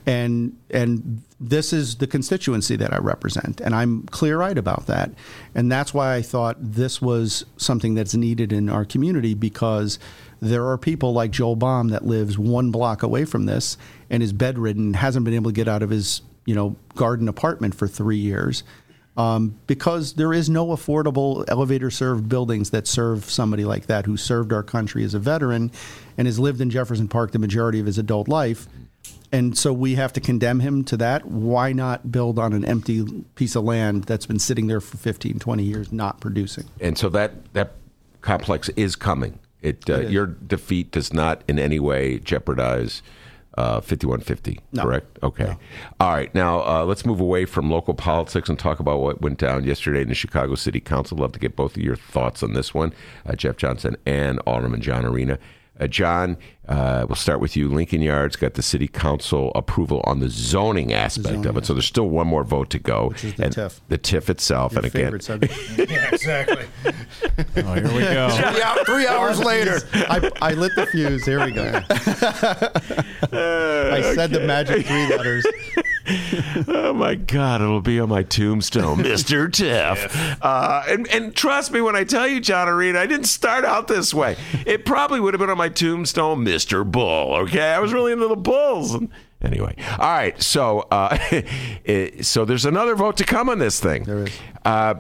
and 0.06 0.56
and 0.70 1.22
this 1.40 1.72
is 1.72 1.96
the 1.96 2.06
constituency 2.06 2.76
that 2.76 2.94
I 2.94 2.98
represent, 2.98 3.60
and 3.60 3.74
I'm 3.74 4.04
clear 4.04 4.40
eyed 4.40 4.56
about 4.56 4.86
that, 4.86 5.10
and 5.54 5.70
that's 5.70 5.92
why 5.92 6.14
I 6.14 6.22
thought 6.22 6.56
this 6.60 7.02
was 7.02 7.44
something 7.56 7.94
that's 7.94 8.14
needed 8.14 8.52
in 8.52 8.68
our 8.68 8.84
community 8.84 9.34
because 9.34 9.98
there 10.40 10.66
are 10.68 10.78
people 10.78 11.12
like 11.12 11.32
Joel 11.32 11.56
Baum 11.56 11.88
that 11.88 12.04
lives 12.04 12.38
one 12.38 12.70
block 12.70 13.02
away 13.02 13.24
from 13.24 13.46
this 13.46 13.76
and 14.10 14.22
is 14.22 14.32
bedridden, 14.32 14.94
hasn't 14.94 15.24
been 15.24 15.34
able 15.34 15.50
to 15.50 15.54
get 15.54 15.66
out 15.66 15.82
of 15.82 15.90
his 15.90 16.22
you 16.46 16.54
know 16.54 16.76
garden 16.94 17.28
apartment 17.28 17.74
for 17.74 17.86
three 17.86 18.16
years. 18.16 18.62
Um, 19.16 19.58
because 19.66 20.14
there 20.14 20.34
is 20.34 20.50
no 20.50 20.66
affordable 20.66 21.42
elevator 21.48 21.90
served 21.90 22.28
buildings 22.28 22.68
that 22.70 22.86
serve 22.86 23.24
somebody 23.24 23.64
like 23.64 23.86
that 23.86 24.04
who 24.04 24.18
served 24.18 24.52
our 24.52 24.62
country 24.62 25.04
as 25.04 25.14
a 25.14 25.18
veteran 25.18 25.72
and 26.18 26.26
has 26.26 26.38
lived 26.38 26.60
in 26.60 26.68
Jefferson 26.68 27.08
Park 27.08 27.32
the 27.32 27.38
majority 27.38 27.80
of 27.80 27.86
his 27.86 27.96
adult 27.96 28.28
life. 28.28 28.68
And 29.32 29.56
so 29.56 29.72
we 29.72 29.94
have 29.94 30.12
to 30.14 30.20
condemn 30.20 30.60
him 30.60 30.84
to 30.84 30.96
that. 30.98 31.24
Why 31.24 31.72
not 31.72 32.12
build 32.12 32.38
on 32.38 32.52
an 32.52 32.64
empty 32.64 33.24
piece 33.34 33.56
of 33.56 33.64
land 33.64 34.04
that's 34.04 34.26
been 34.26 34.38
sitting 34.38 34.66
there 34.66 34.80
for 34.80 34.98
15, 34.98 35.38
20 35.38 35.62
years, 35.62 35.90
not 35.90 36.20
producing? 36.20 36.64
And 36.80 36.96
so 36.96 37.08
that, 37.08 37.52
that 37.54 37.72
complex 38.20 38.68
is 38.70 38.96
coming. 38.96 39.38
It, 39.62 39.88
uh, 39.88 39.94
It 39.94 40.04
is. 40.06 40.12
Your 40.12 40.26
defeat 40.26 40.90
does 40.90 41.12
not 41.12 41.42
in 41.48 41.58
any 41.58 41.80
way 41.80 42.18
jeopardize 42.18 43.02
uh, 43.56 43.80
5150, 43.80 44.60
No. 44.72 44.82
correct? 44.82 45.18
Okay. 45.22 45.56
All 46.00 46.12
right. 46.12 46.34
Now, 46.34 46.60
uh, 46.60 46.84
let's 46.84 47.06
move 47.06 47.20
away 47.20 47.44
from 47.44 47.70
local 47.70 47.94
politics 47.94 48.48
and 48.48 48.58
talk 48.58 48.80
about 48.80 49.00
what 49.00 49.20
went 49.22 49.38
down 49.38 49.64
yesterday 49.64 50.02
in 50.02 50.08
the 50.08 50.14
Chicago 50.14 50.54
City 50.54 50.80
Council. 50.80 51.16
Love 51.18 51.32
to 51.32 51.38
get 51.38 51.56
both 51.56 51.76
of 51.76 51.82
your 51.82 51.96
thoughts 51.96 52.42
on 52.42 52.52
this 52.52 52.74
one, 52.74 52.92
uh, 53.24 53.34
Jeff 53.34 53.56
Johnson 53.56 53.96
and 54.06 54.38
Alderman 54.46 54.80
John 54.82 55.04
Arena. 55.04 55.38
Uh, 55.78 55.86
John, 55.86 56.38
uh, 56.68 57.04
we'll 57.08 57.16
start 57.16 57.38
with 57.40 57.54
you. 57.54 57.68
Lincoln 57.68 58.00
Yards 58.00 58.34
got 58.36 58.54
the 58.54 58.62
city 58.62 58.88
council 58.88 59.52
approval 59.54 60.00
on 60.04 60.20
the 60.20 60.28
zoning 60.30 60.92
aspect 60.92 61.44
of 61.44 61.56
it, 61.56 61.66
so 61.66 61.74
there's 61.74 61.84
still 61.86 62.08
one 62.08 62.26
more 62.26 62.44
vote 62.44 62.70
to 62.70 62.78
go. 62.78 63.08
Which 63.08 63.24
is 63.24 63.34
the 63.34 63.44
TIF. 63.44 63.80
The 63.88 63.98
TIF 63.98 64.30
itself, 64.30 64.72
Your 64.72 64.78
and 64.84 64.94
again, 64.94 65.20
subject. 65.20 65.52
Yeah, 65.90 66.08
exactly. 66.12 66.64
Oh, 67.58 67.74
here 67.74 67.84
we 67.92 68.00
go. 68.00 68.30
three, 68.30 68.60
hou- 68.60 68.84
three 68.84 69.06
hours 69.06 69.38
later. 69.38 69.80
I, 69.92 70.30
I 70.40 70.52
lit 70.54 70.72
the 70.76 70.86
fuse. 70.86 71.24
Here 71.26 71.44
we 71.44 71.52
go. 71.52 71.82
I 73.32 74.14
said 74.14 74.30
the 74.30 74.40
magic 74.40 74.86
three 74.86 75.08
letters. 75.14 75.46
Oh 76.68 76.92
my 76.94 77.14
God, 77.14 77.60
it'll 77.60 77.80
be 77.80 77.98
on 78.00 78.08
my 78.08 78.22
tombstone, 78.22 78.98
Mr. 79.04 79.52
Tiff. 79.52 80.42
Uh, 80.42 80.82
and, 80.88 81.06
and 81.08 81.34
trust 81.34 81.72
me 81.72 81.80
when 81.80 81.96
I 81.96 82.04
tell 82.04 82.26
you, 82.28 82.40
John 82.40 82.68
Arena, 82.68 83.00
I 83.00 83.06
didn't 83.06 83.26
start 83.26 83.64
out 83.64 83.88
this 83.88 84.14
way. 84.14 84.36
It 84.66 84.84
probably 84.84 85.20
would 85.20 85.34
have 85.34 85.40
been 85.40 85.50
on 85.50 85.58
my 85.58 85.68
tombstone, 85.68 86.44
Mr. 86.44 86.88
Bull. 86.90 87.34
Okay, 87.36 87.62
I 87.72 87.78
was 87.80 87.92
really 87.92 88.12
into 88.12 88.28
the 88.28 88.36
Bulls. 88.36 88.94
And 88.94 89.10
anyway, 89.42 89.74
all 89.92 90.08
right. 90.10 90.40
So, 90.40 90.80
uh, 90.90 91.18
it- 91.84 92.24
so 92.24 92.44
there's 92.44 92.64
another 92.64 92.94
vote 92.94 93.16
to 93.18 93.24
come 93.24 93.48
on 93.48 93.58
this 93.58 93.80
thing. 93.80 94.04
There 94.04 94.24
is. 94.26 94.38
Uh, 94.64 94.94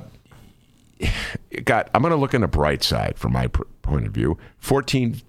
got. 1.64 1.90
I'm 1.94 2.02
going 2.02 2.10
to 2.12 2.16
look 2.16 2.34
on 2.34 2.40
the 2.40 2.48
bright 2.48 2.82
side 2.82 3.18
from 3.18 3.32
my 3.32 3.46
pr- 3.48 3.62
point 3.82 4.06
of 4.06 4.12
view. 4.12 4.38
14 4.58 5.20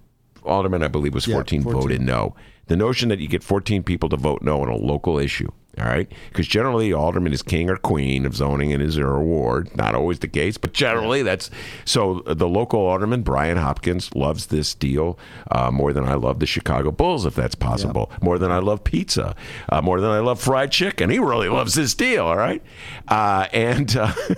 aldermen, 0.44 0.82
I 0.82 0.88
believe, 0.88 1.14
was 1.14 1.24
14, 1.26 1.62
14. 1.62 1.80
voted 1.80 2.00
no. 2.00 2.34
The 2.66 2.76
notion 2.76 3.08
that 3.08 3.18
you 3.18 3.28
get 3.28 3.42
14 3.42 3.82
people 3.82 4.08
to 4.10 4.16
vote 4.16 4.42
no 4.42 4.60
on 4.62 4.68
a 4.68 4.76
local 4.76 5.18
issue, 5.18 5.48
all 5.80 5.86
right? 5.86 6.10
Because 6.28 6.46
generally, 6.46 6.92
alderman 6.92 7.32
is 7.32 7.42
king 7.42 7.70
or 7.70 7.76
queen 7.76 8.26
of 8.26 8.34
zoning 8.34 8.70
in 8.70 8.80
his 8.80 8.98
or 8.98 9.06
her 9.06 9.22
ward. 9.22 9.74
Not 9.76 9.94
always 9.94 10.18
the 10.18 10.28
case, 10.28 10.58
but 10.58 10.72
generally 10.72 11.22
that's 11.22 11.50
so. 11.84 12.22
The 12.26 12.48
local 12.48 12.80
alderman, 12.80 13.22
Brian 13.22 13.56
Hopkins, 13.56 14.14
loves 14.14 14.46
this 14.46 14.74
deal 14.74 15.18
uh, 15.50 15.70
more 15.70 15.92
than 15.92 16.04
I 16.04 16.14
love 16.14 16.38
the 16.38 16.46
Chicago 16.46 16.90
Bulls, 16.90 17.26
if 17.26 17.34
that's 17.34 17.54
possible. 17.54 18.10
More 18.22 18.38
than 18.38 18.50
I 18.50 18.58
love 18.58 18.84
pizza. 18.84 19.34
Uh, 19.68 19.82
more 19.82 20.00
than 20.00 20.10
I 20.10 20.20
love 20.20 20.40
fried 20.40 20.72
chicken. 20.72 21.10
He 21.10 21.18
really 21.18 21.48
loves 21.48 21.74
this 21.74 21.94
deal, 21.94 22.26
all 22.26 22.36
right? 22.36 22.62
Uh, 23.06 23.46
and 23.52 23.96
uh, 23.96 24.12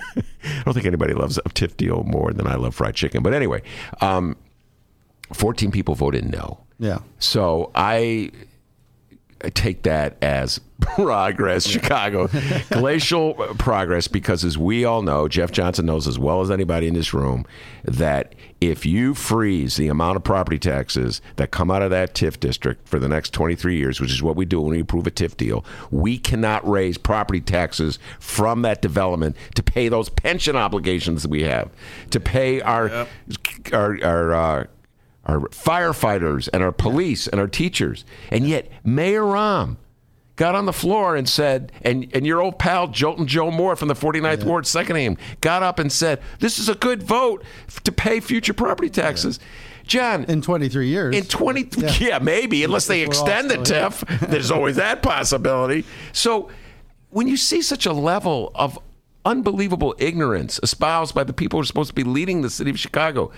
I 0.45 0.63
don't 0.65 0.75
think 0.75 0.87
anybody 0.87 1.15
loves 1.15 1.39
a 1.39 1.43
TIF 1.43 1.77
deal 1.77 2.05
more 2.05 2.33
than 2.33 2.47
I 2.47 2.57
love 2.57 2.75
fried 2.75 2.95
chicken. 2.95 3.23
But 3.23 3.35
anyway, 3.35 3.63
um, 4.01 4.37
14 5.33 5.71
people 5.71 5.95
voted 5.95 6.31
no. 6.31 6.61
Yeah. 6.79 7.01
So 7.19 7.71
I 7.75 8.31
take 9.55 9.83
that 9.83 10.17
as 10.23 10.61
progress, 10.81 11.67
Chicago. 11.67 12.29
Glacial 12.71 13.35
progress, 13.59 14.09
because 14.09 14.45
as 14.45 14.59
we 14.59 14.85
all 14.85 15.03
know, 15.03 15.29
Jeff 15.29 15.53
Johnson 15.53 15.87
knows 15.87 16.09
as 16.09 16.19
well 16.19 16.41
as 16.41 16.51
anybody 16.51 16.89
in 16.89 16.95
this 16.95 17.15
room 17.15 17.47
that 17.85 18.35
if 18.61 18.85
you 18.85 19.15
freeze 19.15 19.77
the 19.77 19.89
amount 19.89 20.17
of 20.17 20.25
property 20.25 20.59
taxes 20.59 21.23
that 21.37 21.51
come 21.51 21.71
out 21.71 21.83
of 21.83 21.91
that 21.91 22.15
TIF 22.15 22.39
district 22.41 22.87
for 22.87 22.99
the 22.99 23.09
next 23.09 23.33
23 23.33 23.77
years, 23.77 24.01
which 24.01 24.11
is 24.11 24.23
what 24.23 24.37
we 24.37 24.45
do 24.45 24.61
when 24.61 24.73
we 24.73 24.81
approve 24.81 25.07
a 25.07 25.11
TIF 25.11 25.37
deal, 25.37 25.65
we 25.91 26.19
cannot 26.19 26.69
raise 26.69 26.99
property 26.99 27.41
taxes 27.41 27.99
from 28.19 28.63
that 28.63 28.83
development 28.83 29.37
to 29.55 29.63
pay 29.63 29.89
those 29.89 30.09
pension 30.09 30.57
obligations 30.57 31.23
that 31.23 31.31
we 31.31 31.43
have, 31.43 31.71
to 32.11 32.21
pay 32.21 32.61
our, 32.61 33.07
our, 33.73 34.05
our, 34.05 34.35
uh, 34.35 34.65
our 35.27 35.41
firefighters 35.41 36.49
and 36.53 36.63
our 36.63 36.73
police 36.73 37.27
and 37.27 37.41
our 37.41 37.47
teachers. 37.49 38.05
And 38.31 38.47
yet, 38.47 38.71
Mayor 38.85 39.23
Rahm 39.23 39.77
got 40.37 40.55
on 40.55 40.65
the 40.65 40.73
floor 40.73 41.17
and 41.17 41.29
said, 41.29 41.71
and, 41.83 42.11
and 42.15 42.27
your 42.27 42.41
old 42.41 42.59
pal 42.59 42.89
Jolton 42.89 43.27
Joe 43.27 43.51
Moore 43.51 43.77
from 43.77 43.89
the 43.89 43.95
49th 43.95 44.45
Ward, 44.45 44.67
second 44.67 44.97
name, 44.97 45.19
got 45.43 45.63
up 45.63 45.79
and 45.79 45.93
said, 45.93 46.21
this 46.39 46.59
is 46.59 46.69
a 46.69 46.75
good 46.75 47.03
vote 47.03 47.45
to 47.85 47.93
pay 47.93 48.21
future 48.21 48.55
property 48.55 48.89
taxes. 48.89 49.39
John, 49.85 50.25
In 50.25 50.41
23 50.41 50.87
years. 50.89 51.17
in 51.17 51.25
20, 51.25 51.69
yeah, 51.99 52.19
maybe, 52.23 52.65
unless 52.65 52.87
they 52.87 53.03
If 53.03 53.09
we're 53.09 53.15
all 53.17 53.23
extend 53.27 53.51
the 53.51 53.65
still 53.65 53.81
here. 53.81 53.91
TIF. 53.91 54.21
There's 54.31 54.51
always 54.51 54.77
that 54.77 55.03
possibility. 55.03 55.85
So 56.13 56.49
when 57.11 57.27
you 57.29 57.37
see 57.37 57.61
such 57.61 57.85
a 57.87 57.93
level 57.93 58.53
of 58.55 58.79
unbelievable 59.27 59.95
ignorance 59.99 60.59
espoused 60.63 61.15
by 61.15 61.25
the 61.25 61.33
people 61.35 61.59
who 61.59 61.63
are 61.63 61.67
supposed 61.67 61.89
to 61.91 61.95
be 61.95 62.05
leading 62.05 62.41
the 62.43 62.51
city 62.51 62.71
of 62.71 62.79
Chicago, 62.79 63.31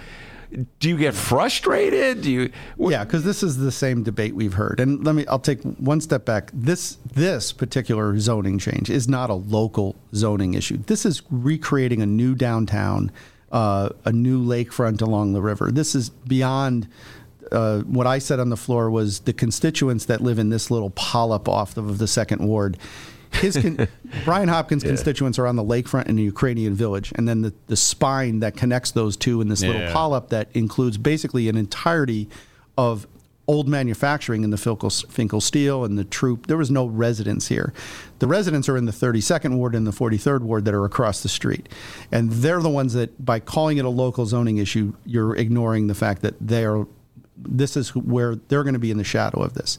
do 0.81 0.89
you 0.89 0.97
get 0.97 1.15
frustrated? 1.15 2.23
Do 2.23 2.31
you? 2.31 2.53
Yeah, 2.79 3.05
because 3.05 3.25
this 3.25 3.43
is 3.43 3.57
the 3.57 3.73
same 3.73 4.03
debate 4.03 4.35
we've 4.35 4.55
heard. 4.55 4.81
And 4.81 5.05
let 5.05 5.15
me, 5.15 5.27
I'll 5.27 5.39
take 5.39 5.63
one 5.63 6.01
step 6.01 6.25
back. 6.25 6.51
This 6.53 6.99
this 7.15 7.53
particular 7.53 8.19
zoning 8.19 8.59
change 8.59 8.91
is 8.91 9.09
not 9.09 9.31
a 9.31 9.35
local 9.35 9.97
zoning 10.15 10.55
issue. 10.55 10.79
This 10.79 11.07
is 11.07 11.23
recreating 11.31 12.03
a 12.03 12.07
new 12.07 12.35
downtown, 12.35 13.11
uh, 13.51 13.91
a 14.05 14.13
new 14.13 14.43
lakefront 14.43 15.01
along 15.01 15.33
the 15.33 15.43
river. 15.43 15.71
This 15.73 15.95
is 15.95 16.11
beyond. 16.11 16.89
Uh, 17.51 17.81
what 17.81 18.07
I 18.07 18.19
said 18.19 18.41
on 18.41 18.49
the 18.49 18.57
floor 18.57 18.91
was 18.91 19.21
the 19.21 19.33
constituents 19.35 20.07
that 20.07 20.23
live 20.23 20.39
in 20.39 20.49
this 20.49 20.71
little 20.71 20.89
polyp 20.91 21.49
off 21.49 21.77
of 21.77 21.99
the 21.99 22.07
second 22.07 22.47
ward. 22.47 22.79
His 23.35 23.57
con- 23.57 23.89
Brian 24.25 24.49
Hopkins' 24.49 24.83
constituents 24.83 25.39
are 25.39 25.47
on 25.47 25.57
the 25.57 25.65
lakefront 25.65 26.07
in 26.07 26.17
the 26.17 26.23
Ukrainian 26.23 26.75
village, 26.75 27.13
and 27.15 27.27
then 27.29 27.43
the, 27.43 27.55
the 27.67 27.77
spine 27.77 28.41
that 28.41 28.57
connects 28.57 28.91
those 28.91 29.17
two 29.17 29.41
in 29.41 29.49
this 29.49 29.63
little 29.63 29.91
polyp 29.93 30.29
that 30.29 30.49
includes 30.55 30.99
basically 30.99 31.49
an 31.49 31.57
entirety 31.57 32.29
of 32.77 33.07
old 33.49 33.69
manufacturing 33.69 34.45
in 34.45 34.51
the 34.51 34.57
Finkl, 34.57 35.05
Finkl 35.07 35.43
Steel 35.43 35.85
and 35.85 35.99
the 35.99 36.05
Troop. 36.05 36.47
There 36.47 36.57
was 36.57 36.71
no 36.71 36.87
residents 36.87 37.49
here. 37.49 37.73
The 38.21 38.27
residents 38.27 38.69
are 38.69 38.77
in 38.77 38.85
the 38.85 38.93
32nd 38.93 39.57
ward 39.57 39.75
and 39.75 39.87
the 39.87 39.91
43rd 39.91 40.43
ward 40.43 40.65
that 40.65 40.75
are 40.75 40.85
across 40.85 41.23
the 41.23 41.29
street, 41.29 41.69
and 42.11 42.31
they're 42.31 42.63
the 42.63 42.71
ones 42.71 42.93
that, 42.95 43.25
by 43.25 43.41
calling 43.41 43.79
it 43.79 43.85
a 43.85 43.91
local 43.91 44.27
zoning 44.27 44.59
issue, 44.59 44.95
you're 45.05 45.37
ignoring 45.37 45.89
the 45.89 45.95
fact 45.95 46.23
that 46.23 46.35
they 46.41 46.65
are. 46.65 46.87
This 47.37 47.77
is 47.77 47.95
where 47.97 48.37
they're 48.37 48.63
going 48.63 48.75
to 48.75 48.79
be 48.79 48.93
in 48.93 48.99
the 48.99 49.05
shadow 49.05 49.43
of 49.43 49.55
this 49.55 49.79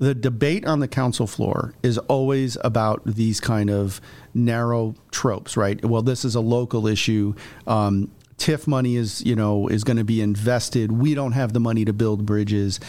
the 0.00 0.14
debate 0.14 0.66
on 0.66 0.80
the 0.80 0.88
council 0.88 1.26
floor 1.26 1.74
is 1.82 1.98
always 1.98 2.56
about 2.64 3.02
these 3.04 3.38
kind 3.38 3.68
of 3.68 4.00
narrow 4.32 4.94
tropes, 5.10 5.58
right? 5.58 5.84
Well, 5.84 6.00
this 6.00 6.24
is 6.24 6.34
a 6.34 6.40
local 6.40 6.86
issue. 6.86 7.34
Um, 7.66 8.10
TIF 8.38 8.66
money 8.66 8.96
is, 8.96 9.22
you 9.22 9.36
know, 9.36 9.68
is 9.68 9.84
going 9.84 9.98
to 9.98 10.04
be 10.04 10.22
invested. 10.22 10.90
We 10.90 11.12
don't 11.14 11.32
have 11.32 11.52
the 11.52 11.60
money 11.60 11.84
to 11.84 11.92
build 11.92 12.24
bridges, 12.24 12.80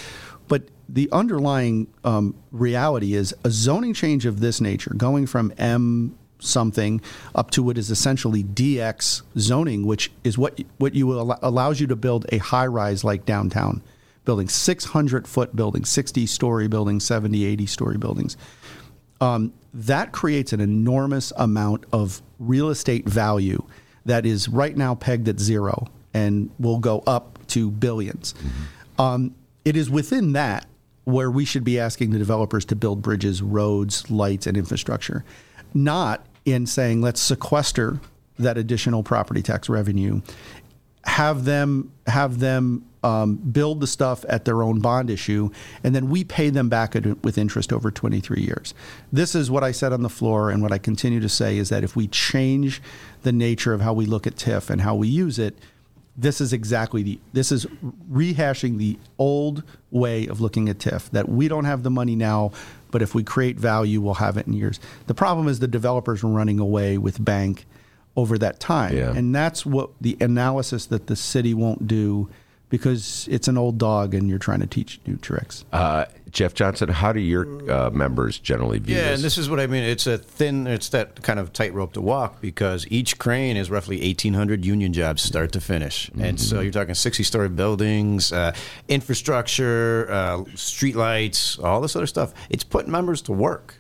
but 0.48 0.64
the 0.88 1.10
underlying 1.12 1.88
um, 2.06 2.34
reality 2.52 3.14
is 3.14 3.36
a 3.44 3.52
zoning 3.52 3.94
change 3.94 4.26
of 4.26 4.40
this 4.40 4.62
nature, 4.62 4.94
going 4.96 5.28
from 5.28 5.54
M 5.58 6.18
something 6.40 7.02
up 7.36 7.52
to 7.52 7.62
what 7.62 7.78
is 7.78 7.92
essentially 7.92 8.42
DX 8.42 9.22
zoning, 9.38 9.86
which 9.86 10.12
is 10.24 10.38
what 10.38 10.60
what 10.78 10.96
you 10.96 11.08
will, 11.08 11.38
allows 11.42 11.82
you 11.82 11.88
to 11.88 11.96
build 11.98 12.26
a 12.30 12.38
high 12.38 12.66
rise 12.66 13.04
like 13.04 13.26
downtown 13.26 13.82
building 14.26 14.48
600 14.48 15.28
foot 15.28 15.56
buildings 15.56 15.90
60 15.90 16.26
story 16.26 16.68
buildings 16.68 17.04
70 17.04 17.46
80 17.46 17.66
story 17.66 17.98
buildings. 17.98 18.38
Um, 19.20 19.54
that 19.74 20.12
creates 20.12 20.52
an 20.52 20.60
enormous 20.60 21.32
amount 21.38 21.86
of 21.94 22.22
real 22.40 22.70
estate 22.70 23.08
value 23.08 23.64
that 24.06 24.26
is 24.26 24.50
right 24.50 24.76
now 24.76 24.96
pegged 24.96 25.28
at 25.28 25.40
zero 25.40 25.88
and 26.14 26.50
will 26.60 26.80
go 26.80 27.00
up 27.06 27.40
to 27.48 27.72
1000000000s 27.72 28.34
Um, 28.98 29.36
it 29.64 29.78
is 29.78 29.90
within 29.90 30.34
that 30.34 30.66
where 31.04 31.32
we 31.32 31.46
should 31.46 31.64
be 31.64 31.80
asking 31.80 32.12
the 32.12 32.18
developers 32.18 32.66
to 32.66 32.76
build 32.76 33.02
bridges, 33.02 33.42
roads, 33.42 34.10
lights, 34.10 34.48
and 34.48 34.58
infrastructure, 34.58 35.24
not 35.74 36.26
in 36.46 36.66
saying 36.66 37.02
let's 37.02 37.22
sequester 37.22 38.00
that 38.38 38.58
additional 38.58 39.04
property 39.04 39.42
tax 39.42 39.70
revenue 39.70 40.22
have 41.06 41.46
them 41.46 41.92
have 42.08 42.40
them 42.40 42.86
um, 43.04 43.36
build 43.36 43.80
the 43.80 43.88
stuff 43.88 44.24
at 44.30 44.46
their 44.46 44.62
own 44.62 44.80
bond 44.80 45.10
issue, 45.10 45.50
and 45.84 45.96
then 45.96 46.10
we 46.10 46.24
pay 46.24 46.50
them 46.50 46.70
back 46.70 46.96
at, 46.96 47.24
with 47.24 47.38
interest 47.38 47.74
over 47.74 47.90
23 47.90 48.42
years. 48.42 48.74
This 49.12 49.34
is 49.34 49.50
what 49.50 49.64
I 49.64 49.72
said 49.72 49.92
on 49.92 50.04
the 50.04 50.10
floor, 50.10 50.52
and 50.52 50.62
what 50.62 50.72
I 50.72 50.78
continue 50.78 51.20
to 51.20 51.30
say 51.30 51.58
is 51.58 51.70
that 51.70 51.84
if 51.84 51.96
we 51.96 52.08
change 52.08 52.82
the 53.24 53.32
nature 53.32 53.74
of 53.74 53.82
how 53.82 53.94
we 53.94 54.06
look 54.06 54.28
at 54.28 54.36
TIF 54.36 54.70
and 54.70 54.82
how 54.82 54.96
we 54.96 55.08
use 55.08 55.40
it, 55.40 55.58
this 56.16 56.42
is 56.42 56.54
exactly 56.54 57.04
the 57.04 57.20
this 57.34 57.52
is 57.52 57.66
rehashing 58.12 58.78
the 58.78 59.00
old 59.18 59.64
way 59.90 60.28
of 60.28 60.42
looking 60.42 60.70
at 60.70 60.78
TIF 60.78 61.10
that 61.12 61.28
we 61.30 61.48
don't 61.48 61.66
have 61.66 61.84
the 61.84 61.90
money 61.90 62.16
now, 62.16 62.52
but 62.92 63.02
if 63.02 63.16
we 63.16 63.24
create 63.24 63.58
value, 63.58 64.02
we'll 64.02 64.16
have 64.16 64.38
it 64.38 64.46
in 64.46 64.54
years. 64.54 64.80
The 65.08 65.14
problem 65.16 65.48
is 65.48 65.60
the 65.60 65.68
developers 65.68 66.24
are 66.24 66.28
running 66.28 66.60
away 66.60 66.98
with 66.98 67.24
bank 67.24 67.66
over 68.16 68.38
that 68.38 68.60
time. 68.60 68.96
Yeah. 68.96 69.14
And 69.16 69.34
that's 69.34 69.66
what 69.66 69.92
the 70.02 70.18
analysis 70.20 70.86
that 70.88 71.08
the 71.08 71.16
city 71.16 71.54
won't 71.54 71.88
do 71.88 72.30
because 72.70 73.28
it's 73.30 73.50
an 73.50 73.58
old 73.58 73.78
dog 73.78 74.14
and 74.14 74.30
you're 74.30 74.40
trying 74.40 74.62
to 74.62 74.68
teach 74.68 75.00
new 75.06 75.18
tricks. 75.18 75.66
Uh, 75.74 76.06
Jeff 76.30 76.54
Johnson, 76.54 76.88
how 76.88 77.12
do 77.12 77.20
your 77.20 77.70
uh, 77.70 77.90
members 77.90 78.40
generally 78.40 78.80
view 78.80 78.96
Yeah, 78.96 79.10
this? 79.10 79.16
and 79.20 79.24
this 79.26 79.38
is 79.38 79.50
what 79.50 79.60
I 79.60 79.68
mean. 79.68 79.84
It's 79.84 80.08
a 80.08 80.18
thin, 80.18 80.66
it's 80.68 80.88
that 80.90 81.22
kind 81.22 81.38
of 81.38 81.52
tightrope 81.52 81.92
to 81.94 82.02
walk 82.02 82.40
because 82.40 82.88
each 82.90 83.20
crane 83.20 83.58
is 83.58 83.70
roughly 83.70 83.98
1,800 84.00 84.64
union 84.66 84.94
jobs 84.94 85.22
start 85.22 85.52
to 85.52 85.60
finish. 85.60 86.10
And 86.18 86.40
so 86.40 86.62
you're 86.62 86.72
talking 86.72 86.96
60 86.96 87.24
story 87.24 87.50
buildings, 87.50 88.32
uh, 88.32 88.54
infrastructure, 88.88 90.08
uh, 90.10 90.44
street 90.56 90.96
lights, 90.96 91.60
all 91.60 91.82
this 91.82 91.96
other 91.98 92.08
stuff. 92.08 92.34
It's 92.50 92.64
putting 92.64 92.92
members 92.92 93.22
to 93.24 93.34
work. 93.34 93.76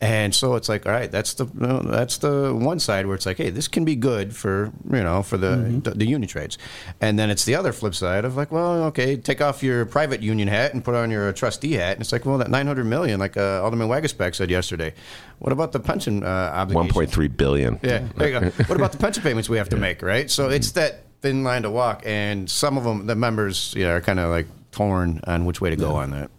And 0.00 0.32
so 0.32 0.54
it's 0.54 0.68
like, 0.68 0.86
all 0.86 0.92
right, 0.92 1.10
that's 1.10 1.34
the 1.34 1.46
you 1.46 1.66
know, 1.66 1.80
that's 1.80 2.18
the 2.18 2.54
one 2.54 2.78
side 2.78 3.06
where 3.06 3.16
it's 3.16 3.26
like, 3.26 3.38
hey, 3.38 3.50
this 3.50 3.66
can 3.66 3.84
be 3.84 3.96
good 3.96 4.34
for 4.34 4.72
you 4.90 5.02
know 5.02 5.24
for 5.24 5.36
the 5.36 5.80
the, 5.82 5.90
the 5.90 6.06
union 6.06 6.28
trades, 6.28 6.56
and 7.00 7.18
then 7.18 7.30
it's 7.30 7.44
the 7.44 7.56
other 7.56 7.72
flip 7.72 7.96
side 7.96 8.24
of 8.24 8.36
like, 8.36 8.52
well, 8.52 8.84
okay, 8.84 9.16
take 9.16 9.40
off 9.40 9.60
your 9.62 9.84
private 9.86 10.22
union 10.22 10.46
hat 10.46 10.72
and 10.72 10.84
put 10.84 10.94
on 10.94 11.10
your 11.10 11.32
trustee 11.32 11.72
hat, 11.72 11.94
and 11.94 12.00
it's 12.00 12.12
like, 12.12 12.24
well, 12.24 12.38
that 12.38 12.48
nine 12.48 12.66
hundred 12.68 12.84
million, 12.84 13.18
like 13.18 13.36
uh, 13.36 13.62
Alderman 13.64 13.88
Waguespack 13.88 14.36
said 14.36 14.50
yesterday, 14.50 14.94
what 15.40 15.52
about 15.52 15.72
the 15.72 15.80
pension 15.80 16.22
uh, 16.22 16.26
obligations? 16.54 17.12
1.3 17.12 17.36
billion. 17.36 17.80
Yeah, 17.82 18.06
there 18.16 18.28
you 18.28 18.40
go. 18.40 18.50
what 18.66 18.76
about 18.76 18.92
the 18.92 18.98
pension 18.98 19.22
payments 19.24 19.48
we 19.48 19.56
have 19.56 19.68
to 19.70 19.76
make, 19.76 20.02
right? 20.02 20.30
So 20.30 20.48
it's 20.48 20.72
that 20.72 21.02
thin 21.22 21.42
line 21.42 21.62
to 21.62 21.70
walk, 21.70 22.02
and 22.06 22.48
some 22.48 22.78
of 22.78 22.84
them, 22.84 23.06
the 23.06 23.16
members, 23.16 23.74
yeah, 23.76 23.88
are 23.88 24.00
kind 24.00 24.20
of 24.20 24.30
like 24.30 24.46
torn 24.70 25.20
on 25.24 25.44
which 25.44 25.60
way 25.60 25.70
to 25.70 25.76
go 25.76 25.96
on 25.96 26.10
that. 26.10 26.30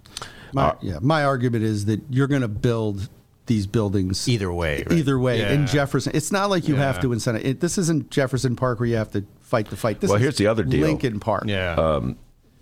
My, 0.53 0.75
yeah, 0.81 0.97
my 1.01 1.25
argument 1.25 1.63
is 1.63 1.85
that 1.85 2.01
you're 2.09 2.27
going 2.27 2.41
to 2.41 2.47
build 2.47 3.07
these 3.49 3.67
buildings 3.67 4.29
Either 4.29 4.51
way, 4.53 4.83
right? 4.87 4.97
Either 4.99 5.19
way, 5.19 5.53
in 5.53 5.67
Jefferson, 5.67 6.13
it's 6.15 6.31
not 6.31 6.49
like 6.49 6.69
you 6.69 6.75
have 6.75 6.95
Yeah. 6.95 7.01
to 7.01 7.11
incentive. 7.13 7.45
It, 7.45 7.59
this 7.59 7.77
isn't 7.77 8.09
Jefferson 8.09 8.55
Park 8.55 8.79
where 8.79 8.87
you 8.87 8.95
have 8.95 9.11
to 9.11 9.25
fight 9.41 9.69
the 9.69 9.75
fight. 9.75 9.99
This 9.99 10.07
Well, 10.09 10.15
is 10.15 10.21
here's 10.21 10.37
the 10.37 10.47
other 10.47 10.63
deal. 10.63 10.87
Lincoln 10.87 11.19
Park. 11.19 11.43
Yeah. 11.47 11.75
Uh, 11.77 12.13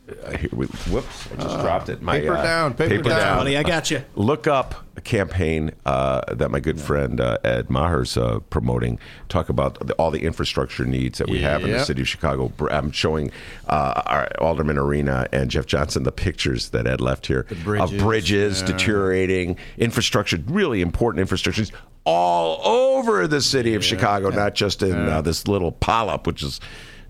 here, 0.08 0.50
we- 0.54 0.68
whoops! 0.68 1.28
I 1.32 1.36
just 1.42 1.60
dropped 1.60 1.90
it. 1.90 2.02
My, 2.02 2.20
paper 2.20 2.34
uh, 2.34 2.44
down, 2.44 2.74
paper 2.74 3.02
down. 3.02 3.40
Buddy, 3.40 3.58
I 3.58 3.64
got 3.64 3.92
you. 3.92 4.04
Look 4.16 4.48
up 4.48 4.86
a 4.96 5.02
campaign 5.02 5.72
uh, 5.86 6.34
that 6.34 6.50
my 6.50 6.60
good 6.60 6.80
friend 6.80 7.20
uh, 7.20 7.38
Ed 7.44 7.70
Maher's 7.70 8.18
uh, 8.18 8.40
promoting. 8.50 9.00
Talk 9.30 9.50
about 9.50 9.86
the, 9.86 9.94
all 9.96 10.10
the 10.10 10.24
infrastructure 10.24 10.86
needs 10.86 11.18
that 11.20 11.30
we 11.30 11.42
have 11.42 11.64
in 11.64 11.72
the 11.72 11.84
city 11.84 12.02
of 12.02 12.08
Chicago. 12.08 12.52
I'm 12.72 12.92
showing 12.92 13.32
uh, 13.68 14.02
our 14.06 14.32
Alderman 14.40 14.78
Arena 14.78 15.28
and 15.32 15.52
Jeff 15.52 15.66
Johnson 15.66 16.04
the 16.04 16.12
pictures 16.12 16.70
that 16.70 16.88
Ed 16.88 17.02
left 17.02 17.28
here 17.28 17.46
bridges, 17.64 17.92
of 17.92 18.00
bridges 18.00 18.62
yeah. 18.62 18.68
deteriorating, 18.68 19.58
infrastructure, 19.78 20.38
really 20.48 20.82
important 20.82 21.28
infrastructures 21.28 21.72
all 22.06 22.66
over 22.66 23.28
the 23.28 23.42
city 23.42 23.76
of 23.76 23.84
Chicago, 23.84 24.30
not 24.30 24.56
just 24.56 24.82
in 24.82 24.96
uh, 24.96 25.22
this 25.22 25.46
little 25.46 25.74
polyp, 25.74 26.26
which 26.26 26.42
is 26.42 26.62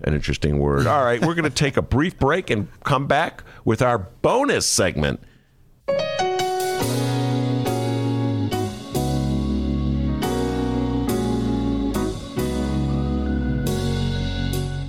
an 0.02 0.14
interesting 0.14 0.58
word. 0.58 0.86
All 0.86 1.04
right, 1.04 1.20
we're 1.20 1.34
going 1.34 1.44
to 1.44 1.50
take 1.50 1.76
a 1.76 1.82
brief 1.82 2.18
break 2.18 2.50
and 2.50 2.68
come 2.84 3.06
back 3.06 3.42
with 3.64 3.82
our 3.82 3.98
bonus 3.98 4.66
segment. 4.66 5.20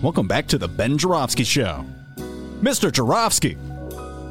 Welcome 0.01 0.29
back 0.29 0.47
to 0.47 0.57
the 0.57 0.69
Ben 0.69 0.97
Joravsky 0.97 1.43
Show. 1.43 1.85
Mr. 2.61 2.89
Joravsky, 2.89 3.55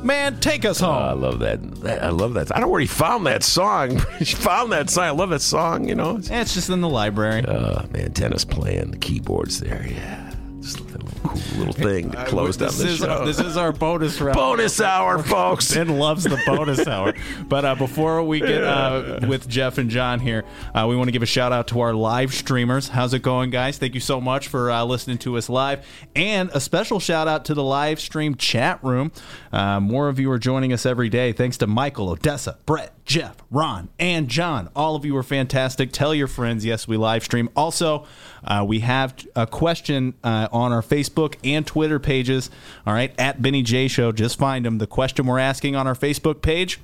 man, 0.03 0.41
take 0.41 0.65
us 0.65 0.81
home. 0.81 0.97
I 0.97 1.13
love 1.13 1.41
that. 1.41 1.61
I 2.03 2.09
love 2.09 2.33
that. 2.35 2.51
I 2.51 2.55
don't 2.59 2.69
know 2.69 2.73
where 2.73 2.81
he 2.81 2.87
found 2.87 3.27
that 3.27 3.43
song. 3.43 4.01
he 4.19 4.25
found 4.25 4.73
that 4.73 4.89
song. 4.89 5.05
I 5.05 5.11
love 5.11 5.29
that 5.29 5.43
song. 5.43 5.87
You 5.87 5.95
know. 5.95 6.17
It's- 6.17 6.55
just 6.55 6.71
in 6.71 6.81
the 6.81 6.89
library. 6.89 7.45
Uh, 7.45 7.87
man, 7.89 8.13
Dennis 8.13 8.47
playing 8.47 8.93
the 8.93 8.97
keyboards 8.97 9.61
there. 9.61 9.87
Yeah, 9.87 10.28
just 10.77 10.87
that 10.89 11.03
little 11.03 11.21
cool 11.31 11.59
little 11.59 11.73
thing 11.73 12.11
to 12.11 12.25
close 12.27 12.57
down 12.57 12.69
this 12.69 12.79
the 12.79 12.89
is 12.89 12.99
show. 12.99 13.25
this 13.25 13.39
is 13.39 13.57
our 13.57 13.73
bonus 13.73 14.21
round. 14.21 14.37
bonus 14.37 14.81
hour, 14.81 15.19
folks. 15.23 15.75
Ben 15.75 15.99
loves 15.99 16.25
the 16.25 16.41
bonus 16.47 16.87
hour. 16.87 17.15
But 17.49 17.65
uh, 17.65 17.75
before 17.75 18.23
we 18.23 18.41
get 18.41 18.63
uh, 18.63 19.21
with 19.27 19.49
Jeff 19.49 19.79
and 19.79 19.91
John 19.91 20.21
here, 20.21 20.45
uh, 20.75 20.87
we 20.89 20.97
want 20.97 21.09
to 21.09 21.13
give 21.13 21.23
a 21.23 21.27
shout 21.27 21.53
out 21.53 21.69
to 21.69 21.81
our 21.81 21.95
live 21.95 22.35
streamers. 22.35 22.89
How's 22.89 23.15
it 23.15 23.23
going, 23.23 23.51
guys? 23.51 23.79
Thank 23.79 23.95
you 23.95 24.01
so 24.01 24.21
much 24.21 24.49
for 24.49 24.71
uh, 24.71 24.85
listening 24.85 25.19
to 25.19 25.37
us 25.37 25.49
live. 25.49 25.87
And 26.15 26.51
a 26.53 26.61
special 26.61 27.01
shout 27.01 27.29
out 27.29 27.45
to 27.47 27.55
the 27.55 27.65
live 27.65 28.01
stream 28.01 28.35
chat 28.35 28.83
room. 28.85 29.13
Uh, 29.53 29.81
more 29.81 30.09
of 30.09 30.19
you 30.19 30.31
are 30.31 30.39
joining 30.39 30.73
us 30.73 30.85
every 30.87 31.09
day. 31.09 31.33
Thanks 31.33 31.57
to 31.59 31.67
Michael, 31.67 32.11
Odessa, 32.11 32.59
Brett, 32.67 32.93
Jeff, 33.05 33.37
Ron, 33.51 33.89
and 33.99 34.29
John. 34.29 34.69
All 34.77 34.95
of 34.97 35.05
you 35.05 35.17
are 35.17 35.23
fantastic. 35.23 35.93
Tell 35.93 36.15
your 36.15 36.27
friends, 36.29 36.65
yes, 36.65 36.87
we 36.87 36.97
live 36.97 37.25
stream. 37.25 37.49
Also, 37.57 38.07
uh, 38.45 38.65
we 38.67 38.81
have 38.81 39.15
a 39.37 39.47
question 39.47 40.15
uh, 40.25 40.49
on 40.53 40.73
our 40.73 40.83
Facebook 40.83 41.37
and 41.45 41.67
Twitter 41.67 41.99
pages. 41.99 42.51
All 42.87 42.93
right, 42.95 43.13
at 43.19 43.41
Benny 43.43 43.63
J 43.63 43.89
Show. 43.89 44.13
Just 44.13 44.39
find 44.39 44.65
them. 44.65 44.79
The 44.79 44.87
question 44.87 45.27
we're 45.27 45.39
asking 45.39 45.77
on 45.77 45.87
our 45.87 45.95
Facebook 45.95 46.43
page. 46.43 46.81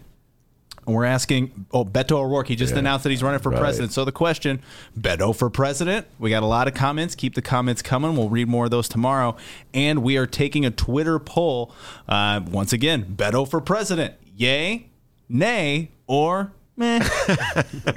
We're 0.87 1.07
asking, 1.07 1.65
oh, 1.73 1.87
Beto 1.87 2.13
O'Rourke. 2.19 2.49
He 2.49 2.57
just 2.57 2.75
announced 2.75 3.05
that 3.05 3.11
he's 3.11 3.23
running 3.23 3.41
for 3.41 3.49
Right. 3.51 3.59
president. 3.59 3.93
So 3.93 4.05
the 4.05 4.13
question, 4.13 4.61
Beto 4.99 5.35
for 5.35 5.49
president. 5.49 6.07
We 6.19 6.29
got 6.29 6.43
a 6.43 6.47
lot 6.47 6.69
of 6.69 6.75
comments. 6.75 7.15
Keep 7.15 7.37
the 7.37 7.41
comments 7.41 7.81
coming. 7.81 8.17
We'll 8.17 8.29
read 8.29 8.49
more 8.49 8.67
of 8.67 8.71
those 8.71 8.87
tomorrow. 8.87 9.35
And 9.73 10.03
we 10.03 10.19
are 10.19 10.27
taking 10.27 10.67
a 10.67 10.71
Twitter 10.71 11.19
poll. 11.19 11.73
Uh, 12.07 12.43
once 12.51 12.75
again, 12.75 13.15
Beto 13.17 13.49
for 13.49 13.63
president. 13.63 14.13
Yay, 14.37 14.91
nay, 15.27 15.91
or 16.07 16.53
meh? 16.77 16.99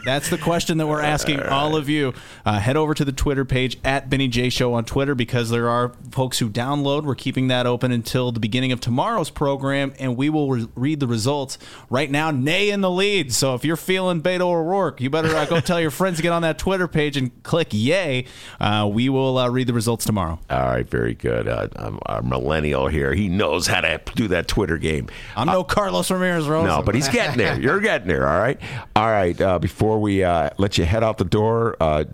That's 0.05 0.30
the 0.30 0.38
question 0.41 0.78
that 0.78 0.88
we're 0.88 1.01
asking 1.01 1.41
all 1.41 1.75
of 1.75 1.89
you. 1.89 2.13
Uh, 2.45 2.59
head 2.59 2.78
over 2.78 2.93
to 2.93 3.03
the 3.03 3.11
Twitter 3.11 3.45
page 3.45 3.78
at 3.84 4.09
Benny 4.09 4.28
J 4.28 4.49
Show 4.49 4.73
on 4.73 4.86
Twitter 4.86 5.15
because 5.15 5.49
there 5.49 5.69
are 5.69 5.93
folks 6.11 6.39
who 6.39 6.49
download. 6.49 7.03
We're 7.03 7.15
keeping 7.15 7.47
that 7.47 7.65
open 7.65 7.91
until 7.91 8.32
the 8.32 8.39
beginning 8.39 8.71
of 8.71 8.80
tomorrow's 8.80 9.30
program, 9.30 9.93
and 9.99 10.15
we 10.17 10.30
will 10.30 10.49
re- 10.49 10.67
read 10.75 10.99
the 10.99 11.07
results. 11.07 11.57
Right 11.89 12.09
now, 12.09 12.32
Nay 12.32 12.69
in 12.69 12.82
the 12.82 12.91
lead. 12.91 13.34
So 13.34 13.55
if 13.55 13.65
you're 13.65 13.75
feeling 13.75 14.21
Beto 14.21 14.41
O'Rourke, 14.41 15.01
you 15.01 15.09
better 15.09 15.36
uh, 15.36 15.45
go 15.45 15.59
tell 15.59 15.82
your 15.82 15.91
friends 15.91 16.17
to 16.17 16.23
get 16.23 16.32
on 16.32 16.41
that 16.43 16.57
Twitter 16.57 16.88
page 16.88 17.17
and 17.17 17.32
click 17.43 17.69
Yay. 17.71 18.25
Uh, 18.59 18.89
we 18.91 19.09
will 19.09 19.38
uh, 19.38 19.49
read 19.49 19.67
the 19.67 19.73
results 19.73 20.05
tomorrow. 20.05 20.39
All 20.49 20.59
right, 20.59 20.88
very 20.88 21.13
good. 21.13 21.47
Uh, 21.47 21.67
I'm 21.75 21.99
a 22.05 22.21
millennial 22.21 22.88
here. 22.88 23.13
He 23.13 23.28
knows 23.28 23.67
how 23.67 23.82
to 23.82 24.01
do 24.15 24.28
that 24.30 24.47
Twitter 24.47 24.78
game. 24.78 25.07
I'm 25.36 25.47
no 25.47 25.63
Carlos 25.63 26.09
Ramirez 26.11 26.47
Rosa. 26.47 26.67
No, 26.67 26.82
but 26.82 26.95
he's 26.95 27.07
getting 27.07 27.38
there. 27.38 27.59
You're 27.59 27.80
getting 27.80 28.07
there. 28.07 28.28
All 28.28 28.39
right. 28.39 28.59
All 28.95 29.07
right. 29.07 29.39
Uh, 29.39 29.59
before 29.59 29.99
we 29.99 30.24
uh, 30.24 30.49
let 30.57 30.78
you 30.78 30.86
head 30.86 31.03
out 31.03 31.18
the 31.18 31.26
door, 31.26 31.76
uh, 31.80 32.05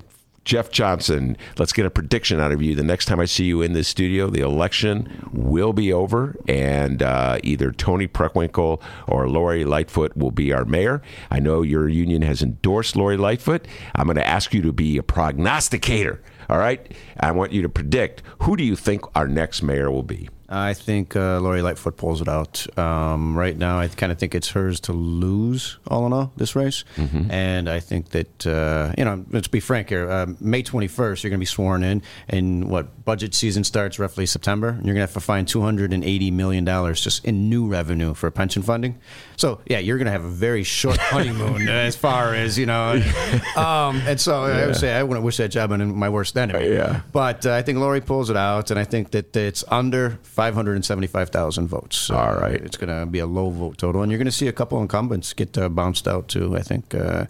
Jeff 0.46 0.72
Johnson, 0.72 1.38
let's 1.58 1.72
get 1.72 1.86
a 1.86 1.90
prediction 1.90 2.42
out 2.42 2.52
of 2.52 2.62
you. 2.62 2.76
The 2.76 2.84
next 2.84 3.06
time 3.06 3.20
I 3.20 3.26
see 3.26 3.46
you 3.46 3.62
in 3.62 3.72
this 3.72 3.88
studio, 3.88 4.30
the 4.30 4.42
election 4.42 5.30
will 5.32 5.72
be 5.72 5.94
over, 5.94 6.36
and 6.50 7.02
uh, 7.02 7.40
either 7.44 7.72
Toni 7.72 8.08
Preckwinkle 8.10 8.82
or 9.08 9.30
Lori 9.30 9.64
Lightfoot 9.64 10.18
will 10.18 10.32
be 10.32 10.52
our 10.52 10.66
mayor. 10.66 11.02
I 11.32 11.40
know 11.40 11.62
your 11.62 11.88
union 11.88 12.24
has 12.24 12.42
endorsed 12.42 12.98
Lori 12.98 13.16
Lightfoot. 13.16 13.66
I'm 13.96 14.06
going 14.06 14.18
to 14.18 14.28
ask 14.28 14.54
you 14.54 14.62
to 14.64 14.74
be 14.74 14.98
a 14.98 15.04
prognosticator. 15.04 16.22
All 16.50 16.58
right. 16.58 16.92
I 17.18 17.32
want 17.32 17.54
you 17.54 17.62
to 17.62 17.70
predict 17.70 18.22
who 18.40 18.58
do 18.58 18.64
you 18.66 18.76
think 18.76 19.04
our 19.16 19.30
next 19.30 19.62
mayor 19.64 19.90
will 19.90 20.04
be. 20.04 20.28
I 20.50 20.74
think 20.74 21.16
uh, 21.16 21.40
Lori 21.40 21.62
Lightfoot 21.62 21.98
pulls 21.98 22.22
it 22.22 22.28
out. 22.28 22.66
Um, 22.78 23.38
right 23.38 23.58
now, 23.58 23.80
I 23.80 23.88
kind 23.88 24.12
of 24.12 24.20
think 24.20 24.36
it's 24.36 24.50
hers 24.52 24.80
to 24.82 24.94
lose, 24.94 25.78
all 25.88 26.06
in 26.06 26.14
all, 26.14 26.32
this 26.36 26.56
race. 26.56 26.84
Mm-hmm. 26.98 27.32
And 27.32 27.70
I 27.70 27.80
think 27.80 28.10
that, 28.10 28.46
uh, 28.46 28.94
you 28.98 29.06
know, 29.06 29.26
let's 29.32 29.48
be 29.48 29.60
frank 29.60 29.90
here. 29.90 30.10
Uh, 30.10 30.28
May 30.40 30.62
21st, 30.62 31.24
you're 31.24 31.30
going 31.30 31.40
to 31.40 31.42
be 31.42 31.46
sworn 31.46 31.84
in. 31.84 32.02
And 32.28 32.70
what 32.70 33.06
budget 33.06 33.34
season 33.34 33.64
starts 33.64 34.00
roughly 34.00 34.26
September. 34.26 34.70
And 34.70 34.86
you're 34.86 34.94
going 34.94 35.08
to 35.08 35.12
have 35.12 35.14
to 35.14 35.20
find 35.20 35.48
$280 35.48 36.32
million 36.34 36.66
just 36.94 37.26
in 37.26 37.50
new 37.50 37.68
revenue 37.68 38.14
for 38.14 38.30
pension 38.30 38.62
funding. 38.62 39.00
So, 39.38 39.62
yeah, 39.68 39.80
you're 39.80 39.98
going 39.98 40.06
to 40.06 40.12
have 40.12 40.26
a 40.26 40.30
very 40.30 40.64
short 40.64 40.98
honeymoon 41.00 41.68
as 41.70 41.96
far 41.96 42.36
as, 42.36 42.58
you 42.58 42.66
know. 42.66 43.02
Um, 43.56 44.02
and 44.08 44.20
so 44.20 44.44
I 44.44 44.66
would 44.66 44.76
say 44.76 44.94
I 44.94 45.04
wouldn't 45.04 45.24
wish 45.24 45.38
that 45.38 45.50
job 45.50 45.72
on 45.72 45.96
my 45.96 46.10
worst 46.10 46.36
enemy. 46.38 46.74
Yeah. 46.74 47.02
But 47.12 47.46
uh, 47.46 47.54
I 47.54 47.62
think 47.62 47.78
Lori 47.78 48.02
pulls 48.02 48.30
it 48.30 48.38
out, 48.38 48.72
and 48.72 48.80
I 48.80 48.84
think 48.84 49.12
that 49.12 49.36
it's 49.36 49.64
under 49.70 50.20
575,000 50.52 51.68
votes. 51.68 51.98
So 51.98 52.16
All 52.16 52.36
right. 52.36 52.60
It's 52.60 52.78
going 52.78 52.90
to 52.90 53.06
be 53.06 53.20
a 53.20 53.26
low 53.26 53.50
vote 53.50 53.78
total, 53.78 54.02
and 54.02 54.12
you're 54.12 54.20
going 54.20 54.26
to 54.26 54.32
see 54.32 54.48
a 54.48 54.54
couple 54.54 54.82
incumbents 54.82 55.34
get 55.34 55.58
uh, 55.58 55.70
bounced 55.70 56.08
out 56.08 56.28
too. 56.28 56.58
I 56.58 56.62
think 56.62 56.94
uh, 56.94 57.26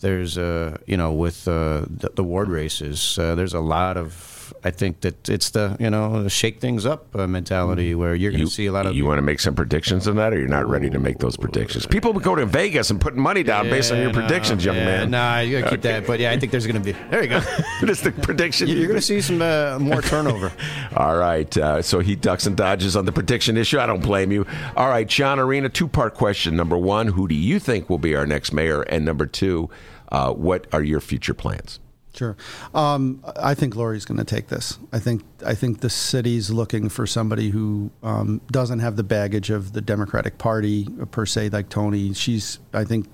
there's, 0.00 0.36
uh, 0.36 0.76
you 0.86 0.96
know, 0.96 1.12
with 1.12 1.46
uh, 1.46 1.86
the, 1.88 2.10
the 2.14 2.24
ward 2.24 2.48
races, 2.48 3.18
uh, 3.18 3.34
there's 3.34 3.54
a 3.54 3.60
lot 3.60 3.96
of. 3.96 4.32
I 4.64 4.70
think 4.70 5.00
that 5.00 5.28
it's 5.28 5.50
the 5.50 5.76
you 5.78 5.90
know 5.90 6.22
the 6.22 6.30
shake 6.30 6.60
things 6.60 6.86
up 6.86 7.14
uh, 7.14 7.26
mentality 7.26 7.94
where 7.94 8.14
you're 8.14 8.32
going 8.32 8.44
to 8.44 8.50
see 8.50 8.66
a 8.66 8.72
lot 8.72 8.86
of 8.86 8.94
You 8.94 9.04
want 9.04 9.18
to 9.18 9.22
make 9.22 9.40
some 9.40 9.54
predictions 9.54 10.08
on 10.08 10.16
that, 10.16 10.32
or 10.32 10.38
you're 10.38 10.48
not 10.48 10.68
ready 10.68 10.90
to 10.90 10.98
make 10.98 11.18
those 11.18 11.36
predictions? 11.36 11.86
People 11.86 12.12
go 12.14 12.34
to 12.34 12.46
Vegas 12.46 12.90
and 12.90 13.00
putting 13.00 13.20
money 13.20 13.42
down 13.42 13.68
based 13.68 13.92
on 13.92 13.98
your 13.98 14.12
no, 14.12 14.20
predictions, 14.20 14.64
young 14.64 14.76
yeah, 14.76 14.84
man. 14.84 15.10
Nah, 15.10 15.40
you 15.40 15.58
got 15.58 15.64
to 15.64 15.70
keep 15.70 15.82
that. 15.82 16.06
But 16.06 16.20
yeah, 16.20 16.30
I 16.30 16.38
think 16.38 16.52
there's 16.52 16.66
going 16.66 16.82
to 16.82 16.92
be. 16.92 16.98
There 17.10 17.22
you 17.22 17.28
go. 17.28 17.40
It's 17.82 18.00
the 18.00 18.10
prediction. 18.10 18.68
You're 18.68 18.86
going 18.86 18.98
to 18.98 19.02
see 19.02 19.20
some 19.20 19.40
uh, 19.40 19.78
more 19.78 20.02
turnover. 20.02 20.52
All 20.96 21.16
right. 21.16 21.56
Uh, 21.56 21.82
so 21.82 22.00
he 22.00 22.16
ducks 22.16 22.46
and 22.46 22.56
dodges 22.56 22.96
on 22.96 23.04
the 23.04 23.12
prediction 23.12 23.56
issue. 23.56 23.78
I 23.78 23.86
don't 23.86 24.02
blame 24.02 24.32
you. 24.32 24.46
All 24.76 24.88
right, 24.88 25.06
John 25.06 25.38
Arena, 25.38 25.68
two 25.68 25.88
part 25.88 26.14
question. 26.14 26.56
Number 26.56 26.76
one, 26.76 27.08
who 27.08 27.28
do 27.28 27.34
you 27.34 27.58
think 27.58 27.88
will 27.88 27.98
be 27.98 28.14
our 28.14 28.26
next 28.26 28.52
mayor? 28.52 28.82
And 28.82 29.04
number 29.04 29.26
two, 29.26 29.70
uh, 30.10 30.32
what 30.32 30.66
are 30.72 30.82
your 30.82 31.00
future 31.00 31.34
plans? 31.34 31.80
Sure. 32.16 32.36
Um, 32.74 33.22
I 33.36 33.54
think 33.54 33.76
Lori's 33.76 34.06
going 34.06 34.16
to 34.16 34.24
take 34.24 34.48
this. 34.48 34.78
I 34.90 34.98
think 34.98 35.22
I 35.44 35.54
think 35.54 35.80
the 35.80 35.90
city's 35.90 36.50
looking 36.50 36.88
for 36.88 37.06
somebody 37.06 37.50
who 37.50 37.90
um, 38.02 38.40
doesn't 38.50 38.78
have 38.78 38.96
the 38.96 39.02
baggage 39.02 39.50
of 39.50 39.74
the 39.74 39.82
Democratic 39.82 40.38
Party 40.38 40.88
per 41.10 41.26
se, 41.26 41.50
like 41.50 41.68
Toni. 41.68 42.14
She's. 42.14 42.58
I 42.72 42.84
think 42.84 43.06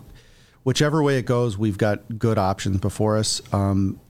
whichever 0.62 1.02
way 1.02 1.18
it 1.18 1.26
goes, 1.26 1.58
we've 1.58 1.78
got 1.78 2.18
good 2.18 2.38
options 2.38 2.78
before 2.78 3.16
us. 3.18 3.42
Um, 3.52 4.00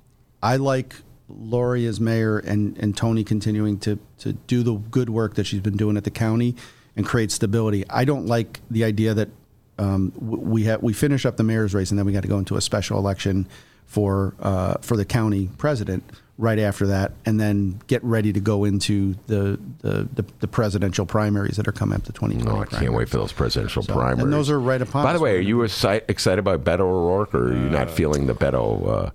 I 0.42 0.56
like 0.56 0.96
Lori 1.28 1.86
as 1.86 1.98
mayor 1.98 2.38
and, 2.38 2.76
and 2.76 2.94
Toni 2.94 3.24
continuing 3.24 3.78
to 3.80 3.98
to 4.18 4.34
do 4.34 4.62
the 4.62 4.74
good 4.74 5.08
work 5.08 5.36
that 5.36 5.44
she's 5.44 5.60
been 5.60 5.76
doing 5.76 5.96
at 5.96 6.04
the 6.04 6.10
county 6.10 6.54
and 6.96 7.06
create 7.06 7.32
stability. 7.32 7.84
I 7.88 8.04
don't 8.04 8.26
like 8.26 8.60
the 8.70 8.84
idea 8.84 9.14
that 9.14 9.30
um, 9.78 10.12
we 10.20 10.64
have 10.64 10.82
we 10.82 10.92
finish 10.92 11.24
up 11.24 11.38
the 11.38 11.44
mayor's 11.44 11.72
race 11.72 11.90
and 11.90 11.98
then 11.98 12.04
we 12.04 12.12
got 12.12 12.22
to 12.22 12.28
go 12.28 12.38
into 12.38 12.56
a 12.56 12.60
special 12.60 12.98
election 12.98 13.48
for 13.86 14.34
uh, 14.40 14.74
for 14.80 14.96
the 14.96 15.04
county 15.04 15.48
president 15.58 16.02
right 16.38 16.58
after 16.58 16.86
that, 16.88 17.12
and 17.26 17.38
then 17.38 17.80
get 17.86 18.02
ready 18.02 18.32
to 18.32 18.40
go 18.40 18.64
into 18.64 19.14
the 19.26 19.58
the, 19.80 20.08
the, 20.14 20.24
the 20.40 20.48
presidential 20.48 21.04
primaries 21.06 21.56
that 21.56 21.68
are 21.68 21.72
coming 21.72 21.96
up 21.96 22.04
to 22.04 22.12
2020. 22.12 22.50
Oh, 22.58 22.62
I 22.62 22.66
can't 22.66 22.94
wait 22.94 23.08
for 23.08 23.18
those 23.18 23.32
presidential 23.32 23.82
So- 23.82 23.92
primaries. 23.92 24.24
and 24.24 24.32
those 24.32 24.50
are 24.50 24.58
right 24.58 24.80
upon 24.80 25.04
By 25.04 25.12
the 25.12 25.20
way, 25.20 25.34
We're 25.34 25.40
you 25.40 25.62
excited 25.62 26.38
about 26.38 26.64
Beto 26.64 26.80
O'Rourke, 26.80 27.34
or 27.34 27.48
are 27.48 27.54
you 27.54 27.68
not 27.70 27.90
feeling 27.90 28.26
the 28.26 28.34
Beto 28.34 28.88
uh, 29.06 29.10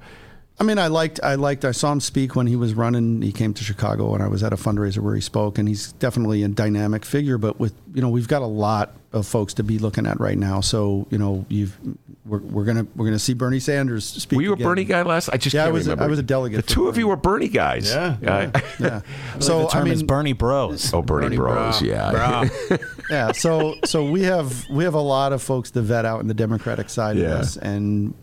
I 0.60 0.64
mean, 0.64 0.80
I 0.80 0.88
liked, 0.88 1.20
I 1.22 1.36
liked, 1.36 1.66
I 1.66 1.72
saw 1.72 1.92
him 1.92 2.00
speak 2.00 2.36
when 2.36 2.48
he 2.48 2.56
was 2.56 2.74
running. 2.74 3.22
He 3.22 3.32
came 3.32 3.54
to 3.54 3.64
Chicago, 3.64 4.16
and 4.16 4.24
I 4.24 4.28
was 4.28 4.42
at 4.42 4.54
a 4.54 4.56
fundraiser 4.56 4.98
where 5.00 5.14
he 5.14 5.22
spoke, 5.22 5.60
and 5.60 5.68
he's 5.68 5.92
definitely 5.94 6.42
a 6.42 6.48
dynamic 6.48 7.06
figure. 7.06 7.38
But 7.38 7.60
with, 7.60 7.74
you 7.94 8.02
know, 8.02 8.10
we've 8.10 8.28
got 8.28 8.42
a 8.42 8.48
lot 8.48 8.96
of 9.14 9.28
folks 9.28 9.54
to 9.56 9.64
be 9.64 9.78
looking 9.78 10.08
at 10.08 10.20
right 10.20 10.38
now. 10.38 10.62
So, 10.62 11.06
you 11.12 11.20
know, 11.20 11.46
you've, 11.48 11.78
we're, 12.26 12.40
we're 12.40 12.66
gonna, 12.66 12.88
we're 12.96 13.06
gonna 13.06 13.20
see 13.20 13.34
Bernie 13.36 13.60
Sanders 13.60 14.04
speak. 14.04 14.38
Were 14.38 14.42
you 14.44 14.54
again. 14.54 14.66
a 14.66 14.70
Bernie 14.70 14.84
guy 14.84 15.04
last? 15.04 15.30
I 15.30 15.38
just 15.38 15.54
Yeah, 15.54 15.62
I 15.62 15.66
can't 15.66 15.74
was 15.76 15.86
a- 15.88 15.92
remember. 15.92 16.04
I 16.06 16.08
was 16.08 16.20
a 16.20 16.24
delegate 16.24 16.58
The 16.58 16.64
for 16.64 16.70
two 16.74 16.88
of 16.88 16.98
you 16.98 17.08
were 17.08 17.16
Bernie 17.16 17.48
guys. 17.50 17.90
Yeah, 17.92 18.18
I- 18.54 18.62
Yeah. 18.80 19.02
So 19.36 19.40
So 19.40 19.62
the 19.62 19.68
term 19.68 19.82
I 19.82 19.84
mean, 19.86 19.94
is 19.94 20.04
Bernie 20.04 20.34
Bros. 20.34 20.92
oh, 20.92 21.04
Bernie, 21.04 21.26
Bernie 21.28 21.38
Bros. 21.38 21.80
Bro. 21.82 21.88
Yeah. 21.88 22.78
yeah. 23.12 23.32
So 23.32 23.76
so 23.86 24.10
we 24.10 24.24
have 24.24 24.68
we 24.72 24.84
have 24.86 24.96
a 24.96 25.00
lot 25.02 25.34
of 25.34 25.42
folks 25.44 25.70
to 25.72 25.82
vet 25.84 26.04
out 26.04 26.20
in 26.22 26.28
the 26.28 26.34
Democratic 26.34 26.90
side 26.90 27.16
Yeah. 27.16 27.26
of 27.28 27.38
this 27.40 27.58
and 27.58 28.14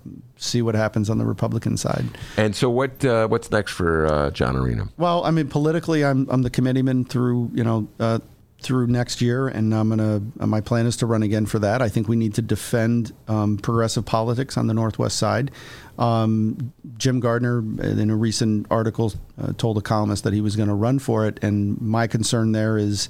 see 0.44 0.62
what 0.62 0.74
happens 0.74 1.10
on 1.10 1.18
the 1.18 1.24
Republican 1.24 1.76
side. 1.76 2.04
and 2.36 2.54
so 2.54 2.70
what? 2.70 3.04
Uh, 3.04 3.26
what's 3.28 3.50
next 3.50 3.72
for 3.72 4.06
uh, 4.06 4.30
John 4.30 4.56
Arena? 4.56 4.88
Well, 4.96 5.24
I 5.24 5.30
mean, 5.30 5.48
politically, 5.48 6.04
I'm 6.04 6.28
I'm 6.30 6.42
the 6.42 6.50
committeeman 6.50 7.04
through 7.04 7.50
you 7.54 7.64
know 7.64 7.88
uh, 7.98 8.18
through 8.64 8.86
next 8.86 9.20
year, 9.20 9.46
and 9.46 9.74
I'm 9.74 9.90
gonna. 9.90 10.22
Uh, 10.40 10.46
my 10.46 10.60
plan 10.60 10.86
is 10.86 10.96
to 10.98 11.06
run 11.06 11.22
again 11.22 11.46
for 11.46 11.58
that. 11.60 11.82
I 11.82 11.88
think 11.88 12.08
we 12.08 12.16
need 12.16 12.34
to 12.34 12.42
defend 12.42 13.12
um, 13.28 13.58
progressive 13.58 14.04
politics 14.06 14.56
on 14.56 14.66
the 14.66 14.74
Northwest 14.74 15.18
side. 15.18 15.50
Um, 15.98 16.72
Jim 16.96 17.20
Gardiner, 17.20 17.58
in 17.58 18.10
a 18.10 18.16
recent 18.16 18.66
article, 18.70 19.12
uh, 19.40 19.52
told 19.56 19.78
a 19.78 19.82
columnist 19.82 20.24
that 20.24 20.32
he 20.32 20.40
was 20.40 20.56
going 20.56 20.68
to 20.68 20.74
run 20.74 20.98
for 20.98 21.26
it, 21.26 21.38
and 21.42 21.80
my 21.80 22.06
concern 22.06 22.52
there 22.52 22.76
is. 22.78 23.08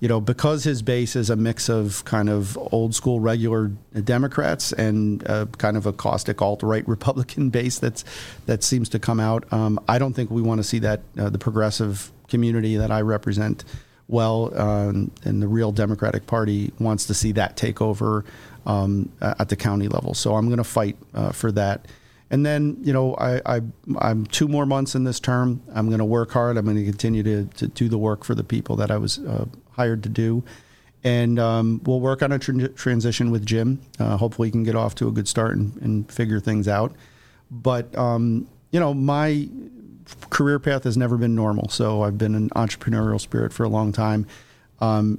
You 0.00 0.08
know, 0.08 0.20
because 0.20 0.62
his 0.62 0.80
base 0.82 1.16
is 1.16 1.28
a 1.28 1.34
mix 1.34 1.68
of 1.68 2.04
kind 2.04 2.28
of 2.28 2.56
old 2.72 2.94
school 2.94 3.18
regular 3.18 3.72
Democrats 4.04 4.72
and 4.72 5.28
uh, 5.28 5.46
kind 5.58 5.76
of 5.76 5.86
a 5.86 5.92
caustic 5.92 6.40
alt 6.40 6.62
right 6.62 6.86
Republican 6.96 7.50
base 7.50 7.78
that's 7.78 8.04
that 8.46 8.62
seems 8.62 8.88
to 8.90 8.98
come 8.98 9.18
out. 9.18 9.52
Um, 9.52 9.80
I 9.88 9.98
don't 9.98 10.12
think 10.12 10.30
we 10.30 10.42
want 10.42 10.58
to 10.60 10.64
see 10.64 10.78
that 10.80 11.00
uh, 11.18 11.30
the 11.30 11.38
progressive 11.38 12.12
community 12.28 12.76
that 12.76 12.92
I 12.92 13.00
represent 13.00 13.64
well, 14.08 14.58
um, 14.58 15.10
and 15.24 15.42
the 15.42 15.48
real 15.48 15.70
Democratic 15.70 16.26
Party 16.26 16.72
wants 16.78 17.06
to 17.06 17.14
see 17.14 17.32
that 17.32 17.56
take 17.56 17.82
over 17.82 18.24
um, 18.66 19.10
at 19.20 19.48
the 19.50 19.56
county 19.56 19.88
level. 19.88 20.14
So 20.14 20.34
I'm 20.34 20.46
going 20.46 20.58
to 20.58 20.64
fight 20.64 20.96
uh, 21.14 21.32
for 21.32 21.52
that. 21.52 21.86
And 22.30 22.44
then, 22.44 22.76
you 22.82 22.92
know, 22.92 23.14
I, 23.14 23.40
I, 23.46 23.60
I'm 23.98 24.26
two 24.26 24.48
more 24.48 24.66
months 24.66 24.94
in 24.94 25.04
this 25.04 25.18
term. 25.18 25.62
I'm 25.74 25.86
going 25.86 25.98
to 25.98 26.04
work 26.04 26.30
hard. 26.32 26.58
I'm 26.58 26.64
going 26.66 26.76
to 26.76 26.84
continue 26.84 27.22
to, 27.22 27.44
to 27.44 27.68
do 27.68 27.88
the 27.88 27.96
work 27.96 28.22
for 28.22 28.34
the 28.34 28.44
people 28.44 28.76
that 28.76 28.90
I 28.90 28.98
was 28.98 29.18
uh, 29.20 29.46
hired 29.72 30.02
to 30.02 30.08
do. 30.08 30.44
And 31.04 31.38
um, 31.38 31.80
we'll 31.84 32.00
work 32.00 32.22
on 32.22 32.32
a 32.32 32.38
tran- 32.38 32.76
transition 32.76 33.30
with 33.30 33.46
Jim. 33.46 33.80
Uh, 33.98 34.16
hopefully, 34.16 34.48
he 34.48 34.52
can 34.52 34.64
get 34.64 34.74
off 34.74 34.94
to 34.96 35.08
a 35.08 35.12
good 35.12 35.28
start 35.28 35.56
and, 35.56 35.74
and 35.80 36.12
figure 36.12 36.40
things 36.40 36.68
out. 36.68 36.94
But, 37.50 37.96
um, 37.96 38.46
you 38.72 38.80
know, 38.80 38.92
my 38.92 39.48
career 40.28 40.58
path 40.58 40.84
has 40.84 40.96
never 40.96 41.16
been 41.16 41.34
normal. 41.34 41.68
So 41.68 42.02
I've 42.02 42.18
been 42.18 42.34
an 42.34 42.50
entrepreneurial 42.50 43.20
spirit 43.20 43.52
for 43.52 43.64
a 43.64 43.68
long 43.68 43.92
time. 43.92 44.26
Um, 44.80 45.18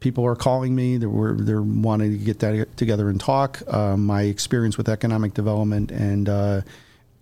people 0.00 0.24
are 0.26 0.34
calling 0.34 0.74
me. 0.74 0.96
They're, 0.96 1.34
they're 1.34 1.62
wanting 1.62 2.10
to 2.12 2.18
get 2.18 2.40
that 2.40 2.76
together 2.76 3.08
and 3.08 3.20
talk. 3.20 3.62
Um, 3.72 4.04
my 4.04 4.22
experience 4.22 4.76
with 4.76 4.88
economic 4.88 5.34
development 5.34 5.90
and 5.90 6.28
uh, 6.28 6.62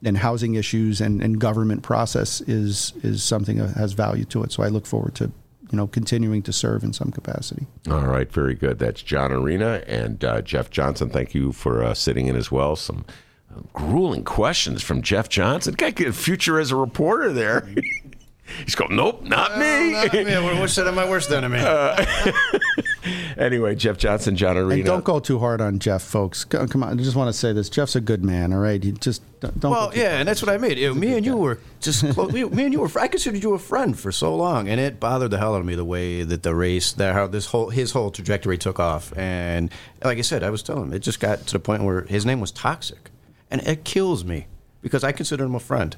and 0.05 0.17
housing 0.17 0.55
issues 0.55 1.01
and, 1.01 1.21
and 1.23 1.41
government 1.41 1.83
process 1.83 2.41
is 2.43 2.93
is 3.03 3.23
something 3.23 3.59
that 3.59 3.77
has 3.77 3.93
value 3.93 4.25
to 4.27 4.43
it. 4.43 4.53
So 4.53 4.63
I 4.63 4.69
look 4.69 4.87
forward 4.87 5.15
to 5.17 5.25
you 5.71 5.77
know 5.77 5.87
continuing 5.87 6.43
to 6.43 6.53
serve 6.53 6.85
in 6.85 6.93
some 6.93 7.11
capacity. 7.11 7.67
All 7.91 8.07
right, 8.07 8.31
very 8.31 8.55
good. 8.55 8.79
That's 8.79 9.03
John 9.03 9.33
Arena 9.33 9.83
and 9.87 10.25
uh, 10.25 10.41
Jeff 10.43 10.71
Johnson. 10.71 11.11
Thank 11.11 11.35
you 11.35 11.53
for 11.53 11.83
uh, 11.83 11.95
sitting 11.95 12.27
in 12.27 12.37
as 12.37 12.51
well. 12.51 12.77
Some 12.77 13.05
uh, 13.55 13.61
grueling 13.73 14.25
questions 14.25 14.83
from 14.83 15.03
Jeff 15.03 15.29
Johnson. 15.29 15.75
Get 15.75 16.01
a 16.01 16.13
future 16.13 16.61
as 16.61 16.71
a 16.71 16.77
reporter 16.77 17.33
there. 17.33 17.69
He's 18.65 18.75
going, 18.75 18.97
nope, 18.97 19.23
not 19.23 19.59
me. 19.59 19.93
Not 19.93 20.13
me. 20.13 20.59
What 20.59 20.71
said 20.71 20.93
my 20.95 21.09
worst 21.09 21.31
enemy? 21.31 21.59
Uh, 21.61 22.05
anyway, 23.37 23.75
Jeff 23.75 23.99
Johnson, 23.99 24.37
John 24.37 24.57
Arena. 24.57 24.75
And 24.75 24.85
don't 24.85 25.05
go 25.05 25.21
too 25.21 25.39
hard 25.39 25.61
on 25.61 25.79
Jeff, 25.79 26.03
folks. 26.03 26.45
Come 26.45 26.83
on, 26.83 26.99
I 26.99 27.03
just 27.03 27.17
want 27.17 27.29
to 27.29 27.33
say 27.33 27.53
this: 27.53 27.69
Jeff's 27.69 27.97
a 27.97 28.01
good 28.01 28.25
man. 28.25 28.53
All 28.53 28.59
right, 28.59 28.83
he 28.83 28.93
just 28.93 29.23
don't. 29.41 29.59
don't 29.61 29.71
Well, 29.71 29.93
yeah, 29.95 30.19
and 30.19 30.29
that's 30.29 30.43
what 30.43 30.51
I 30.51 30.59
mean. 30.59 30.79
You 30.79 30.89
know, 30.89 30.95
me 30.95 31.17
and 31.17 31.25
you 31.25 31.37
were 31.37 31.61
just 31.81 32.09
close. 32.11 32.33
me, 32.33 32.45
me 32.45 32.65
and 32.65 32.73
you 32.73 32.81
were. 32.81 32.91
I 32.99 33.09
considered 33.09 33.43
you 33.43 33.55
a 33.55 33.59
friend 33.59 33.99
for 33.99 34.13
so 34.13 34.35
long, 34.35 34.69
and 34.69 34.81
it 34.81 34.99
bothered 34.99 35.31
the 35.31 35.39
hell 35.39 35.55
out 35.55 35.61
of 35.61 35.67
me 35.67 35.75
the 35.75 35.85
way 35.85 36.23
that 36.23 36.43
the 36.43 36.55
race, 36.55 36.93
that 36.93 37.15
how 37.15 37.27
this 37.27 37.47
whole 37.47 37.71
his 37.71 37.93
whole 37.93 38.11
trajectory 38.11 38.59
took 38.59 38.81
off. 38.81 39.17
And 39.17 39.71
like 40.03 40.19
I 40.19 40.23
said, 40.23 40.43
I 40.43 40.51
was 40.51 40.63
telling 40.63 40.85
him, 40.85 40.93
it 40.93 41.01
just 41.01 41.21
got 41.21 41.47
to 41.47 41.53
the 41.53 41.61
point 41.61 41.85
where 41.85 42.03
his 42.03 42.27
name 42.27 42.41
was 42.41 42.51
toxic, 42.51 43.11
and 43.51 43.61
it 43.63 43.85
kills 43.85 44.25
me 44.25 44.47
because 44.83 45.05
I 45.05 45.13
consider 45.13 45.45
him 45.45 45.55
a 45.55 45.61
friend. 45.61 45.97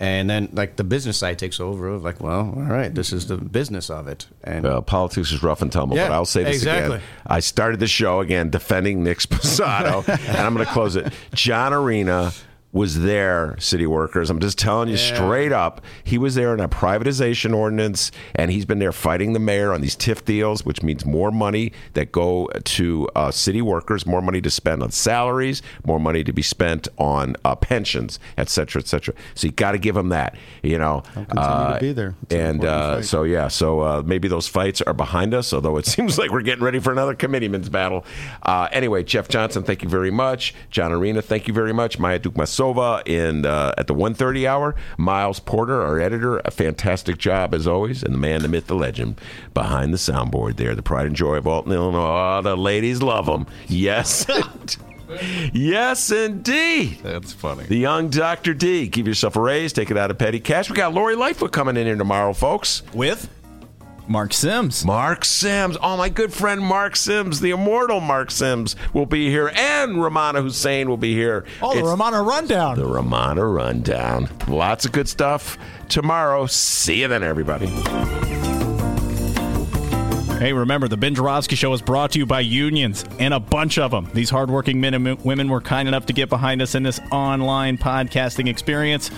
And 0.00 0.30
then, 0.30 0.50
like 0.52 0.76
the 0.76 0.84
business 0.84 1.16
side 1.18 1.40
takes 1.40 1.58
over. 1.58 1.88
Of 1.88 2.04
like, 2.04 2.20
well, 2.20 2.54
all 2.56 2.62
right, 2.62 2.94
this 2.94 3.12
is 3.12 3.26
the 3.26 3.36
business 3.36 3.90
of 3.90 4.06
it, 4.06 4.28
and 4.44 4.62
Well, 4.62 4.80
politics 4.80 5.32
is 5.32 5.42
rough 5.42 5.60
and 5.60 5.72
tumble, 5.72 5.96
but 5.96 6.02
Yeah, 6.02 6.12
I'll 6.14 6.24
say 6.24 6.44
this 6.44 6.56
exactly. 6.58 6.96
again. 6.98 7.06
I 7.26 7.40
started 7.40 7.80
the 7.80 7.88
show 7.88 8.20
again 8.20 8.48
defending 8.50 9.02
Nick 9.02 9.18
Sposato, 9.18 10.08
and 10.28 10.36
I'm 10.38 10.54
going 10.54 10.64
to 10.64 10.72
close 10.72 10.94
it. 10.94 11.12
John 11.34 11.74
Arena 11.74 12.32
was 12.70 13.00
there, 13.00 13.56
city 13.58 13.86
workers. 13.86 14.28
I'm 14.28 14.40
just 14.40 14.58
telling 14.58 14.90
you 14.90 14.98
straight 14.98 15.52
up. 15.52 15.80
He 16.04 16.18
was 16.18 16.34
there 16.34 16.52
in 16.52 16.60
a 16.60 16.68
privatization 16.68 17.56
ordinance, 17.56 18.12
and 18.34 18.50
he's 18.50 18.66
been 18.66 18.78
there 18.78 18.92
fighting 18.92 19.32
the 19.32 19.38
mayor 19.38 19.72
on 19.72 19.80
these 19.80 19.96
TIF 19.96 20.24
deals, 20.24 20.66
which 20.66 20.82
means 20.82 21.06
more 21.06 21.30
money 21.30 21.72
that 21.94 22.12
go 22.12 22.48
to 22.64 23.08
uh, 23.16 23.30
city 23.30 23.62
workers, 23.62 24.04
more 24.04 24.20
money 24.20 24.42
to 24.42 24.50
spend 24.50 24.82
on 24.82 24.90
salaries, 24.90 25.62
more 25.86 25.98
money 25.98 26.22
to 26.22 26.32
be 26.32 26.42
spent 26.42 26.88
on 26.98 27.36
uh, 27.44 27.56
pensions, 27.56 28.18
et 28.36 28.50
cetera, 28.50 28.82
et 28.82 28.86
cetera. 28.86 29.14
So 29.34 29.46
you 29.46 29.52
got 29.52 29.72
to 29.72 29.78
give 29.78 29.96
him 29.96 30.10
that, 30.10 30.36
you 30.62 30.78
know. 30.78 31.02
continue 31.14 31.74
to 31.74 31.78
be 31.80 31.92
there. 31.92 32.14
It's 32.24 32.34
and 32.34 32.64
uh, 32.66 33.02
so 33.02 33.22
yeah, 33.22 33.48
so 33.48 33.80
uh, 33.80 34.02
maybe 34.04 34.28
those 34.28 34.46
fights 34.46 34.82
are 34.82 34.94
behind 34.94 35.32
us. 35.32 35.54
Although 35.54 35.78
it 35.78 35.86
seems 35.94 36.18
like 36.18 36.30
we're 36.30 36.42
getting 36.42 36.64
ready 36.64 36.80
for 36.80 36.92
another 36.92 37.14
committeeman's 37.14 37.70
battle. 37.70 38.04
Uh, 38.42 38.68
anyway, 38.72 39.04
Jeff 39.04 39.28
Johnson, 39.28 39.62
thank 39.62 39.82
you 39.82 39.88
very 39.88 40.10
much. 40.10 40.54
John 40.70 40.92
Arena, 40.92 41.22
thank 41.22 41.48
you 41.48 41.54
very 41.54 41.72
much. 41.72 41.98
Maya 41.98 42.18
Dukmasova 42.58 43.06
in 43.06 43.46
uh, 43.46 43.72
at 43.78 43.86
the 43.86 43.94
1:30 43.94 44.46
hour. 44.46 44.74
Miles 44.96 45.40
Porter, 45.40 45.82
our 45.82 46.00
editor, 46.00 46.38
a 46.44 46.50
fantastic 46.50 47.18
job 47.18 47.54
as 47.54 47.66
always, 47.66 48.02
and 48.02 48.14
the 48.14 48.18
man, 48.18 48.42
the 48.42 48.48
myth, 48.48 48.66
the 48.66 48.74
legend 48.74 49.20
behind 49.54 49.92
the 49.92 49.98
soundboard 49.98 50.56
there, 50.56 50.74
the 50.74 50.82
pride 50.82 51.06
and 51.06 51.16
joy 51.16 51.36
of 51.36 51.46
Alton, 51.46 51.72
Illinois. 51.72 52.38
Oh, 52.38 52.42
the 52.42 52.56
ladies 52.56 53.02
love 53.02 53.26
him. 53.26 53.46
Yes. 53.66 54.26
Yes, 55.54 56.10
indeed. 56.10 56.98
That's 57.02 57.32
funny. 57.32 57.64
The 57.64 57.78
young 57.78 58.10
Dr. 58.10 58.52
D. 58.52 58.88
Give 58.88 59.08
yourself 59.08 59.36
a 59.36 59.40
raise, 59.40 59.72
take 59.72 59.90
it 59.90 59.96
out 59.96 60.10
of 60.10 60.18
petty 60.18 60.38
cash. 60.38 60.68
We 60.68 60.76
got 60.76 60.92
Lori 60.92 61.16
Lightfoot 61.16 61.50
coming 61.50 61.78
in 61.78 61.86
here 61.86 61.96
tomorrow, 61.96 62.34
folks. 62.34 62.82
With 62.92 63.26
Mark 64.08 64.32
Sims. 64.32 64.84
Mark 64.84 65.24
Sims. 65.24 65.76
Oh, 65.82 65.96
my 65.96 66.08
good 66.08 66.32
friend 66.32 66.60
Mark 66.60 66.96
Sims, 66.96 67.40
the 67.40 67.50
immortal 67.50 68.00
Mark 68.00 68.30
Sims, 68.30 68.74
will 68.92 69.06
be 69.06 69.28
here. 69.28 69.48
And 69.54 69.96
Rummana 69.96 70.42
Hussain 70.42 70.88
will 70.88 70.96
be 70.96 71.14
here. 71.14 71.44
Oh, 71.60 71.72
the 71.74 71.80
It's 71.80 71.88
Romano 71.88 72.22
Rundown. 72.24 72.76
the 72.76 72.84
Rummana 72.86 73.52
Rundown. 73.54 74.28
Lots 74.48 74.84
of 74.86 74.92
good 74.92 75.08
stuff 75.08 75.58
tomorrow. 75.88 76.46
See 76.46 77.02
you 77.02 77.08
then, 77.08 77.22
everybody. 77.22 77.66
Hey, 80.38 80.52
remember, 80.52 80.86
the 80.86 80.96
Ben 80.96 81.16
Joravsky 81.16 81.56
Show 81.56 81.72
is 81.72 81.82
brought 81.82 82.12
to 82.12 82.18
you 82.20 82.24
by 82.24 82.38
unions, 82.40 83.04
and 83.18 83.34
a 83.34 83.40
bunch 83.40 83.76
of 83.76 83.90
them. 83.90 84.08
These 84.14 84.30
hardworking 84.30 84.80
men 84.80 84.94
and 84.94 85.18
women 85.24 85.48
were 85.48 85.60
kind 85.60 85.88
enough 85.88 86.06
to 86.06 86.12
get 86.12 86.28
behind 86.28 86.62
us 86.62 86.76
in 86.76 86.84
this 86.84 87.00
online 87.10 87.76
podcasting 87.76 88.48
experience. 88.48 89.10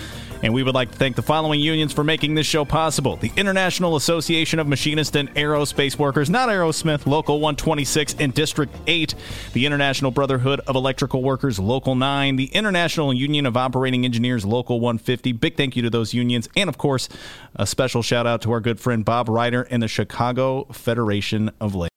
And 0.42 0.54
we 0.54 0.62
would 0.62 0.74
like 0.74 0.90
to 0.90 0.96
thank 0.96 1.16
the 1.16 1.22
following 1.22 1.60
unions 1.60 1.92
for 1.92 2.02
making 2.02 2.34
this 2.34 2.46
show 2.46 2.64
possible 2.64 3.16
the 3.16 3.30
International 3.36 3.96
Association 3.96 4.58
of 4.58 4.66
Machinists 4.66 5.14
and 5.14 5.32
Aerospace 5.34 5.98
Workers, 5.98 6.30
not 6.30 6.48
Aerosmith, 6.48 7.06
Local 7.06 7.40
126 7.40 8.16
and 8.18 8.32
District 8.32 8.74
8, 8.86 9.14
the 9.52 9.66
International 9.66 10.10
Brotherhood 10.10 10.60
of 10.60 10.76
Electrical 10.76 11.22
Workers, 11.22 11.58
Local 11.58 11.94
9, 11.94 12.36
the 12.36 12.46
International 12.46 13.12
Union 13.12 13.44
of 13.44 13.56
Operating 13.56 14.06
Engineers, 14.06 14.46
Local 14.46 14.80
150. 14.80 15.32
Big 15.32 15.56
thank 15.56 15.76
you 15.76 15.82
to 15.82 15.90
those 15.90 16.14
unions. 16.14 16.48
And 16.56 16.68
of 16.70 16.78
course, 16.78 17.10
a 17.56 17.66
special 17.66 18.00
shout 18.00 18.26
out 18.26 18.40
to 18.42 18.52
our 18.52 18.60
good 18.60 18.80
friend 18.80 19.04
Bob 19.04 19.28
Reiter 19.28 19.62
and 19.70 19.82
the 19.82 19.88
Chicago 19.88 20.64
Federation 20.72 21.50
of 21.60 21.74
Labor. 21.74 21.88